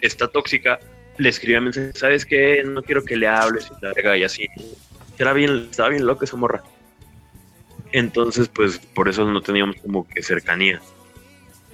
está 0.00 0.28
tóxica, 0.28 0.80
le 1.18 1.28
escribí 1.28 1.56
a 1.56 1.60
mensaje, 1.60 1.92
¿sabes 1.94 2.24
qué? 2.24 2.62
No 2.64 2.82
quiero 2.82 3.04
que 3.04 3.16
le 3.16 3.26
hables 3.26 3.70
y 3.70 3.84
la 3.84 3.92
verga", 3.94 4.16
y 4.16 4.24
así. 4.24 4.48
Era 5.18 5.32
bien, 5.32 5.68
estaba 5.70 5.90
bien 5.90 6.06
loca 6.06 6.24
esa 6.24 6.36
morra. 6.36 6.62
Entonces, 7.92 8.48
pues, 8.48 8.78
por 8.78 9.08
eso 9.08 9.24
no 9.24 9.40
teníamos 9.40 9.76
como 9.76 10.06
que 10.08 10.22
cercanía. 10.22 10.80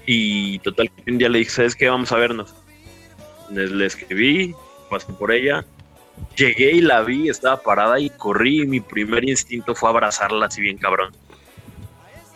Y 0.05 0.59
total, 0.59 0.90
un 1.06 1.18
día 1.18 1.28
le 1.28 1.38
dije, 1.38 1.51
¿sabes 1.51 1.74
qué? 1.74 1.88
Vamos 1.88 2.12
a 2.12 2.16
vernos. 2.16 2.55
Le, 3.51 3.66
le 3.68 3.86
escribí, 3.86 4.55
pasé 4.90 5.12
por 5.14 5.32
ella, 5.32 5.64
llegué 6.36 6.72
y 6.72 6.80
la 6.80 7.02
vi, 7.02 7.28
estaba 7.28 7.62
parada 7.62 7.98
y 8.01 8.10
corrí 8.10 8.62
y 8.62 8.66
mi 8.66 8.80
primer 8.80 9.28
instinto 9.28 9.74
fue 9.74 9.88
abrazarla 9.88 10.47
así 10.47 10.60
bien 10.60 10.78
cabrón. 10.78 11.12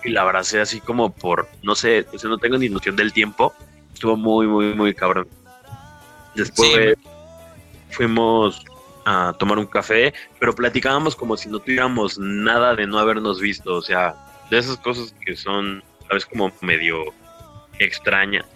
Y 0.04 0.10
la 0.10 0.22
abracé 0.22 0.60
así 0.60 0.80
como 0.80 1.14
por, 1.14 1.48
no 1.62 1.74
sé, 1.74 2.06
o 2.12 2.18
sea, 2.18 2.28
no 2.28 2.38
tengo 2.38 2.58
ni 2.58 2.68
noción 2.68 2.96
del 2.96 3.12
tiempo. 3.12 3.54
Estuvo 3.92 4.16
muy, 4.16 4.46
muy, 4.46 4.74
muy 4.74 4.94
cabrón. 4.94 5.28
Después 6.34 6.96
fuimos 7.90 8.64
a 9.06 9.34
tomar 9.38 9.58
un 9.58 9.66
café, 9.66 10.12
pero 10.38 10.54
platicábamos 10.54 11.14
como 11.14 11.36
si 11.36 11.48
no 11.48 11.58
tuviéramos 11.58 12.18
nada 12.18 12.74
de 12.74 12.86
no 12.86 12.98
habernos 12.98 13.40
visto. 13.40 13.74
O 13.74 13.82
sea, 13.82 14.14
de 14.50 14.58
esas 14.58 14.76
cosas 14.78 15.14
que 15.24 15.36
son, 15.36 15.82
sabes, 16.08 16.26
como 16.26 16.52
medio 16.60 17.04
extrañas. 17.78 18.46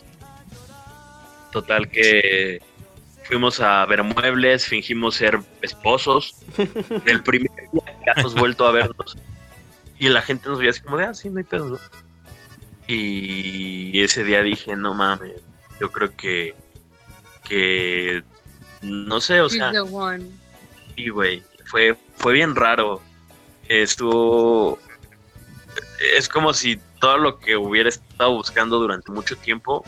Total 1.53 1.89
que 1.89 2.61
fuimos 3.25 3.61
a 3.61 3.85
ver 3.87 4.03
muebles, 4.03 4.67
fingimos 4.67 5.17
ser 5.17 5.39
esposos. 5.63 6.35
Del 7.05 7.23
primer 7.23 7.51
día 7.73 7.83
que 8.15 8.21
hemos 8.21 8.35
vuelto 8.35 8.67
a 8.67 8.73
vernos. 8.73 9.17
Y 9.99 10.09
la 10.09 10.23
gente 10.23 10.49
nos 10.49 10.59
veía 10.59 10.71
así 10.71 10.81
como 10.81 10.97
de, 10.97 11.05
ah, 11.05 11.15
sí, 11.15 11.29
no 11.29 11.39
hay 11.39 11.45
pedo, 11.45 11.69
¿no? 11.69 11.79
Y 12.87 14.01
ese 14.01 14.25
día 14.25 14.43
dije, 14.43 14.75
no 14.75 14.95
mames, 14.95 15.43
yo 15.81 15.93
creo 15.93 16.17
que, 16.17 16.55
que, 17.47 18.23
no 18.83 19.21
sé, 19.21 19.41
o 19.41 19.49
sea. 19.49 19.73
Sí, 20.97 21.09
güey. 21.09 21.43
Fue, 21.67 21.97
fue 22.17 22.33
bien 22.33 22.55
raro. 22.55 23.03
Estuvo. 23.69 24.79
Es 26.17 26.29
como 26.29 26.55
si 26.55 26.81
todo 27.01 27.19
lo 27.19 27.39
que 27.39 27.57
hubiera 27.57 27.89
estado 27.89 28.35
buscando 28.35 28.79
durante 28.79 29.13
mucho 29.13 29.37
tiempo 29.37 29.85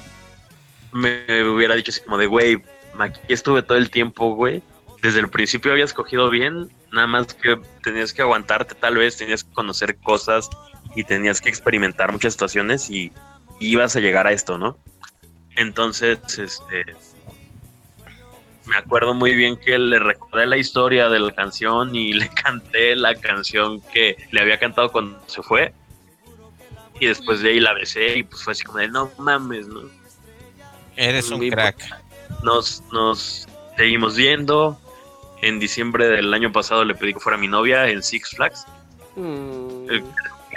me 0.92 1.24
hubiera 1.44 1.74
dicho 1.74 1.90
así 1.90 2.00
como 2.00 2.18
de, 2.18 2.26
güey, 2.26 2.62
aquí 2.98 3.20
estuve 3.28 3.62
todo 3.62 3.78
el 3.78 3.90
tiempo, 3.90 4.34
güey. 4.34 4.62
Desde 5.02 5.20
el 5.20 5.30
principio 5.30 5.72
habías 5.72 5.92
cogido 5.92 6.28
bien, 6.30 6.68
nada 6.92 7.06
más 7.06 7.34
que 7.34 7.58
tenías 7.82 8.12
que 8.12 8.22
aguantarte 8.22 8.74
tal 8.74 8.96
vez, 8.96 9.16
tenías 9.16 9.44
que 9.44 9.52
conocer 9.52 9.96
cosas 9.98 10.48
y 10.94 11.04
tenías 11.04 11.40
que 11.40 11.48
experimentar 11.48 12.12
muchas 12.12 12.34
situaciones 12.34 12.90
y, 12.90 13.12
y 13.58 13.68
ibas 13.68 13.96
a 13.96 14.00
llegar 14.00 14.26
a 14.26 14.32
esto, 14.32 14.58
¿no? 14.58 14.76
Entonces, 15.56 16.18
este, 16.38 16.84
me 18.66 18.76
acuerdo 18.76 19.14
muy 19.14 19.34
bien 19.34 19.56
que 19.56 19.78
le 19.78 19.98
recordé 19.98 20.46
la 20.46 20.56
historia 20.56 21.08
de 21.08 21.18
la 21.18 21.32
canción 21.32 21.94
y 21.94 22.12
le 22.14 22.28
canté 22.28 22.96
la 22.96 23.14
canción 23.14 23.80
que 23.92 24.16
le 24.30 24.40
había 24.40 24.58
cantado 24.58 24.90
cuando 24.90 25.20
se 25.26 25.42
fue. 25.42 25.74
Y 26.98 27.06
después 27.06 27.40
de 27.40 27.50
ahí 27.50 27.60
la 27.60 27.72
besé 27.72 28.18
y 28.18 28.22
pues 28.22 28.42
fue 28.42 28.52
así 28.52 28.62
como 28.62 28.78
de 28.78 28.88
no 28.88 29.10
mames, 29.18 29.66
¿no? 29.66 29.82
Eres 30.96 31.30
un 31.30 31.48
crack. 31.48 31.82
Nos, 32.42 32.82
nos 32.92 33.48
seguimos 33.76 34.16
viendo. 34.16 34.78
En 35.42 35.58
diciembre 35.58 36.08
del 36.08 36.32
año 36.34 36.52
pasado 36.52 36.84
le 36.84 36.94
pedí 36.94 37.14
que 37.14 37.20
fuera 37.20 37.38
mi 37.38 37.48
novia 37.48 37.88
en 37.88 38.02
Six 38.02 38.30
Flags. 38.36 38.66
mm. 39.16 39.90
Eh, 39.90 40.02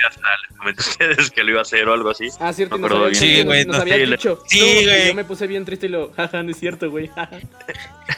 Hasta 0.05 0.21
les 0.49 0.57
comenté 0.57 0.81
a 0.83 0.89
ustedes 0.89 1.31
que 1.31 1.43
lo 1.43 1.51
iba 1.51 1.59
a 1.59 1.61
hacer 1.61 1.87
o 1.87 1.93
algo 1.93 2.09
así. 2.09 2.27
Ah, 2.39 2.51
cierto, 2.51 2.77
No 2.77 3.03
bien. 3.03 3.15
Sí, 3.15 3.43
güey, 3.43 3.63
nos 3.65 3.77
no, 3.77 3.83
sí, 3.83 4.05
dicho. 4.05 4.29
No, 4.51 4.65
güey. 4.83 5.07
Yo 5.07 5.13
me 5.15 5.23
puse 5.23 5.47
bien 5.47 5.63
triste 5.65 5.85
y 5.85 5.89
lo, 5.89 6.11
jaja, 6.17 6.43
no 6.43 6.51
es 6.51 6.59
cierto, 6.59 6.89
güey. 6.89 7.09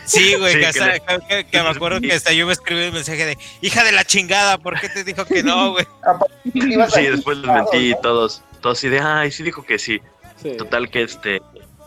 Sí, 0.05 0.35
güey, 0.35 0.53
Sí, 0.53 0.59
que, 0.59 0.59
que 0.61 0.67
hasta- 0.67 0.87
le- 0.87 1.01
que- 1.27 1.45
que 1.51 1.61
me 1.61 1.69
acuerdo 1.75 2.01
que 2.01 2.13
hasta 2.13 2.31
yo 2.33 2.47
me 2.47 2.53
escribí 2.53 2.87
un 2.87 2.93
mensaje 2.93 3.25
de 3.25 3.37
hija 3.61 3.83
de 3.83 3.91
la 3.91 4.03
chingada, 4.05 4.57
¿por 4.57 4.79
qué 4.79 4.89
te 4.89 5.03
dijo 5.03 5.25
que 5.25 5.43
no, 5.43 5.71
güey? 5.73 5.85
Sí, 6.53 7.03
después 7.07 7.37
les 7.39 7.51
mentí 7.51 7.91
y 7.91 7.95
todos, 8.01 8.41
todos 8.61 8.77
así 8.79 8.89
de, 8.89 8.99
ay, 9.01 9.31
sí 9.31 9.43
dijo 9.43 9.63
que 9.63 9.77
sí. 9.77 9.99
Sí. 10.41 10.55
Total 10.57 10.89
que 10.89 11.03
este, 11.03 11.41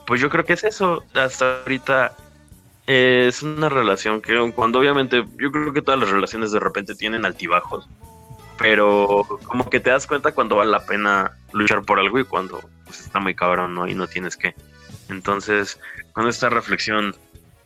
pues 0.07 0.21
yo 0.21 0.29
creo 0.31 0.45
que 0.45 0.53
es 0.53 0.65
eso. 0.65 1.03
Hasta 1.15 1.61
ahorita 1.63 2.15
eh, 2.89 3.27
es 3.29 3.43
una 3.43 3.69
relación 3.69 4.23
que 4.23 4.51
cuando 4.53 4.79
obviamente, 4.79 5.23
yo 5.37 5.53
creo 5.53 5.75
que 5.75 5.83
todas 5.83 6.01
las 6.01 6.09
relaciones 6.09 6.53
de 6.53 6.59
repente 6.59 6.95
tienen 6.95 7.27
altibajos, 7.27 7.87
pero 8.57 9.27
como 9.45 9.69
que 9.69 9.79
te 9.79 9.91
das 9.91 10.07
cuenta 10.07 10.33
cuando 10.33 10.57
vale 10.57 10.71
la 10.71 10.87
pena 10.87 11.33
luchar 11.53 11.85
por 11.85 11.99
algo 11.99 12.19
y 12.19 12.25
cuando 12.25 12.63
pues, 12.87 13.01
está 13.01 13.21
muy 13.21 13.35
cabrón, 13.35 13.75
¿no? 13.75 13.87
Y 13.87 13.95
no 13.95 14.07
tienes 14.07 14.39
que. 14.39 14.55
Entonces, 15.11 15.79
con 16.13 16.29
esta 16.29 16.49
reflexión 16.49 17.15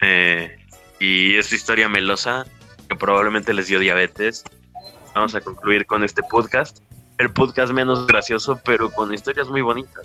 eh, 0.00 0.56
y 0.98 1.36
esta 1.36 1.54
historia 1.54 1.88
melosa 1.88 2.44
que 2.88 2.96
probablemente 2.96 3.54
les 3.54 3.68
dio 3.68 3.78
diabetes, 3.78 4.42
vamos 5.14 5.36
a 5.36 5.40
concluir 5.40 5.86
con 5.86 6.02
este 6.02 6.24
podcast. 6.24 6.80
El 7.18 7.30
podcast 7.32 7.72
menos 7.72 8.08
gracioso, 8.08 8.60
pero 8.64 8.90
con 8.90 9.14
historias 9.14 9.48
muy 9.48 9.60
bonitas. 9.60 10.04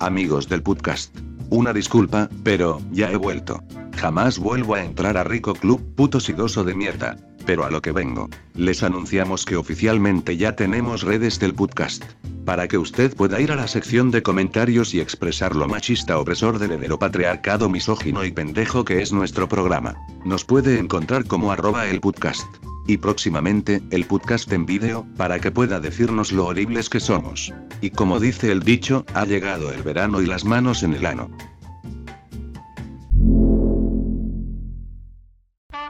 Amigos 0.00 0.46
del 0.46 0.62
podcast. 0.62 1.29
Una 1.50 1.72
disculpa, 1.72 2.28
pero 2.44 2.80
ya 2.92 3.10
he 3.10 3.16
vuelto. 3.16 3.62
Jamás 3.96 4.38
vuelvo 4.38 4.76
a 4.76 4.84
entrar 4.84 5.16
a 5.16 5.24
Rico 5.24 5.52
Club, 5.54 5.94
puto 5.96 6.20
sidoso 6.20 6.62
de 6.62 6.74
mierda. 6.74 7.16
Pero 7.50 7.64
a 7.64 7.70
lo 7.72 7.82
que 7.82 7.90
vengo. 7.90 8.30
Les 8.54 8.84
anunciamos 8.84 9.44
que 9.44 9.56
oficialmente 9.56 10.36
ya 10.36 10.54
tenemos 10.54 11.02
redes 11.02 11.40
del 11.40 11.52
podcast. 11.52 12.04
Para 12.44 12.68
que 12.68 12.78
usted 12.78 13.12
pueda 13.16 13.40
ir 13.40 13.50
a 13.50 13.56
la 13.56 13.66
sección 13.66 14.12
de 14.12 14.22
comentarios 14.22 14.94
y 14.94 15.00
expresar 15.00 15.56
lo 15.56 15.66
machista 15.66 16.16
opresor 16.20 16.60
del 16.60 16.70
heteropatriarcado 16.70 17.68
misógino 17.68 18.24
y 18.24 18.30
pendejo 18.30 18.84
que 18.84 19.02
es 19.02 19.12
nuestro 19.12 19.48
programa. 19.48 19.96
Nos 20.24 20.44
puede 20.44 20.78
encontrar 20.78 21.24
como 21.24 21.50
arroba 21.50 21.88
el 21.88 22.00
podcast. 22.00 22.46
Y 22.86 22.98
próximamente, 22.98 23.82
el 23.90 24.04
podcast 24.04 24.52
en 24.52 24.64
vídeo, 24.64 25.04
para 25.16 25.40
que 25.40 25.50
pueda 25.50 25.80
decirnos 25.80 26.30
lo 26.30 26.46
horribles 26.46 26.88
que 26.88 27.00
somos. 27.00 27.52
Y 27.80 27.90
como 27.90 28.20
dice 28.20 28.52
el 28.52 28.62
dicho, 28.62 29.04
ha 29.12 29.24
llegado 29.24 29.72
el 29.72 29.82
verano 29.82 30.22
y 30.22 30.26
las 30.26 30.44
manos 30.44 30.84
en 30.84 30.94
el 30.94 31.04
ano. 31.04 31.28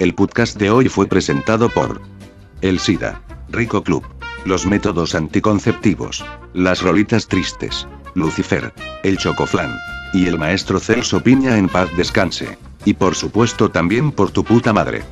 El 0.00 0.14
podcast 0.14 0.58
de 0.58 0.70
hoy 0.70 0.88
fue 0.88 1.06
presentado 1.06 1.68
por 1.68 2.00
El 2.62 2.78
SIDA, 2.78 3.20
Rico 3.50 3.84
Club, 3.84 4.02
los 4.46 4.64
métodos 4.64 5.14
anticonceptivos, 5.14 6.24
las 6.54 6.80
rolitas 6.80 7.26
tristes, 7.28 7.86
Lucifer, 8.14 8.72
el 9.02 9.18
Chocoflan, 9.18 9.76
y 10.14 10.24
el 10.24 10.38
maestro 10.38 10.80
Celso 10.80 11.22
Piña 11.22 11.58
en 11.58 11.68
paz 11.68 11.94
descanse. 11.98 12.56
Y 12.86 12.94
por 12.94 13.14
supuesto 13.14 13.70
también 13.70 14.10
por 14.10 14.30
tu 14.30 14.42
puta 14.42 14.72
madre. 14.72 15.02